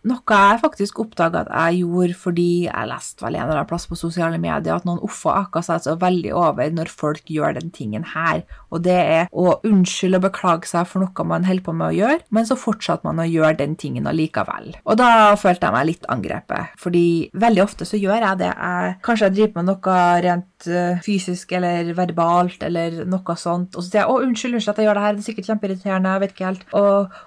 noe 0.08 0.38
jeg 0.38 0.60
faktisk 0.62 0.98
oppdaga 1.04 1.44
at 1.44 1.50
jeg 1.52 1.82
gjorde 1.82 2.16
fordi 2.18 2.48
jeg 2.66 2.88
leste 2.90 3.22
vel 3.22 3.36
en 3.36 3.44
eller 3.44 3.60
annen 3.60 3.70
plass 3.70 3.86
på 3.86 3.98
sosiale 3.98 4.40
medier 4.42 4.74
at 4.74 4.86
noen 4.88 5.02
uffa 5.06 5.36
akka 5.44 5.62
seg 5.64 5.84
så 5.84 5.94
veldig 6.00 6.32
over 6.38 6.74
når 6.74 6.90
folk 6.90 7.30
gjør 7.30 7.56
den 7.58 7.70
tingen 7.74 8.06
her. 8.14 8.42
Og 8.72 8.82
det 8.86 8.98
er 8.98 9.30
å 9.30 9.58
unnskylde 9.68 10.18
og 10.18 10.26
beklage 10.26 10.70
seg 10.70 10.88
for 10.90 11.04
noe 11.04 11.28
man 11.28 11.46
holder 11.46 11.66
på 11.66 11.74
med 11.76 11.92
å 11.92 11.96
gjøre, 11.96 12.20
men 12.34 12.48
så 12.48 12.58
fortsatte 12.58 13.06
man 13.06 13.22
å 13.22 13.28
gjøre 13.28 13.60
den 13.60 13.76
tingen 13.78 14.08
allikevel. 14.10 14.72
Og 14.82 14.98
da 14.98 15.10
følte 15.38 15.68
jeg 15.68 15.76
meg 15.76 15.88
litt 15.90 16.08
angrepet, 16.12 16.74
fordi 16.82 17.06
veldig 17.44 17.64
ofte 17.64 17.88
så 17.88 18.00
gjør 18.00 18.26
jeg 18.26 18.42
det. 18.42 18.52
Jeg, 18.52 18.94
kanskje 19.06 19.28
jeg 19.28 19.36
driver 19.38 19.60
med 19.60 19.70
noe 19.70 19.98
rent 20.26 20.70
eh, 20.70 21.02
fysisk 21.04 21.52
eller 21.58 21.92
verbalt 21.98 22.64
eller 22.66 23.02
noe 23.06 23.36
sånt, 23.38 23.76
og 23.76 23.84
så 23.84 23.88
sier 23.88 24.02
jeg 24.02 24.10
'Å, 24.10 24.22
unnskyld, 24.26 24.58
unnskyld 24.58 24.74
at 24.74 24.82
jeg 24.82 24.88
gjør 24.88 24.98
det 24.98 25.04
her, 25.06 25.12
det 25.12 25.22
er 25.22 25.28
sikkert 25.30 25.50
kjempeirriterende, 25.52 26.16
jeg 26.16 26.24
vet 26.24 26.34
ikke 26.34 26.50
helt'. 26.50 26.66
Og 26.78 27.20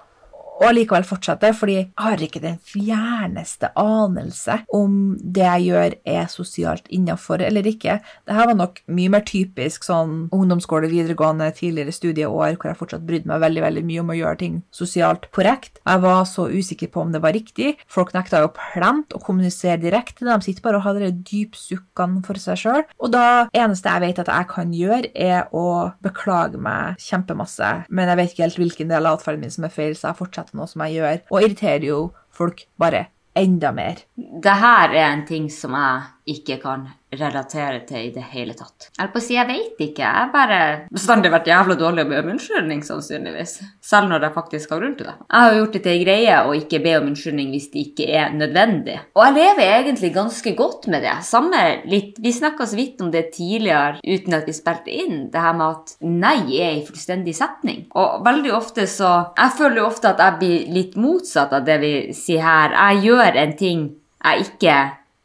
og 0.56 0.70
allikevel 0.70 1.04
fortsette, 1.06 1.50
fordi 1.56 1.76
jeg 1.76 1.88
har 2.00 2.22
ikke 2.22 2.42
den 2.42 2.56
fjerneste 2.64 3.70
anelse 3.78 4.60
om 4.74 5.16
det 5.20 5.44
jeg 5.44 5.66
gjør 5.68 5.96
er 6.16 6.30
sosialt 6.32 6.88
innafor 6.92 7.44
eller 7.44 7.66
ikke. 7.68 7.98
Dette 8.26 8.46
var 8.48 8.56
nok 8.56 8.80
mye 8.96 9.12
mer 9.12 9.24
typisk 9.26 9.84
sånn 9.86 10.26
ungdomsskole, 10.34 10.88
videregående, 10.92 11.50
tidligere 11.56 11.94
studieår, 11.94 12.56
hvor 12.56 12.70
jeg 12.70 12.80
fortsatt 12.80 13.06
brydde 13.06 13.30
meg 13.30 13.42
veldig 13.44 13.64
veldig 13.66 13.84
mye 13.90 14.04
om 14.04 14.12
å 14.14 14.18
gjøre 14.18 14.40
ting 14.42 14.56
sosialt 14.74 15.28
korrekt. 15.36 15.80
Jeg 15.84 16.02
var 16.04 16.24
så 16.28 16.48
usikker 16.48 16.90
på 16.92 17.04
om 17.04 17.12
det 17.12 17.22
var 17.24 17.36
riktig. 17.36 17.76
Folk 17.92 18.14
nekta 18.16 18.40
jo 18.44 18.52
plent 18.56 19.14
å 19.16 19.22
kommunisere 19.22 19.78
direkte. 19.82 20.24
De 20.26 20.38
sitter 20.44 20.64
bare 20.64 20.80
og 20.80 20.86
har 20.86 21.00
de 21.00 21.12
dypsukkene 21.12 22.24
for 22.26 22.40
seg 22.40 22.60
sjøl. 22.62 22.86
Og 23.00 23.12
da 23.14 23.26
eneste 23.56 23.92
jeg 23.92 24.04
vet 24.06 24.22
at 24.24 24.32
jeg 24.32 24.50
kan 24.50 24.72
gjøre, 24.74 25.12
er 25.12 25.52
å 25.56 25.92
beklage 26.04 26.58
meg 26.60 27.00
kjempemasse. 27.02 27.70
Men 27.88 28.10
jeg 28.10 28.20
vet 28.20 28.32
ikke 28.32 28.46
helt 28.46 28.60
hvilken 28.60 28.92
del 28.92 29.08
av 29.08 29.18
atferden 29.18 29.44
min 29.44 29.52
som 29.52 29.66
er 29.68 29.74
feil, 29.74 29.94
så 29.96 30.10
jeg 30.10 30.20
fortsetter 30.20 30.45
noe 30.54 30.68
som 30.70 30.84
jeg 30.86 31.00
gjør, 31.00 31.22
og 31.30 31.42
irriterer 31.42 31.86
jo 31.88 32.00
folk 32.30 32.66
bare 32.78 33.06
enda 33.36 33.72
mer. 33.72 34.04
Det 34.16 34.56
her 34.62 34.94
er 34.94 35.08
en 35.10 35.26
ting 35.28 35.50
som 35.52 35.74
jeg 35.76 36.04
ikke 36.26 36.56
kan 36.62 36.86
relatere 37.16 37.84
til 37.86 38.08
i 38.08 38.12
det 38.14 38.24
hele 38.32 38.54
tatt. 38.58 38.88
Jeg 38.98 39.10
på 39.12 39.20
å 39.20 39.22
si 39.22 39.36
jeg 39.36 39.46
vet 39.48 39.78
ikke. 39.80 40.02
Jeg 40.02 40.10
har 40.10 40.32
bare 40.32 40.58
bestandig 40.92 41.30
vært 41.32 41.48
jævla 41.48 41.76
dårlig 41.78 42.02
å 42.02 42.08
be 42.10 42.18
om 42.18 42.30
unnskyldning, 42.34 42.82
sannsynligvis. 42.84 43.52
Selv 43.84 44.10
når 44.10 44.26
jeg 44.26 44.34
faktisk 44.34 44.74
har 44.74 44.82
grunn 44.82 44.96
til 44.98 45.08
det. 45.08 45.14
Jeg 45.22 45.44
har 45.46 45.58
gjort 45.60 45.76
det 45.76 45.82
til 45.84 45.92
en 45.92 46.02
greie 46.02 46.40
å 46.42 46.56
ikke 46.58 46.82
be 46.82 46.96
om 46.98 47.08
unnskyldning 47.12 47.52
hvis 47.54 47.68
det 47.72 47.84
ikke 47.84 48.08
er 48.20 48.34
nødvendig. 48.34 48.98
Og 49.14 49.22
jeg 49.22 49.36
lever 49.38 49.72
egentlig 49.76 50.12
ganske 50.16 50.54
godt 50.58 50.90
med 50.92 51.06
det. 51.06 51.14
Samme 51.26 51.62
litt 51.86 52.18
Vi 52.26 52.32
snakka 52.32 52.66
så 52.66 52.78
vidt 52.78 53.00
om 53.04 53.10
det 53.12 53.28
tidligere 53.36 54.00
uten 54.02 54.34
at 54.34 54.46
vi 54.48 54.54
spilte 54.56 54.90
inn, 54.90 55.26
det 55.30 55.42
her 55.42 55.54
med 55.54 55.76
at 55.76 55.94
nei 56.02 56.58
er 56.58 56.72
ei 56.72 56.84
fullstendig 56.86 57.36
setning. 57.38 57.84
Og 57.94 58.24
veldig 58.26 58.54
ofte 58.56 58.88
så 58.90 59.12
Jeg 59.36 59.56
føler 59.60 59.82
jo 59.82 59.88
ofte 59.92 60.10
at 60.10 60.22
jeg 60.22 60.38
blir 60.40 60.74
litt 60.74 60.98
motsatt 60.98 61.54
av 61.54 61.66
det 61.66 61.78
vi 61.82 61.94
sier 62.16 62.42
her. 62.42 62.74
Jeg 62.74 63.04
gjør 63.06 63.42
en 63.44 63.56
ting 63.56 63.88
jeg 64.26 64.48
ikke 64.48 64.76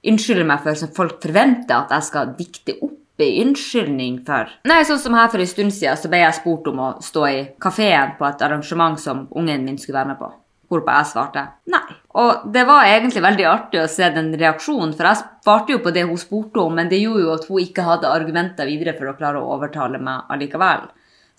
unnskylder 0.08 0.48
meg 0.48 0.64
for, 0.66 0.78
som 0.78 0.92
folk 0.96 1.22
forventer 1.24 1.78
at 1.78 1.94
jeg 1.96 2.10
skal 2.10 2.34
dikte 2.38 2.78
opp 2.82 2.98
en 3.22 3.48
unnskyldning 3.48 4.22
for. 4.26 4.52
Nei, 4.66 4.82
sånn 4.88 5.00
som 5.02 5.16
her 5.18 5.30
for 5.32 5.42
en 5.42 5.50
stund 5.50 5.74
siden, 5.76 6.00
så 6.00 6.10
ble 6.10 6.24
jeg 6.24 6.38
spurt 6.40 6.70
om 6.72 6.80
å 6.82 6.92
stå 7.04 7.26
i 7.30 7.42
kafeen 7.62 8.16
på 8.18 8.28
et 8.28 8.46
arrangement 8.46 9.00
som 9.00 9.28
ungen 9.38 9.66
min 9.68 9.78
skulle 9.78 10.00
være 10.00 10.14
med 10.14 10.22
på. 10.22 10.32
Hvorpå 10.72 10.94
jeg 10.96 11.10
svarte 11.10 11.42
nei. 11.68 11.84
Og 12.16 12.46
det 12.56 12.64
var 12.68 12.88
egentlig 12.88 13.24
veldig 13.24 13.46
artig 13.48 13.82
å 13.82 13.90
se 13.92 14.08
den 14.16 14.32
reaksjonen, 14.40 14.94
for 14.96 15.10
jeg 15.10 15.26
svarte 15.44 15.76
jo 15.76 15.82
på 15.84 15.92
det 15.96 16.06
hun 16.08 16.20
spurte 16.20 16.64
om, 16.64 16.74
men 16.80 16.90
det 16.92 17.02
gjorde 17.02 17.26
jo 17.26 17.34
at 17.36 17.48
hun 17.50 17.62
ikke 17.64 17.86
hadde 17.88 18.12
argumenter 18.12 18.70
videre 18.72 18.96
for 18.98 19.12
å 19.12 19.16
klare 19.20 19.42
å 19.42 19.52
overtale 19.58 20.00
meg 20.00 20.32
allikevel. 20.32 20.88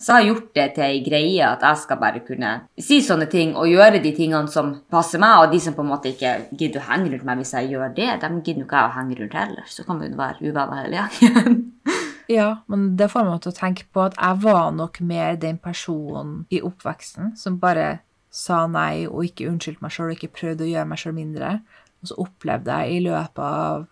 Så 0.03 0.11
jeg 0.11 0.19
har 0.19 0.27
gjort 0.27 0.47
det 0.57 0.65
til 0.75 0.83
ei 0.83 0.99
greie 1.05 1.47
at 1.47 1.61
jeg 1.63 1.79
skal 1.79 1.99
bare 2.01 2.19
kunne 2.27 2.49
si 2.75 2.97
sånne 3.05 3.29
ting 3.31 3.53
og 3.55 3.69
gjøre 3.71 4.01
de 4.03 4.11
tingene 4.15 4.51
som 4.51 4.73
passer 4.91 5.21
meg, 5.23 5.45
og 5.45 5.53
de 5.53 5.61
som 5.63 5.75
på 5.77 5.85
en 5.85 5.91
måte 5.93 6.11
ikke 6.11 6.33
gidder 6.59 6.81
å 6.81 6.87
henge 6.89 7.13
rundt 7.13 7.27
meg 7.29 7.39
hvis 7.39 7.53
jeg 7.55 7.71
gjør 7.71 7.93
det, 7.95 8.09
de 8.19 8.31
gidder 8.41 8.65
jo 8.65 8.67
ikke 8.67 8.81
jeg 8.81 8.89
å 8.89 8.95
henge 8.97 9.19
rundt 9.21 9.37
heller. 9.39 9.69
Så 9.71 9.87
kan 9.87 10.01
vi 10.01 10.09
jo 10.09 10.19
være 10.19 10.49
uvenner 10.49 10.83
hele 10.83 11.05
gjengen. 11.05 11.61
Ja, 12.31 12.63
men 12.71 12.93
det 12.95 13.09
får 13.11 13.25
meg 13.27 13.41
til 13.43 13.51
å 13.51 13.57
tenke 13.57 13.83
på 13.91 14.05
at 14.05 14.13
jeg 14.15 14.39
var 14.45 14.69
nok 14.71 15.01
mer 15.03 15.35
den 15.35 15.57
personen 15.59 16.45
i 16.55 16.61
oppveksten 16.63 17.33
som 17.35 17.57
bare 17.59 17.97
sa 18.33 18.63
nei 18.71 19.03
og 19.09 19.27
ikke 19.27 19.49
unnskyldte 19.51 19.83
meg 19.83 19.93
sjøl 19.93 20.13
og 20.13 20.15
ikke 20.15 20.31
prøvde 20.39 20.63
å 20.65 20.69
gjøre 20.71 20.89
meg 20.89 21.01
sjøl 21.01 21.17
mindre. 21.17 21.49
Og 21.99 22.09
så 22.09 22.19
opplevde 22.23 22.77
jeg 22.79 22.95
i 22.95 23.03
løpet 23.05 23.43
av 23.43 23.83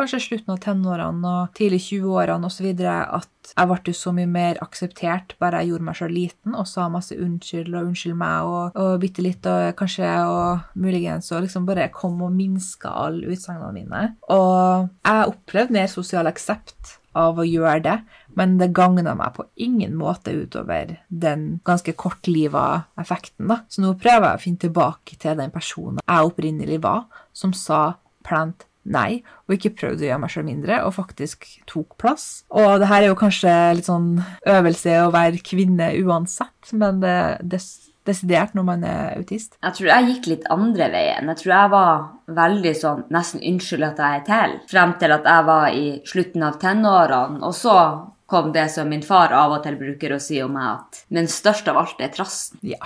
kanskje 0.00 0.22
slutten 0.24 0.54
av 0.54 0.60
tenårene 0.64 1.34
og 1.34 1.52
tidlig 1.58 1.82
20-årene 1.86 2.48
osv. 2.48 2.68
at 2.80 3.50
jeg 3.50 3.70
ble 3.70 3.94
så 3.96 4.12
mye 4.14 4.28
mer 4.30 4.60
akseptert 4.62 5.34
bare 5.42 5.62
jeg 5.62 5.72
gjorde 5.72 5.86
meg 5.88 5.98
sjøl 5.98 6.14
liten 6.14 6.54
og 6.54 6.68
sa 6.68 6.86
masse 6.92 7.16
unnskyld 7.16 7.74
og 7.74 7.90
unnskyld 7.90 8.16
meg 8.20 8.50
og, 8.50 8.78
og 8.78 9.00
bitte 9.02 9.24
litt 9.24 9.48
og 9.50 9.74
kanskje 9.78 10.12
og 10.28 10.78
muligens 10.80 11.30
og 11.34 11.44
liksom 11.46 11.66
bare 11.68 11.90
kom 11.94 12.20
og 12.26 12.32
minska 12.36 12.92
alle 13.06 13.34
utsagnene 13.34 13.74
mine. 13.76 14.06
Og 14.32 14.88
jeg 15.04 15.34
opplevde 15.34 15.76
mer 15.76 15.90
sosial 15.92 16.30
aksept 16.30 16.96
av 17.18 17.40
å 17.42 17.46
gjøre 17.46 17.80
det, 17.82 17.96
men 18.38 18.54
det 18.60 18.70
gagna 18.76 19.16
meg 19.18 19.34
på 19.34 19.48
ingen 19.58 19.96
måte 19.98 20.30
utover 20.36 20.94
den 21.08 21.58
ganske 21.66 21.94
kortliva 21.98 22.84
effekten. 23.00 23.48
da. 23.50 23.64
Så 23.68 23.82
nå 23.82 23.96
prøver 23.98 24.28
jeg 24.28 24.38
å 24.38 24.44
finne 24.44 24.64
tilbake 24.66 25.18
til 25.18 25.38
den 25.40 25.50
personen 25.50 26.04
jeg 26.04 26.30
opprinnelig 26.30 26.78
var, 26.86 27.08
som 27.34 27.54
sa 27.56 27.96
plent 28.26 28.69
nei, 28.82 29.20
og 29.46 29.56
ikke 29.56 29.74
prøvde 29.76 30.06
å 30.06 30.08
gjøre 30.08 30.22
meg 30.22 30.32
selv 30.32 30.48
mindre, 30.48 30.80
og 30.86 30.96
faktisk 30.96 31.46
tok 31.70 31.98
plass. 32.00 32.26
Og 32.48 32.80
det 32.80 32.88
her 32.90 33.04
er 33.04 33.12
jo 33.12 33.20
kanskje 33.20 33.54
litt 33.76 33.90
sånn 33.90 34.12
øvelse 34.48 34.96
å 35.04 35.12
være 35.14 35.42
kvinne 35.44 35.92
uansett, 36.00 36.72
men 36.72 37.02
det, 37.04 37.16
det 37.44 37.60
desidert 38.08 38.54
når 38.56 38.66
man 38.66 38.86
er 38.86 39.18
autist. 39.18 39.56
Jeg 39.60 39.76
tror 39.76 39.90
jeg 39.92 40.06
gikk 40.08 40.30
litt 40.30 40.46
andre 40.52 40.88
veien. 40.92 41.28
Jeg 41.32 41.42
tror 41.42 41.54
jeg 41.54 41.72
var 41.74 42.06
veldig 42.40 42.72
sånn 42.78 43.04
nesten 43.12 43.44
unnskyld 43.52 43.86
at 43.90 44.00
jeg 44.00 44.20
er 44.20 44.24
til, 44.30 44.56
frem 44.70 44.96
til 45.02 45.16
at 45.16 45.28
jeg 45.32 45.46
var 45.50 45.76
i 45.76 45.84
slutten 46.08 46.46
av 46.46 46.58
tenårene, 46.62 47.42
og 47.44 47.54
så 47.56 47.76
kom 48.30 48.52
det 48.54 48.68
som 48.70 48.90
min 48.90 49.02
far 49.02 49.34
av 49.34 49.56
og 49.56 49.64
til 49.64 49.76
bruker 49.78 50.14
å 50.14 50.22
si 50.22 50.38
om 50.42 50.54
meg, 50.54 50.80
at 50.80 51.04
men 51.10 51.30
størst 51.30 51.70
av 51.70 51.80
alt 51.82 52.02
er 52.02 52.12
trassen. 52.14 52.60
Ja, 52.62 52.78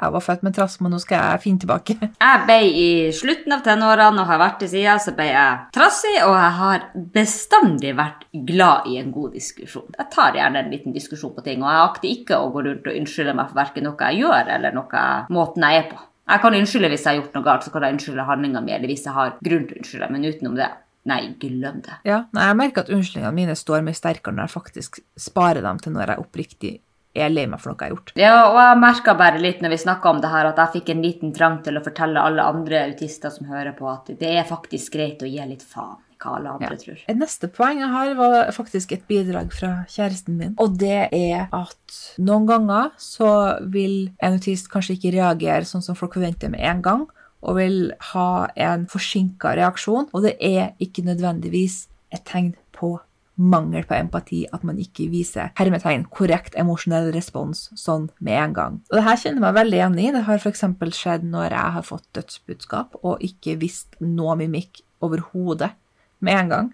jeg 0.00 0.14
var 0.14 0.24
født 0.24 0.44
med 0.46 0.54
trass, 0.56 0.78
men 0.80 0.94
nå 0.94 1.00
skal 1.02 1.18
jeg 1.20 1.42
finne 1.44 1.62
tilbake. 1.64 1.96
Jeg 2.30 2.42
ble 2.46 2.58
i 2.66 2.88
slutten 3.14 3.52
av 3.54 3.62
tenårene 3.64 4.22
og 4.22 4.28
har 4.30 4.40
vært 4.40 4.62
det 4.64 4.70
siden, 4.72 5.00
så 5.02 5.12
ble 5.16 5.26
jeg 5.28 5.70
trassig, 5.74 6.14
og 6.24 6.34
jeg 6.36 6.52
har 6.58 6.84
bestandig 7.14 7.92
vært 7.98 8.26
glad 8.48 8.86
i 8.88 8.98
en 9.00 9.10
god 9.12 9.34
diskusjon. 9.36 9.88
Jeg 9.96 10.08
tar 10.14 10.36
gjerne 10.38 10.62
en 10.62 10.70
liten 10.72 10.94
diskusjon 10.96 11.34
på 11.36 11.44
ting, 11.46 11.64
og 11.64 11.70
jeg 11.70 11.86
akter 11.86 12.10
ikke 12.10 12.38
å 12.38 12.52
gå 12.54 12.64
rundt 12.66 12.88
og 12.88 13.00
unnskylde 13.00 13.34
meg 13.36 13.50
for 13.50 13.60
verken 13.60 13.88
noe 13.88 14.10
jeg 14.10 14.22
gjør, 14.22 14.52
eller 14.56 14.76
noe 14.76 15.06
måten 15.32 15.66
jeg 15.66 15.82
er 15.82 15.90
på. 15.90 15.98
Jeg 16.30 16.44
kan 16.44 16.56
unnskylde 16.60 16.92
hvis 16.92 17.06
jeg 17.06 17.10
har 17.10 17.18
gjort 17.20 17.34
noe 17.36 17.48
galt, 17.48 17.66
så 17.66 17.72
kan 17.74 17.86
jeg 17.86 17.96
unnskylde 17.96 18.28
handlinga 18.28 18.62
mi, 18.64 18.76
eller 18.76 18.92
hvis 18.92 19.08
jeg 19.08 19.16
har 19.16 19.34
grunn 19.40 19.66
til 19.66 19.76
å 19.76 19.82
unnskylde, 19.82 20.12
men 20.14 20.30
utenom 20.30 20.60
det 20.60 20.70
Nei, 21.08 21.30
glem 21.40 21.78
det. 21.80 21.94
Ja, 22.04 22.26
nei, 22.36 22.46
Jeg 22.50 22.56
merker 22.60 22.84
at 22.84 22.90
unnskyldningene 22.92 23.32
mine 23.32 23.54
står 23.56 23.80
mye 23.86 23.96
sterkere 23.96 24.36
når 24.36 24.44
jeg 24.44 24.52
faktisk 24.52 24.98
sparer 25.16 25.64
dem 25.64 25.78
til 25.80 25.94
når 25.94 26.12
jeg 26.12 26.24
oppriktig 26.26 26.72
er 27.14 27.30
lei 27.32 27.46
meg 27.50 27.58
for 27.60 27.72
noe 27.72 27.78
jeg 27.80 27.88
har 27.90 27.96
gjort. 27.96 28.12
Ja, 28.16 28.34
og 28.52 28.58
jeg 28.60 28.78
merka 28.82 29.14
bare 29.18 29.40
litt 29.42 29.62
når 29.62 29.70
vi 29.74 29.80
snakka 29.82 30.10
om 30.10 30.20
det 30.22 30.30
her, 30.30 30.46
at 30.52 30.60
jeg 30.62 30.74
fikk 30.80 30.92
en 30.94 31.02
liten 31.02 31.32
trang 31.34 31.58
til 31.64 31.78
å 31.78 31.82
fortelle 31.84 32.22
alle 32.22 32.42
andre 32.42 32.84
autister 32.90 33.30
som 33.34 33.46
hører 33.50 33.74
på, 33.78 33.88
at 33.90 34.12
det 34.20 34.30
er 34.38 34.46
faktisk 34.46 34.94
greit 34.94 35.22
å 35.22 35.30
gi 35.30 35.42
litt 35.48 35.62
faen 35.66 35.98
hva 36.20 36.34
alle 36.36 36.50
andre 36.52 36.68
Ja. 36.74 36.76
tror. 36.76 36.98
Et 37.08 37.16
neste 37.16 37.48
poeng 37.48 37.78
jeg 37.80 37.88
har, 37.88 38.14
var 38.14 38.50
faktisk 38.52 38.92
et 38.92 39.06
bidrag 39.08 39.52
fra 39.56 39.86
kjæresten 39.88 40.36
min. 40.36 40.54
Og 40.58 40.76
det 40.78 41.08
er 41.12 41.48
at 41.50 42.16
noen 42.18 42.46
ganger 42.46 42.90
så 42.98 43.58
vil 43.70 44.10
en 44.20 44.34
autist 44.36 44.68
kanskje 44.70 44.98
ikke 44.98 45.14
reagere 45.16 45.64
sånn 45.64 45.82
som 45.82 45.94
folk 45.96 46.12
forventer 46.14 46.50
med 46.50 46.60
en 46.60 46.82
gang, 46.82 47.06
og 47.42 47.56
vil 47.56 47.92
ha 48.12 48.48
en 48.54 48.84
forsinka 48.86 49.56
reaksjon. 49.56 50.10
Og 50.12 50.22
det 50.22 50.36
er 50.40 50.74
ikke 50.78 51.02
nødvendigvis 51.08 51.86
et 52.12 52.22
tegn 52.24 52.54
på 52.76 53.00
mangel 53.40 53.86
på 53.88 53.96
empati 53.96 54.42
at 54.52 54.64
man 54.66 54.78
ikke 54.80 55.08
viser 55.12 55.54
hermetegn 55.58 56.04
korrekt 56.12 56.56
emosjonell 56.60 57.08
respons 57.14 57.68
sånn 57.78 58.10
med 58.20 58.36
en 58.36 58.56
gang. 58.56 58.76
Og 58.90 58.98
det 58.98 59.06
her 59.06 59.20
kjenner 59.22 59.40
jeg 59.40 59.46
meg 59.46 59.56
veldig 59.56 59.78
igjen 59.78 59.98
i. 60.02 60.10
Det 60.16 60.24
har 60.26 60.42
f.eks. 60.42 60.64
skjedd 60.98 61.24
når 61.30 61.56
jeg 61.56 61.76
har 61.76 61.86
fått 61.86 62.06
dødsbudskap 62.18 63.00
og 63.00 63.24
ikke 63.24 63.56
visst 63.62 63.96
noe 64.04 64.36
mimikk 64.40 64.82
overhodet 65.04 65.72
med 66.20 66.36
en 66.36 66.54
gang. 66.54 66.70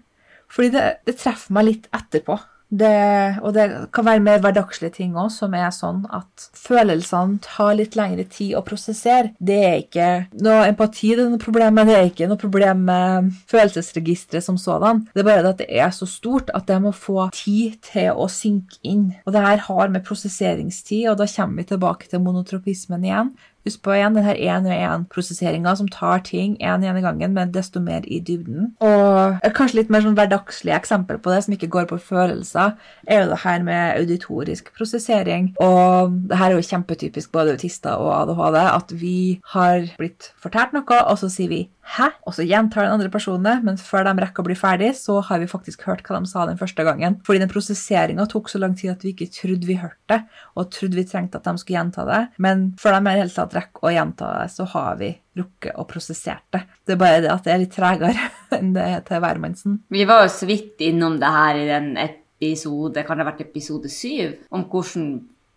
Fordi 0.51 0.71
det, 0.75 0.85
det 1.07 1.17
treffer 1.19 1.55
meg 1.55 1.69
litt 1.69 1.89
etterpå. 1.95 2.37
Det, 2.67 3.39
og 3.47 3.53
det 3.55 3.65
kan 3.95 4.05
være 4.07 4.23
mer 4.23 4.41
hverdagslige 4.43 4.97
ting 4.97 5.15
òg, 5.15 5.29
som 5.31 5.53
er 5.55 5.69
sånn 5.71 6.01
at 6.11 6.47
følelsene 6.57 7.39
tar 7.45 7.77
litt 7.79 7.95
lengre 7.95 8.25
tid 8.27 8.57
å 8.59 8.63
prosessere. 8.67 9.31
Det 9.39 9.59
er 9.63 9.77
ikke 9.85 10.09
noe 10.43 10.65
empati 10.67 11.13
det 11.13 11.23
er 11.23 11.31
noe 11.31 11.41
problem 11.41 11.77
med, 11.79 11.87
det 11.87 11.95
er 11.95 12.09
ikke 12.09 12.27
noe 12.27 12.41
problem 12.41 12.83
med 12.89 13.31
følelsesregisteret 13.51 14.43
som 14.43 14.59
sådan. 14.59 15.05
Det 15.13 15.23
er 15.23 15.29
bare 15.29 15.45
det 15.45 15.53
at 15.55 15.63
det 15.63 15.69
er 15.79 15.93
så 15.95 16.09
stort 16.09 16.51
at 16.57 16.67
det 16.67 16.81
må 16.83 16.91
få 16.91 17.29
tid 17.35 17.79
til 17.87 18.11
å 18.11 18.27
synke 18.31 18.81
inn. 18.83 19.13
Og 19.25 19.35
det 19.35 19.45
her 19.47 19.63
har 19.69 19.93
med 19.93 20.03
prosesseringstid, 20.07 21.07
og 21.11 21.21
da 21.21 21.29
kommer 21.31 21.63
vi 21.63 21.71
tilbake 21.71 22.11
til 22.11 22.23
monotropismen 22.25 23.07
igjen. 23.07 23.31
Husk 23.67 23.81
på 23.83 23.91
igjen 23.97 24.15
den 24.15 24.23
her 24.23 24.37
én-og-én-prosesseringa 24.39 25.73
som 25.75 25.89
tar 25.91 26.21
ting 26.23 26.55
én 26.63 26.83
igjen 26.85 26.99
i 27.01 27.03
gangen, 27.03 27.33
men 27.35 27.51
desto 27.51 27.81
mer 27.83 28.05
i 28.07 28.21
dybden. 28.23 28.71
Og 28.79 29.43
kanskje 29.57 29.81
litt 29.81 29.91
mer 29.91 30.05
sånn 30.05 30.15
hverdagslige 30.15 30.77
eksempel 30.77 31.19
på 31.19 31.33
det, 31.33 31.41
som 31.43 31.55
ikke 31.57 31.69
går 31.73 31.89
på 31.89 31.99
følelser, 31.99 32.77
er 33.07 33.23
jo 33.23 33.31
det 33.33 33.41
her 33.43 33.65
med 33.67 33.99
auditorisk 33.99 34.71
prosessering. 34.77 35.51
Og 35.63 36.15
det 36.31 36.39
her 36.39 36.53
er 36.53 36.55
jo 36.55 36.69
kjempetypisk 36.69 37.33
både 37.35 37.57
autister 37.57 37.99
og 37.99 38.13
ADHD, 38.21 38.59
at 38.63 38.95
vi 39.03 39.17
har 39.53 39.89
blitt 39.99 40.31
fortalt 40.39 40.75
noe, 40.77 41.01
og 41.03 41.19
så 41.19 41.29
sier 41.31 41.51
vi 41.51 41.61
'hæ?' 41.87 42.11
Og 42.27 42.35
så 42.35 42.43
gjentar 42.43 42.83
den 42.83 42.93
andre 42.97 43.09
personen 43.09 43.43
det, 43.47 43.63
men 43.63 43.77
før 43.79 44.03
de 44.07 44.13
rekker 44.21 44.43
å 44.43 44.47
bli 44.47 44.57
ferdig, 44.59 44.91
så 44.95 45.21
har 45.23 45.39
vi 45.39 45.47
faktisk 45.47 45.85
hørt 45.87 46.03
hva 46.03 46.19
de 46.19 46.29
sa 46.29 46.45
den 46.45 46.59
første 46.59 46.83
gangen. 46.83 47.19
Fordi 47.23 47.39
den 47.39 47.51
prosesseringa 47.51 48.27
tok 48.27 48.49
så 48.49 48.59
lang 48.59 48.75
tid 48.75 48.91
at 48.91 49.05
vi 49.05 49.13
ikke 49.13 49.29
trodde 49.31 49.69
vi 49.69 49.79
hørte 49.79 50.11
det, 50.11 50.19
og 50.55 50.69
trodde 50.71 50.99
vi 50.99 51.07
trengte 51.07 51.39
at 51.39 51.47
de 51.47 51.55
skulle 51.57 51.79
gjenta 51.79 52.05
det. 52.07 52.21
Men 52.43 52.73
før 52.79 52.99
de 52.99 53.13
i 53.13 53.21
hele 53.21 53.33
tatt 53.33 53.55
rekker 53.55 53.87
å 53.87 53.95
gjenta 53.95 54.33
det, 54.41 54.51
så 54.51 54.67
har 54.75 54.99
vi 54.99 55.13
rukket 55.37 55.77
og 55.77 55.87
prosessert 55.87 56.45
det. 56.51 56.63
Det 56.85 56.95
er 56.95 57.01
bare 57.01 57.23
det 57.23 57.31
at 57.31 57.45
det 57.45 57.53
er 57.53 57.63
litt 57.63 57.75
tregere 57.75 58.29
enn 58.57 58.73
det 58.75 58.83
er 58.83 59.01
til 59.07 59.23
hvermannsen. 59.23 59.81
Vi 59.93 60.05
var 60.09 60.25
jo 60.25 60.33
så 60.33 60.49
vidt 60.49 60.83
innom 60.83 61.19
det 61.21 61.33
her 61.39 61.61
i 61.61 61.67
den 61.69 61.91
episode, 62.01 63.03
kan 63.05 63.17
det 63.17 63.25
ha 63.25 63.31
vært 63.31 63.47
episode 63.47 63.89
syv, 63.91 64.37
om 64.51 64.67
hvordan 64.71 65.11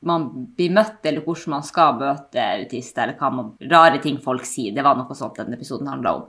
man 0.07 0.27
blir 0.57 0.73
møtt, 0.73 1.01
eller 1.05 1.25
hvordan 1.25 1.57
man 1.57 1.65
skal 1.67 1.99
møte 2.01 2.45
autister, 2.45 3.05
eller 3.05 3.19
hva 3.21 3.31
man, 3.35 3.51
rare 3.71 4.01
ting 4.03 4.21
folk 4.25 4.47
sier. 4.49 4.75
Det 4.77 4.85
var 4.85 4.97
noe 4.99 5.17
sånt 5.17 5.41
denne 5.41 5.59
episoden 5.59 5.91
handla 5.91 6.15
om. 6.19 6.29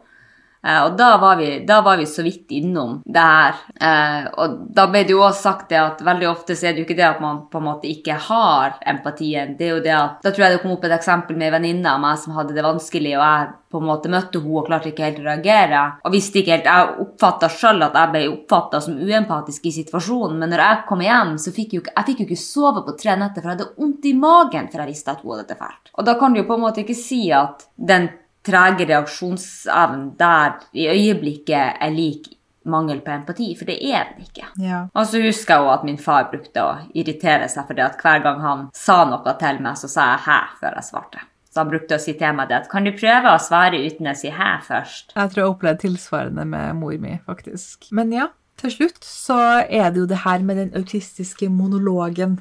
Eh, 0.67 0.83
og 0.85 0.97
da 0.97 1.15
var, 1.17 1.39
vi, 1.39 1.65
da 1.65 1.81
var, 1.81 1.97
vi, 1.97 2.05
så 2.05 2.23
vidt 2.23 2.51
innom 2.51 2.99
det 3.05 3.25
her. 3.25 3.61
Eh, 3.81 4.27
og 4.37 4.59
da 4.75 4.87
ble 4.91 5.03
det 5.07 5.15
jo 5.15 5.23
også 5.25 5.49
sagt 5.49 5.71
det 5.71 5.79
at 5.81 6.03
veldig 6.05 6.29
ofte 6.29 6.57
så 6.57 6.69
er 6.69 6.75
det 6.75 6.83
jo 6.83 6.89
ikke 6.89 6.99
det 6.99 7.07
at 7.07 7.23
man 7.23 7.45
på 7.51 7.61
en 7.61 7.67
måte 7.69 7.89
ikke 7.89 8.19
har 8.29 8.77
empatien. 8.93 9.55
Det 9.57 9.67
er 9.67 9.73
jo 9.75 9.81
det 9.85 9.95
at 9.97 10.21
Da 10.21 10.31
tror 10.31 10.45
jeg 10.45 10.57
det 10.57 10.61
kom 10.63 10.75
opp 10.75 10.85
et 10.85 10.99
eksempel 10.99 11.39
med 11.39 11.49
ei 11.49 11.55
venninne 11.57 11.95
av 11.95 12.03
meg 12.03 12.21
som 12.21 12.37
hadde 12.37 12.55
det 12.57 12.65
vanskelig, 12.65 13.17
og 13.17 13.25
jeg 13.25 13.49
på 13.71 13.79
en 13.79 13.87
måte 13.87 14.11
møtte 14.11 14.41
hun 14.43 14.57
og 14.59 14.65
klarte 14.67 14.91
ikke 14.91 15.05
helt 15.05 15.21
å 15.21 15.27
reagere. 15.29 15.81
Og 16.03 16.13
visste 16.13 16.41
ikke 16.41 16.57
helt, 16.57 16.67
Jeg 16.71 16.95
oppfatta 17.05 17.49
sjøl 17.49 17.85
at 17.85 17.95
jeg 17.95 18.11
ble 18.13 18.23
oppfatta 18.33 18.81
som 18.83 18.97
uempatisk 18.99 19.65
i 19.65 19.75
situasjonen, 19.79 20.37
men 20.39 20.51
når 20.51 20.65
jeg 20.65 20.81
kom 20.89 21.03
hjem, 21.05 21.37
så 21.39 21.53
fikk 21.55 21.77
jeg, 21.77 21.85
jeg 21.89 22.07
fikk 22.09 22.23
jo 22.23 22.27
ikke 22.27 22.41
sove 22.41 22.83
på 22.85 22.97
tre 22.99 23.15
netter, 23.15 23.41
for 23.41 23.49
jeg 23.49 23.57
hadde 23.57 23.69
vondt 23.77 24.09
i 24.11 24.13
magen 24.17 24.67
for 24.71 24.83
jeg 24.83 24.91
visste 24.91 25.15
at 25.15 25.23
hun 25.23 25.37
hadde 25.37 25.47
det 25.53 25.59
fælt. 25.59 25.93
Og 25.95 26.07
da 26.07 26.17
kan 26.19 26.33
du 26.33 26.41
jo 26.41 26.47
på 26.49 26.57
en 26.59 26.65
måte 26.65 26.83
ikke 26.83 26.97
si 26.97 27.23
at 27.35 27.65
den 27.75 28.09
trege 28.45 28.87
reaksjonsevnen 28.89 30.13
der 30.19 30.61
i 30.73 30.87
øyeblikket 30.89 31.81
er 31.81 31.91
lik 31.93 32.31
mangel 32.63 32.99
på 33.01 33.11
empati, 33.11 33.55
for 33.57 33.65
det 33.69 33.79
er 33.81 34.11
den 34.11 34.27
ikke. 34.27 34.45
Ja. 34.61 34.83
Og 34.93 35.07
så 35.09 35.21
husker 35.21 35.55
jeg 35.55 35.65
også 35.65 35.79
at 35.79 35.85
min 35.87 35.97
far 36.01 36.29
brukte 36.29 36.63
å 36.63 36.75
irritere 36.93 37.49
seg 37.49 37.67
for 37.67 37.77
det 37.77 37.87
at 37.87 38.01
hver 38.01 38.21
gang 38.25 38.41
han 38.43 38.67
sa 38.77 39.01
noe 39.09 39.35
til 39.39 39.61
meg, 39.65 39.77
så 39.77 39.89
sa 39.89 40.11
jeg 40.11 40.25
'hæ' 40.27 40.57
før 40.59 40.75
jeg 40.77 40.89
svarte. 40.89 41.23
Så 41.51 41.59
han 41.59 41.69
brukte 41.69 41.95
å 41.95 41.99
si 41.99 42.13
til 42.13 42.35
meg 42.35 42.49
det 42.49 42.55
at 42.55 42.69
'kan 42.69 42.83
du 42.85 42.91
prøve 42.91 43.33
å 43.33 43.39
svare 43.39 43.81
uten 43.85 44.07
å 44.07 44.15
si 44.15 44.29
'hæ' 44.29 44.61
først'? 44.61 45.15
Jeg 45.15 45.29
tror 45.29 45.43
jeg 45.43 45.49
opplevde 45.49 45.81
tilsvarende 45.81 46.45
med 46.45 46.75
mor 46.75 46.97
mi, 46.97 47.19
faktisk. 47.25 47.91
Men 47.91 48.13
ja, 48.13 48.27
til 48.57 48.71
slutt 48.71 49.03
så 49.03 49.65
er 49.69 49.89
det 49.89 49.97
jo 49.97 50.05
det 50.05 50.23
her 50.25 50.39
med 50.39 50.55
den 50.57 50.73
autistiske 50.75 51.49
monologen. 51.49 52.39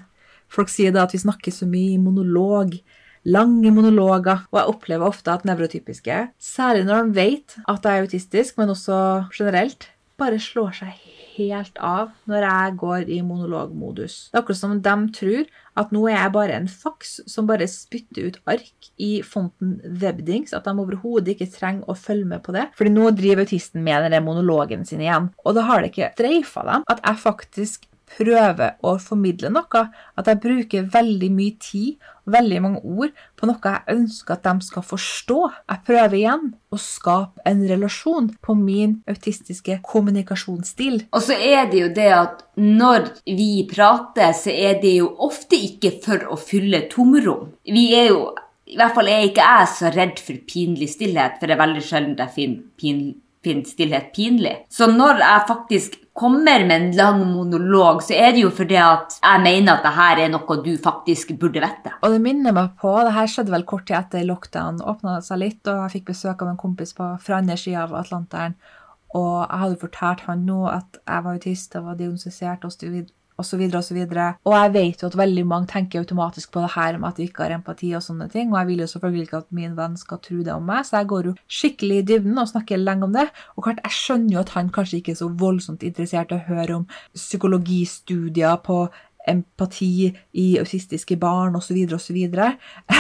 Folk 0.48 0.68
sier 0.68 0.92
da 0.92 1.02
at 1.02 1.12
vi 1.12 1.18
snakker 1.18 1.50
så 1.50 1.66
mye 1.66 1.94
i 1.94 1.98
monolog 2.02 2.80
lange 3.24 3.72
monologer. 3.74 4.46
Og 4.50 4.60
jeg 4.60 4.74
opplever 4.74 5.06
ofte 5.06 5.32
at 5.32 5.46
nevrotypiske, 5.48 6.20
særlig 6.40 6.84
når 6.88 7.08
de 7.08 7.16
vet 7.20 7.56
at 7.68 7.84
jeg 7.84 7.96
er 7.96 8.08
autistisk, 8.08 8.58
men 8.58 8.72
også 8.72 9.00
generelt, 9.36 9.90
bare 10.20 10.40
slår 10.40 10.74
seg 10.82 11.10
helt 11.40 11.78
av 11.80 12.10
når 12.28 12.44
jeg 12.44 12.76
går 12.80 13.10
i 13.12 13.20
monologmodus. 13.24 14.28
Det 14.28 14.38
er 14.38 14.42
akkurat 14.42 14.60
som 14.60 14.76
de 14.76 14.96
tror 15.16 15.50
at 15.80 15.92
nå 15.94 16.02
er 16.10 16.16
jeg 16.16 16.32
bare 16.34 16.56
en 16.58 16.68
faks 16.68 17.12
som 17.30 17.46
bare 17.48 17.68
spytter 17.70 18.28
ut 18.28 18.40
ark 18.50 18.90
i 19.00 19.10
fonten 19.24 19.78
Webdings, 20.02 20.52
at 20.56 20.66
de 20.66 20.74
overhodet 20.74 21.34
ikke 21.34 21.48
trenger 21.54 21.88
å 21.88 21.96
følge 21.96 22.28
med 22.28 22.42
på 22.44 22.54
det. 22.56 22.66
Fordi 22.76 22.92
nå 22.92 23.12
driver 23.16 23.46
autisten 23.46 23.84
med 23.86 24.10
den 24.10 24.26
monologen 24.26 24.84
sin 24.88 25.04
igjen. 25.04 25.30
Og 25.44 25.56
da 25.56 25.64
har 25.68 25.80
det 25.80 25.92
ikke 25.92 26.12
streifa 26.18 26.66
dem 26.68 26.84
at 26.90 27.00
jeg 27.06 27.22
faktisk 27.22 27.89
prøver 28.16 28.76
å 28.86 28.96
formidle 29.02 29.50
noe, 29.52 29.82
at 30.18 30.28
jeg 30.30 30.40
bruker 30.42 30.88
veldig 30.92 31.30
mye 31.34 31.54
tid 31.62 32.10
og 32.26 32.34
veldig 32.34 32.60
mange 32.64 32.82
ord 32.82 33.14
på 33.38 33.48
noe 33.48 33.72
jeg 33.72 33.96
ønsker 33.96 34.36
at 34.36 34.48
de 34.48 34.66
skal 34.66 34.84
forstå. 34.86 35.38
Jeg 35.70 35.84
prøver 35.86 36.18
igjen 36.18 36.50
å 36.70 36.80
skape 36.80 37.44
en 37.48 37.62
relasjon 37.70 38.30
på 38.42 38.56
min 38.58 38.98
autistiske 39.10 39.80
kommunikasjonsstil. 39.86 41.06
Og 41.14 41.24
så 41.24 41.38
er 41.38 41.70
det 41.70 41.82
jo 41.84 41.90
det 41.96 42.10
at 42.16 42.44
når 42.60 43.10
vi 43.26 43.64
prater, 43.70 44.34
så 44.36 44.52
er 44.52 44.78
det 44.82 44.96
jo 44.98 45.10
ofte 45.26 45.58
ikke 45.58 45.96
for 46.04 46.30
å 46.30 46.38
fylle 46.40 46.86
tomrom. 46.92 47.50
Vi 47.64 47.90
er 47.96 48.12
jo 48.12 48.22
i 48.70 48.76
hvert 48.78 48.94
fall 48.94 49.08
er 49.10 49.24
ikke 49.26 49.42
jeg 49.42 49.70
så 49.72 49.90
redd 49.90 50.20
for 50.22 50.38
pinlig 50.46 50.92
stillhet, 50.92 51.40
for 51.40 51.50
det 51.50 51.56
er 51.56 51.62
veldig 51.64 51.82
sjelden 51.82 52.20
jeg 52.20 52.34
finner, 52.36 52.60
pin, 52.78 53.00
finner 53.44 53.68
stillhet 53.68 54.12
pinlig. 54.16 54.54
Så 54.72 54.88
når 54.90 55.22
jeg 55.22 55.44
faktisk 55.48 55.96
kommer 56.20 56.64
med 56.66 56.74
en 56.74 56.90
lang 56.96 57.20
monolog, 57.32 58.02
så 58.04 58.16
er 58.18 58.34
det 58.36 58.42
jo 58.42 58.50
fordi 58.52 58.76
at 58.80 59.16
jeg 59.22 59.42
mener 59.44 59.76
at 59.78 59.86
det 59.86 59.94
her 59.96 60.24
er 60.24 60.32
noe 60.32 60.56
du 60.64 60.72
faktisk 60.82 61.32
burde 61.40 61.62
vite. 61.64 61.94
Og 62.02 62.16
det 62.16 62.20
minner 62.24 62.56
meg 62.56 62.74
på, 62.80 62.92
det 63.06 63.14
her 63.16 63.30
skjedde 63.30 63.54
vel 63.54 63.64
kort 63.68 63.86
tid 63.88 64.00
etter 64.00 64.26
lockdown 64.28 64.82
åpna 64.82 65.20
seg 65.24 65.40
litt, 65.44 65.62
og 65.64 65.86
jeg 65.86 65.94
fikk 65.96 66.10
besøk 66.12 66.44
av 66.44 66.52
en 66.52 66.60
kompis 66.60 66.92
på, 66.96 67.14
fra 67.24 67.40
andre 67.40 67.56
sida 67.60 67.86
av 67.86 67.96
Atlanteren. 68.02 68.58
Og 69.16 69.32
jeg 69.42 69.62
hadde 69.62 69.80
fortalt 69.80 70.26
han 70.28 70.44
nå 70.46 70.60
at 70.70 71.00
jeg 71.00 71.24
var 71.24 71.38
autist, 71.38 71.74
og 71.78 71.88
var 71.88 71.98
diagnostisert 71.98 72.68
osv. 73.40 73.64
osv. 73.80 74.00
Og 74.44 74.50
og 74.50 74.56
jeg 74.56 74.72
vet 74.74 75.02
jo 75.02 75.10
at 75.10 75.16
veldig 75.18 75.44
mange 75.46 75.70
tenker 75.70 76.02
automatisk 76.02 76.52
på 76.52 76.62
det 76.64 76.72
her 76.74 76.98
med 76.98 77.08
at 77.10 77.20
vi 77.20 77.28
ikke 77.28 77.44
har 77.44 77.54
empati 77.56 77.92
og 77.96 78.02
sånne 78.04 78.28
ting, 78.32 78.52
og 78.52 78.58
jeg 78.60 78.70
vil 78.70 78.82
jo 78.84 78.88
selvfølgelig 78.92 79.26
ikke 79.26 79.42
at 79.42 79.52
min 79.56 79.76
venn 79.78 79.96
skal 80.00 80.22
tro 80.24 80.40
det 80.46 80.54
om 80.54 80.66
meg, 80.66 80.86
så 80.86 81.00
jeg 81.00 81.10
går 81.12 81.30
jo 81.30 81.34
skikkelig 81.60 82.00
i 82.00 82.06
dybden 82.12 82.40
og 82.42 82.50
snakker 82.50 82.80
lenge 82.80 83.06
om 83.06 83.14
det. 83.14 83.28
Og 83.56 83.66
klart, 83.66 83.82
jeg 83.84 83.96
skjønner 83.96 84.34
jo 84.36 84.42
at 84.42 84.54
han 84.56 84.72
kanskje 84.74 85.00
ikke 85.00 85.14
er 85.14 85.20
så 85.22 85.30
voldsomt 85.44 85.86
interessert 85.86 86.34
i 86.34 86.38
å 86.38 86.44
høre 86.48 86.80
om 86.80 86.88
psykologistudier 87.16 88.58
på 88.66 88.82
empati 89.28 90.10
i 90.32 90.46
autistiske 90.60 91.16
barn 91.20 91.56
osv. 91.58 91.76
osv. 91.94 92.18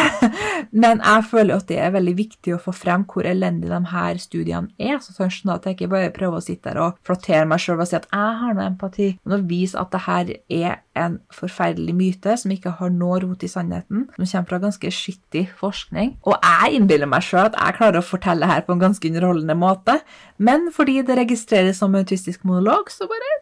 Men 0.82 1.00
jeg 1.00 1.24
føler 1.30 1.56
at 1.56 1.68
det 1.70 1.78
er 1.80 1.94
veldig 1.94 2.16
viktig 2.18 2.54
å 2.54 2.60
få 2.62 2.74
frem 2.76 3.06
hvor 3.10 3.26
elendige 3.26 3.72
de 3.72 3.92
her 3.92 4.20
studiene 4.22 4.70
er. 4.78 5.00
Så 5.00 5.14
skjønner 5.16 5.56
at 5.56 5.66
jeg 5.66 5.78
ikke 5.78 5.90
bare 5.94 6.12
prøver 6.14 6.40
å 6.40 6.44
sitte 6.44 6.70
der 6.70 6.82
og 6.84 7.00
flattere 7.06 7.48
meg 7.48 7.62
sjøl 7.62 7.80
og 7.80 7.88
si 7.88 7.98
at 7.98 8.08
jeg 8.10 8.38
har 8.42 8.56
noe 8.56 8.68
empati, 8.68 9.10
men 9.24 9.38
å 9.38 9.42
vise 9.48 9.80
at 9.80 9.92
det 9.94 10.04
her 10.06 10.32
er 10.60 10.80
en 11.00 11.18
forferdelig 11.32 11.94
myte 11.96 12.36
som 12.40 12.52
ikke 12.52 12.74
har 12.80 12.92
noe 12.92 13.20
rot 13.22 13.44
i 13.46 13.50
sannheten, 13.50 14.08
som 14.16 14.26
kommer 14.26 14.50
fra 14.50 14.62
ganske 14.66 14.92
skittig 14.94 15.46
forskning. 15.60 16.16
Og 16.28 16.36
jeg 16.36 16.78
innbiller 16.78 17.10
meg 17.10 17.24
sjøl 17.26 17.48
at 17.48 17.58
jeg 17.58 17.78
klarer 17.78 18.02
å 18.02 18.06
fortelle 18.06 18.50
her 18.50 18.64
på 18.66 18.76
en 18.76 18.82
ganske 18.82 19.12
underholdende 19.12 19.56
måte, 19.58 20.00
men 20.38 20.68
fordi 20.74 21.00
det 21.06 21.18
registreres 21.20 21.80
som 21.80 21.96
autistisk 21.96 22.44
monolog, 22.48 22.92
så 22.92 23.08
bare 23.10 23.38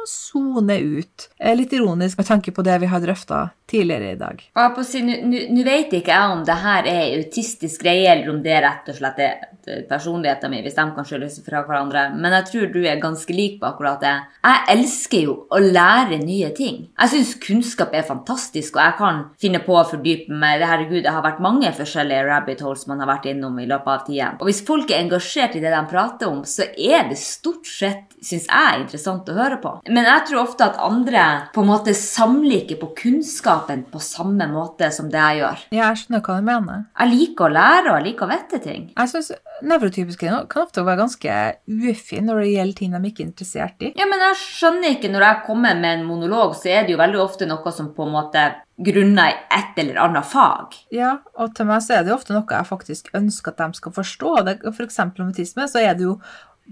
de 0.00 0.04
og 0.04 0.08
soner 0.08 0.80
ut. 0.80 1.28
Litt 1.56 1.72
ironisk 1.76 2.20
med 2.20 2.28
tanke 2.28 2.54
på 2.54 2.64
det 2.66 2.78
vi 2.82 2.88
har 2.90 3.02
drøfta 3.02 3.48
tidligere 3.70 4.12
i 4.14 4.18
dag. 4.20 4.42
Nå 4.56 5.64
vet 5.66 5.94
ikke 6.00 6.12
jeg 6.12 6.34
om 6.34 6.44
det 6.46 6.58
her 6.64 6.90
er 6.90 7.16
autistisk 7.20 7.84
greie, 7.84 8.08
eller 8.12 8.32
om 8.34 8.42
det 8.44 8.58
rett 8.64 8.90
og 8.90 8.98
slett 8.98 9.22
er 9.22 9.46
personligheten 9.88 10.50
min, 10.50 10.62
hvis 10.64 10.76
de 10.76 10.84
kan 10.96 11.06
skyldes 11.06 11.38
fra 11.44 11.62
hverandre. 11.66 12.06
Men 12.16 12.34
jeg 12.38 12.46
tror 12.50 12.70
du 12.74 12.80
er 12.82 13.02
ganske 13.02 13.34
lik 13.34 13.58
på 13.60 13.68
akkurat 13.68 14.00
det. 14.02 14.14
Jeg 14.42 14.64
elsker 14.74 15.26
jo 15.28 15.36
å 15.52 15.60
lære 15.62 16.18
nye 16.22 16.50
ting. 16.56 16.82
Jeg 16.96 17.12
syns 17.12 17.34
kunnskap 17.42 17.94
er 17.94 18.06
fantastisk, 18.08 18.78
og 18.78 18.82
jeg 18.82 18.96
kan 18.98 19.22
finne 19.42 19.60
på 19.64 19.76
å 19.76 19.86
fordype 19.88 20.32
meg. 20.32 20.64
Herregud, 20.64 21.02
det 21.04 21.12
har 21.14 21.24
vært 21.24 21.42
mange 21.44 21.70
forskjellige 21.76 22.26
rabbit 22.26 22.64
holes 22.64 22.86
man 22.90 23.02
har 23.04 23.10
vært 23.12 23.30
innom 23.32 23.58
i 23.60 23.68
løpet 23.70 23.92
av 23.94 24.06
tiden. 24.08 24.40
Og 24.40 24.50
hvis 24.50 24.62
folk 24.66 24.90
er 24.90 25.04
engasjert 25.04 25.56
i 25.56 25.62
det 25.62 25.72
de 25.74 25.82
prater 25.90 26.30
om, 26.30 26.42
så 26.48 26.66
er 26.74 27.06
det 27.10 27.20
stort 27.20 27.68
sett, 27.68 28.16
syns 28.20 28.48
jeg, 28.48 28.80
interessant 28.82 29.28
å 29.30 29.36
høre 29.36 29.60
på. 29.62 29.76
Men 29.92 30.08
jeg 30.08 30.26
tror 30.28 30.42
ofte 30.42 30.66
at 30.66 30.80
andre 30.82 31.26
på 31.54 31.62
en 31.62 31.70
måte 31.70 31.94
samler 31.96 32.62
ikke 32.62 32.80
på 32.82 32.90
kunnskapen 33.60 33.84
på 33.90 34.00
samme 34.00 34.46
måte 34.48 34.90
som 34.92 35.10
det 35.10 35.18
jeg 35.18 35.40
gjør. 35.40 35.62
Ja, 35.72 35.90
jeg 35.90 35.98
skjønner 36.00 36.22
hva 36.24 36.36
du 36.38 36.46
mener. 36.46 36.84
Jeg 36.98 37.10
liker 37.10 37.46
å 37.46 37.52
lære, 37.52 37.90
og 37.90 37.98
jeg 37.98 38.06
liker 38.08 38.26
å 38.26 38.30
vite 38.30 38.60
ting. 38.62 38.88
Jeg 38.96 39.08
synes 39.08 39.32
nevrotypiske 39.62 40.30
kan 40.48 40.64
ofte 40.64 40.84
være 40.84 41.00
ganske 41.02 41.36
ufine 41.66 42.26
når 42.28 42.40
det 42.40 42.50
gjelder 42.54 42.78
ting 42.78 42.94
de 42.94 43.10
ikke 43.10 43.22
er 43.22 43.28
interessert 43.28 43.84
i. 43.84 43.92
Ja, 43.98 44.08
men 44.08 44.20
jeg 44.20 44.40
skjønner 44.40 44.94
ikke 44.94 45.10
Når 45.10 45.24
jeg 45.26 45.42
kommer 45.46 45.74
med 45.78 45.98
en 45.98 46.06
monolog, 46.06 46.54
så 46.56 46.70
er 46.70 46.84
det 46.84 46.94
jo 46.94 47.00
veldig 47.00 47.20
ofte 47.20 47.46
noe 47.48 47.72
som 47.72 47.92
på 47.94 48.06
en 48.06 48.14
måte 48.14 48.44
grunner 48.80 49.32
i 49.32 49.40
et 49.58 49.80
eller 49.82 49.98
annet 50.00 50.26
fag. 50.26 50.76
Ja, 50.94 51.18
og 51.36 51.54
til 51.56 51.68
meg 51.68 51.82
så 51.84 51.98
er 51.98 52.04
det 52.04 52.12
jo 52.12 52.16
ofte 52.16 52.36
noe 52.36 52.48
jeg 52.48 52.68
faktisk 52.68 53.10
ønsker 53.16 53.52
at 53.52 53.60
de 53.60 53.80
skal 53.80 53.96
forstå. 53.96 54.36
For 54.70 54.86
eksempel 54.86 55.24
om 55.24 55.34
autisme, 55.34 55.66
så 55.68 55.82
er 55.82 55.98
det 55.98 56.08
jo 56.08 56.20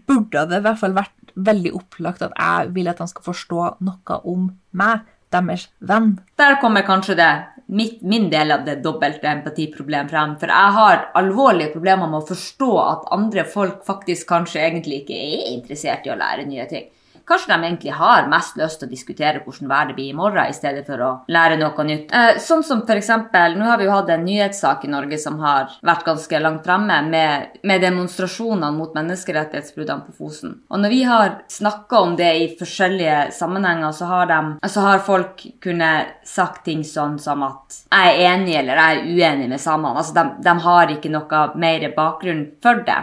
Burde 0.07 0.44
det 0.46 0.61
i 0.61 0.62
hvert 0.62 0.79
fall 0.79 0.92
vært 0.94 1.33
veldig 1.35 1.72
opplagt 1.74 2.22
at 2.22 2.35
jeg 2.38 2.68
vil 2.77 2.87
at 2.87 3.01
de 3.01 3.07
skal 3.11 3.24
forstå 3.24 3.62
noe 3.83 4.18
om 4.31 4.44
meg, 4.79 5.03
deres 5.34 5.68
venn. 5.78 6.16
Der 6.38 6.58
kommer 6.62 6.86
kanskje 6.86 7.16
det, 7.18 7.30
mitt, 7.66 8.02
min 8.02 8.28
del 8.32 8.52
av 8.54 8.64
det 8.66 8.78
dobbelte 8.84 9.28
empatiproblemet 9.30 10.12
frem. 10.12 10.36
For 10.40 10.52
jeg 10.52 10.76
har 10.78 11.08
alvorlige 11.20 11.74
problemer 11.74 12.10
med 12.10 12.22
å 12.22 12.28
forstå 12.30 12.70
at 12.84 13.10
andre 13.14 13.44
folk 13.48 13.82
faktisk 13.86 14.28
kanskje 14.30 14.62
egentlig 14.64 15.02
ikke 15.02 15.18
er 15.18 15.50
interessert 15.54 16.08
i 16.08 16.14
å 16.14 16.18
lære 16.18 16.48
nye 16.48 16.68
ting. 16.70 16.88
Kanskje 17.28 17.52
de 17.52 17.66
egentlig 17.66 17.92
har 17.92 18.28
mest 18.32 18.56
lyst 18.56 18.80
til 18.80 18.88
å 18.88 18.92
diskutere 18.92 19.42
hvordan 19.44 19.68
været 19.68 19.94
blir 19.96 20.12
i 20.12 20.16
morgen, 20.16 20.48
i 20.48 20.56
stedet 20.56 20.86
for 20.86 21.02
å 21.04 21.10
lære 21.28 21.58
noe 21.60 21.84
nytt. 21.84 22.12
Eh, 22.14 22.38
sånn 22.40 22.64
som 22.64 22.84
for 22.88 22.96
eksempel, 22.96 23.56
Nå 23.58 23.66
har 23.68 23.78
vi 23.80 23.88
jo 23.88 23.92
hatt 23.92 24.10
en 24.12 24.24
nyhetssak 24.24 24.84
i 24.86 24.92
Norge 24.92 25.18
som 25.20 25.38
har 25.42 25.74
vært 25.84 26.06
ganske 26.06 26.40
langt 26.40 26.64
fremme, 26.64 27.00
med, 27.08 27.58
med 27.68 27.82
demonstrasjonene 27.84 28.72
mot 28.76 28.94
menneskerettighetsbruddene 28.96 30.08
på 30.08 30.16
Fosen. 30.22 30.56
Og 30.70 30.82
når 30.82 30.94
vi 30.94 31.02
har 31.08 31.36
snakka 31.52 32.00
om 32.00 32.16
det 32.18 32.30
i 32.38 32.48
forskjellige 32.58 33.20
sammenhenger, 33.36 33.92
så 33.92 34.08
har, 34.10 34.26
de, 34.30 34.68
så 34.68 34.84
har 34.86 35.04
folk 35.04 35.44
kunnet 35.64 36.18
sagt 36.28 36.64
ting 36.68 36.84
sånn 36.86 37.18
som 37.22 37.44
at 37.46 37.80
jeg 37.88 38.14
er 38.14 38.32
enig 38.32 38.56
eller 38.60 38.80
jeg 38.80 38.98
er 38.98 39.08
uenig 39.08 39.48
med 39.52 39.62
samene. 39.62 40.00
Altså, 40.00 40.16
de, 40.16 40.26
de 40.44 40.56
har 40.64 40.94
ikke 40.94 41.12
noe 41.12 41.46
mer 41.60 41.88
bakgrunn 41.96 42.44
for 42.64 42.84
det. 42.88 43.02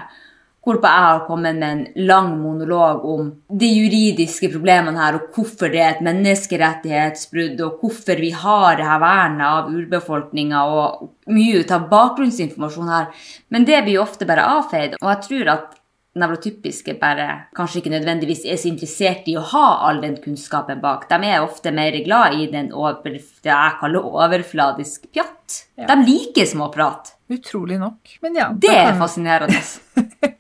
Hvorpå 0.66 0.90
jeg 0.90 1.06
har 1.06 1.20
kommet 1.28 1.60
med 1.62 1.68
en 1.70 2.06
lang 2.10 2.32
monolog 2.42 3.04
om 3.06 3.28
de 3.54 3.68
juridiske 3.70 4.50
problemene 4.50 4.98
her, 4.98 5.20
og 5.20 5.28
hvorfor 5.36 5.70
det 5.70 5.82
er 5.84 5.92
et 5.94 6.02
menneskerettighetsbrudd, 6.08 7.62
og 7.62 7.80
hvorfor 7.84 8.18
vi 8.22 8.32
har 8.34 8.76
det 8.80 8.88
her 8.90 9.00
vernet 9.04 9.46
av 9.46 9.70
urbefolkninga, 9.70 10.64
og 10.66 11.10
mye 11.30 11.62
ut 11.62 11.72
av 11.76 11.86
bakgrunnsinformasjon 11.92 12.90
her. 12.90 13.08
Men 13.54 13.66
det 13.70 13.84
blir 13.86 14.00
jo 14.00 14.06
ofte 14.08 14.26
bare 14.26 14.48
avfeid, 14.58 14.98
og 15.02 15.12
jeg 15.14 15.22
tror 15.28 15.52
at 15.54 15.82
nevrotypiske 16.16 16.94
bare 16.98 17.26
kanskje 17.58 17.82
ikke 17.82 17.92
nødvendigvis 17.92 18.46
er 18.48 18.56
så 18.58 18.70
interessert 18.70 19.26
i 19.28 19.34
å 19.36 19.42
ha 19.52 19.66
all 19.90 19.98
den 20.02 20.16
kunnskapen 20.24 20.80
bak. 20.84 21.10
De 21.12 21.18
er 21.28 21.44
ofte 21.44 21.74
mer 21.76 21.98
glad 22.06 22.38
i 22.40 22.46
den 22.54 22.70
over, 22.74 23.02
det 23.04 23.52
jeg 23.52 23.76
kaller 23.82 24.08
overfladisk 24.24 25.10
pjatt. 25.12 25.60
Ja. 25.78 25.90
De 25.92 25.98
liker 26.08 26.48
småprat. 26.48 27.12
Utrolig 27.36 27.78
nok. 27.82 28.16
Men 28.24 28.40
ja. 28.40 28.48
Det 28.56 28.72
da 28.72 28.80
er 28.80 28.90
kan- 28.94 29.02
fascinerende. 29.04 29.62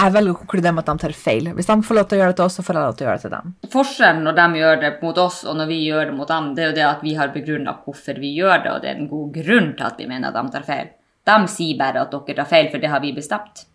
Jeg 0.00 0.14
velger 0.14 0.32
å 0.32 0.38
konkludere 0.40 0.72
med 0.72 0.86
at 0.86 0.94
de 0.94 1.02
tar 1.02 1.12
feil. 1.12 1.50
Hvis 1.56 1.66
de 1.68 1.74
får 1.84 1.98
lov 1.98 2.06
til 2.08 2.16
å 2.16 2.20
gjøre 2.20 2.32
det 2.32 2.36
til 2.38 2.46
oss, 2.46 2.54
så 2.56 2.62
får 2.64 2.76
jeg 2.76 2.84
lov 2.86 2.94
til 2.96 3.04
å 3.04 3.08
gjøre 3.08 3.18
det 3.18 3.24
til 3.26 3.34
dem. 3.34 3.50
Forskjellen 3.74 4.22
når 4.24 4.38
de 4.38 4.60
gjør 4.60 4.78
det 4.80 4.90
mot 5.02 5.18
oss, 5.20 5.40
og 5.44 5.58
når 5.58 5.68
vi 5.68 5.80
gjør 5.84 6.08
det 6.08 6.14
mot 6.16 6.30
dem, 6.30 6.46
det 6.56 6.62
er 6.62 6.70
jo 6.70 6.76
det 6.78 6.86
at 6.86 7.02
vi 7.04 7.12
har 7.18 7.34
begrunna 7.34 7.74
hvorfor 7.84 8.22
vi 8.22 8.30
gjør 8.38 8.62
det, 8.64 8.72
og 8.72 8.80
det 8.80 8.90
er 8.90 8.96
en 8.96 9.10
god 9.10 9.34
grunn 9.34 9.68
til 9.76 9.88
at 9.90 10.00
vi 10.00 10.08
mener 10.08 10.30
at 10.30 10.38
de 10.38 10.54
tar 10.56 10.64
feil. 10.70 10.88
De 11.28 11.36
sier 11.52 11.76
bare 11.76 12.06
at 12.06 12.16
dere 12.16 12.38
tar 12.40 12.48
feil, 12.48 12.70
for 12.72 12.80
det 12.80 12.92
har 12.94 13.04
vi 13.04 13.12
bestemt. 13.18 13.66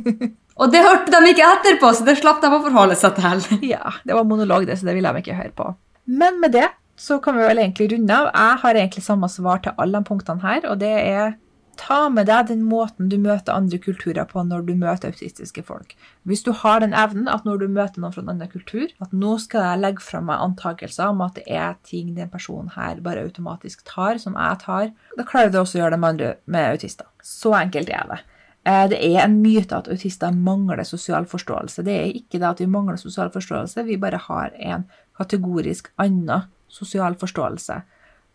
og 0.60 0.72
det 0.72 0.84
hørte 0.86 1.12
de 1.12 1.34
ikke 1.34 1.52
etterpå, 1.58 1.92
så 1.92 2.08
det 2.08 2.16
slapp 2.22 2.40
de 2.40 2.48
å 2.48 2.62
forholde 2.64 2.96
seg 2.96 3.20
til. 3.20 3.44
Ja, 3.74 3.92
det 4.08 4.16
var 4.16 4.24
monolog, 4.28 4.64
det, 4.70 4.80
så 4.80 4.88
det 4.88 4.96
ville 4.96 5.12
de 5.12 5.20
ikke 5.20 5.36
høre 5.36 5.52
på. 5.52 5.68
Men 6.08 6.40
med 6.40 6.56
det 6.56 6.70
så 6.96 7.18
kan 7.20 7.36
vi 7.36 7.44
vel 7.44 7.60
egentlig 7.60 7.90
runde 7.92 8.16
av. 8.16 8.32
Jeg 8.32 8.60
har 8.64 8.80
egentlig 8.80 9.04
samme 9.04 9.28
svar 9.28 9.60
til 9.60 9.76
alle 9.76 10.00
de 10.00 10.08
punktene 10.08 10.44
her, 10.46 10.64
og 10.70 10.80
det 10.80 10.94
er 10.94 11.34
ta 11.80 12.08
med 12.08 12.26
deg 12.26 12.48
den 12.48 12.64
måten 12.66 13.08
du 13.12 13.16
møter 13.20 13.54
andre 13.54 13.78
kulturer 13.78 14.26
på 14.30 14.42
når 14.46 14.64
du 14.66 14.74
møter 14.78 15.12
autistiske 15.12 15.62
folk. 15.66 15.94
Hvis 16.24 16.44
du 16.46 16.52
har 16.52 16.80
den 16.80 16.94
evnen 16.96 17.28
at 17.28 17.46
når 17.46 17.62
du 17.62 17.66
møter 17.68 18.00
noen 18.02 18.14
fra 18.14 18.22
en 18.24 18.32
annen 18.32 18.50
kultur, 18.50 18.88
at 19.04 19.12
nå 19.12 19.36
skal 19.42 19.66
jeg 19.68 19.82
legge 19.82 20.04
fra 20.04 20.20
meg 20.24 20.42
antakelser 20.44 21.12
om 21.12 21.22
at 21.26 21.38
det 21.38 21.46
er 21.48 21.74
ting 21.86 22.14
den 22.16 22.30
personen 22.32 22.70
her 22.76 23.00
bare 23.04 23.24
automatisk 23.26 23.84
tar, 23.88 24.20
som 24.22 24.38
jeg 24.38 24.60
tar, 24.64 24.92
da 25.18 25.26
klarer 25.28 25.52
du 25.52 25.60
også 25.60 25.78
å 25.78 25.82
gjøre 25.82 25.96
det 25.96 26.02
med 26.04 26.14
andre 26.14 26.30
med 26.46 26.70
autister. 26.76 27.10
Så 27.24 27.54
enkelt 27.58 27.92
er 27.92 28.08
det. 28.12 28.20
Eh, 28.64 28.88
Det 28.88 28.98
er 28.98 29.24
en 29.24 29.40
myte 29.42 29.76
at 29.76 29.88
autister 29.88 30.32
mangler 30.32 30.84
sosial 30.84 31.26
forståelse. 31.26 31.84
Det 31.84 31.94
er 31.94 32.12
ikke 32.16 32.38
det 32.40 32.48
at 32.48 32.60
vi 32.60 32.66
mangler 32.66 32.96
sosial 32.96 33.30
forståelse, 33.30 33.84
vi 33.84 33.96
bare 33.96 34.16
har 34.18 34.52
en 34.58 34.84
kategorisk 35.16 35.90
annen 35.98 36.48
sosial 36.68 37.14
forståelse. 37.14 37.82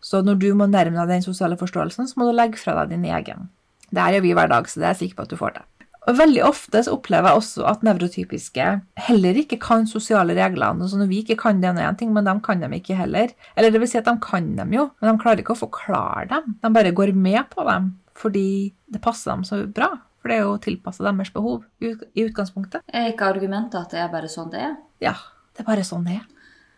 Så 0.00 0.22
når 0.24 0.38
du 0.40 0.50
må 0.56 0.68
nærme 0.70 0.96
deg 1.02 1.16
den 1.18 1.26
sosiale 1.26 1.58
forståelsen, 1.60 2.08
så 2.08 2.20
må 2.20 2.28
du 2.28 2.36
legge 2.36 2.60
fra 2.60 2.76
deg 2.80 2.94
din 2.96 3.08
egen. 3.10 3.50
Det 3.90 4.00
her 4.00 4.16
gjør 4.16 4.24
vi 4.24 4.32
hver 4.38 4.50
dag, 4.52 4.68
så 4.70 4.80
det 4.80 4.86
er 4.86 4.94
jeg 4.94 5.02
sikker 5.04 5.20
på 5.20 5.26
at 5.26 5.32
du 5.32 5.38
får 5.40 5.56
til. 5.58 5.66
Og 6.08 6.16
Veldig 6.16 6.40
ofte 6.46 6.80
så 6.82 6.94
opplever 6.96 7.28
jeg 7.28 7.40
også 7.42 7.64
at 7.68 7.82
nevrotypiske 7.84 8.66
heller 9.04 9.40
ikke 9.42 9.58
kan 9.60 9.84
sosiale 9.86 10.34
reglene. 10.38 10.88
Så 10.88 10.96
når 10.98 11.10
vi 11.10 11.20
ikke 11.22 11.36
kan 11.42 11.60
det 11.60 11.68
er 11.70 11.82
én 11.84 11.98
ting, 12.00 12.14
men 12.16 12.24
de 12.24 12.34
kan 12.44 12.62
dem 12.62 12.72
ikke 12.72 12.96
heller. 12.96 13.34
Eller 13.54 13.70
det 13.70 13.82
vil 13.82 13.90
si 13.90 14.00
at 14.00 14.08
de 14.08 14.16
kan 14.24 14.48
dem 14.56 14.72
jo, 14.74 14.88
men 15.00 15.10
de 15.10 15.22
klarer 15.22 15.44
ikke 15.44 15.54
å 15.54 15.60
forklare 15.60 16.26
dem. 16.32 16.56
De 16.62 16.72
bare 16.72 16.94
går 16.96 17.12
med 17.14 17.44
på 17.52 17.66
dem 17.68 17.96
fordi 18.20 18.74
det 18.92 19.00
passer 19.00 19.32
dem 19.32 19.44
så 19.48 19.62
bra. 19.68 19.94
For 20.20 20.28
det 20.28 20.36
er 20.36 20.42
jo 20.44 20.56
tilpassa 20.60 21.04
deres 21.06 21.30
behov 21.32 21.62
i 21.80 22.24
utgangspunktet. 22.26 22.82
Er 22.92 23.12
ikke 23.12 23.30
argumentet 23.32 23.78
at 23.80 23.94
det 23.94 24.02
er 24.02 24.10
bare 24.12 24.28
sånn 24.28 24.50
det 24.52 24.60
er? 24.60 24.74
Ja, 25.00 25.14
det 25.56 25.64
er 25.64 25.68
bare 25.70 25.86
sånn 25.86 26.04
det 26.08 26.18
er. 26.18 26.26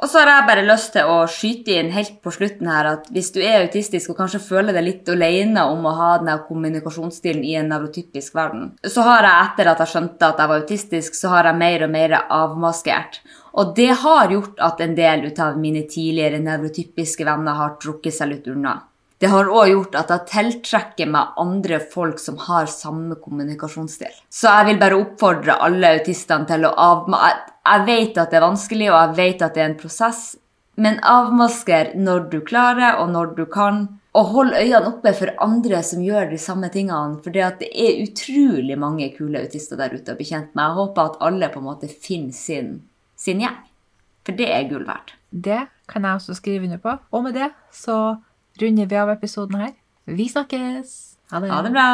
Og 0.02 0.10
så 0.10 0.18
har 0.18 0.30
jeg 0.30 0.46
bare 0.48 0.64
lyst 0.66 0.92
til 0.96 1.06
å 1.06 1.18
skyte 1.30 1.76
inn 1.78 1.92
helt 1.94 2.16
på 2.24 2.32
slutten 2.34 2.70
her 2.70 2.88
at 2.90 3.10
hvis 3.14 3.30
du 3.34 3.38
er 3.44 3.60
autistisk 3.60 4.10
og 4.10 4.18
kanskje 4.18 4.40
føler 4.42 4.74
deg 4.74 4.86
litt 4.86 5.10
alene 5.12 5.62
om 5.70 5.84
å 5.86 5.92
ha 5.98 6.08
denne 6.18 6.38
kommunikasjonsstilen 6.48 7.44
i 7.46 7.54
en 7.60 7.70
nevrotypisk 7.70 8.34
verden, 8.34 8.72
så 8.82 9.04
har 9.06 9.28
jeg 9.28 9.44
etter 9.44 9.70
at 9.70 9.84
jeg 9.84 9.92
skjønte 9.92 10.30
at 10.32 10.42
jeg 10.42 10.52
var 10.52 10.64
autistisk, 10.64 11.18
så 11.18 11.34
har 11.36 11.50
jeg 11.50 11.60
mer 11.60 11.86
og 11.86 11.94
mer 11.94 12.16
avmaskert. 12.24 13.20
Og 13.52 13.74
det 13.76 13.90
har 14.02 14.32
gjort 14.32 14.62
at 14.64 14.80
en 14.80 14.96
del 14.96 15.28
av 15.44 15.60
mine 15.60 15.84
tidligere 15.86 16.40
nevrotypiske 16.42 17.28
venner 17.28 17.60
har 17.60 17.76
trukket 17.82 18.16
seg 18.16 18.32
litt 18.32 18.48
unna. 18.50 18.80
Det 19.22 19.28
har 19.30 19.46
òg 19.46 19.68
gjort 19.70 19.92
at 20.00 20.08
jeg 20.10 20.26
tiltrekker 20.32 21.06
meg 21.06 21.36
andre 21.38 21.76
folk 21.92 22.18
som 22.18 22.40
har 22.42 22.66
samme 22.66 23.14
kommunikasjonsstil. 23.22 24.10
Så 24.26 24.50
jeg 24.50 24.66
vil 24.66 24.80
bare 24.80 24.98
oppfordre 24.98 25.60
alle 25.62 25.92
autistene 25.94 26.48
til 26.48 26.66
å 26.66 26.72
avma... 26.74 27.20
Jeg, 27.62 27.84
vet 27.86 28.18
at 28.18 28.32
det 28.32 28.40
er 28.40 28.42
vanskelig, 28.42 28.88
og 28.90 28.96
jeg 28.98 29.14
vet 29.20 29.44
at 29.46 29.54
det 29.54 29.62
er 29.62 29.68
en 29.70 29.76
prosess, 29.78 30.22
men 30.74 30.98
avmasker 31.06 31.92
når 31.94 32.24
du 32.32 32.40
klarer, 32.48 32.98
og 32.98 33.12
når 33.12 33.30
du 33.36 33.44
kan. 33.46 33.84
Og 34.18 34.32
hold 34.32 34.56
øynene 34.58 34.90
oppe 34.90 35.12
for 35.14 35.30
andre 35.46 35.84
som 35.86 36.02
gjør 36.02 36.26
de 36.32 36.40
samme 36.42 36.72
tingene. 36.74 37.20
For 37.22 37.30
det 37.30 37.70
er 37.70 38.02
utrolig 38.02 38.80
mange 38.80 39.06
kule 39.14 39.44
autister 39.44 39.78
der 39.78 39.94
ute 39.94 40.16
å 40.16 40.18
bli 40.18 40.26
kjent 40.32 40.50
med. 40.56 40.64
Jeg 40.64 40.78
håper 40.80 41.12
at 41.12 41.22
alle 41.28 41.52
på 41.54 41.62
en 41.62 41.68
måte 41.68 41.92
finner 41.92 42.34
sin, 42.34 42.74
sin 43.14 43.46
gjeng. 43.46 43.62
For 44.26 44.34
det 44.34 44.50
er 44.50 44.66
gull 44.66 44.82
verdt. 44.90 45.14
Det 45.30 45.62
kan 45.86 46.10
jeg 46.10 46.18
også 46.18 46.40
skrive 46.42 46.66
under 46.66 46.82
på. 46.82 46.98
Og 47.14 47.26
med 47.28 47.38
det 47.38 47.52
så 47.70 48.00
runder 48.62 48.86
vi 48.90 49.00
av 49.00 49.10
episoden 49.12 49.60
her. 49.60 49.72
Vi 50.04 50.28
snakkes! 50.28 51.18
Ha 51.30 51.40
det. 51.40 51.50
Ha 51.50 51.62
det 51.62 51.70
bra! 51.74 51.88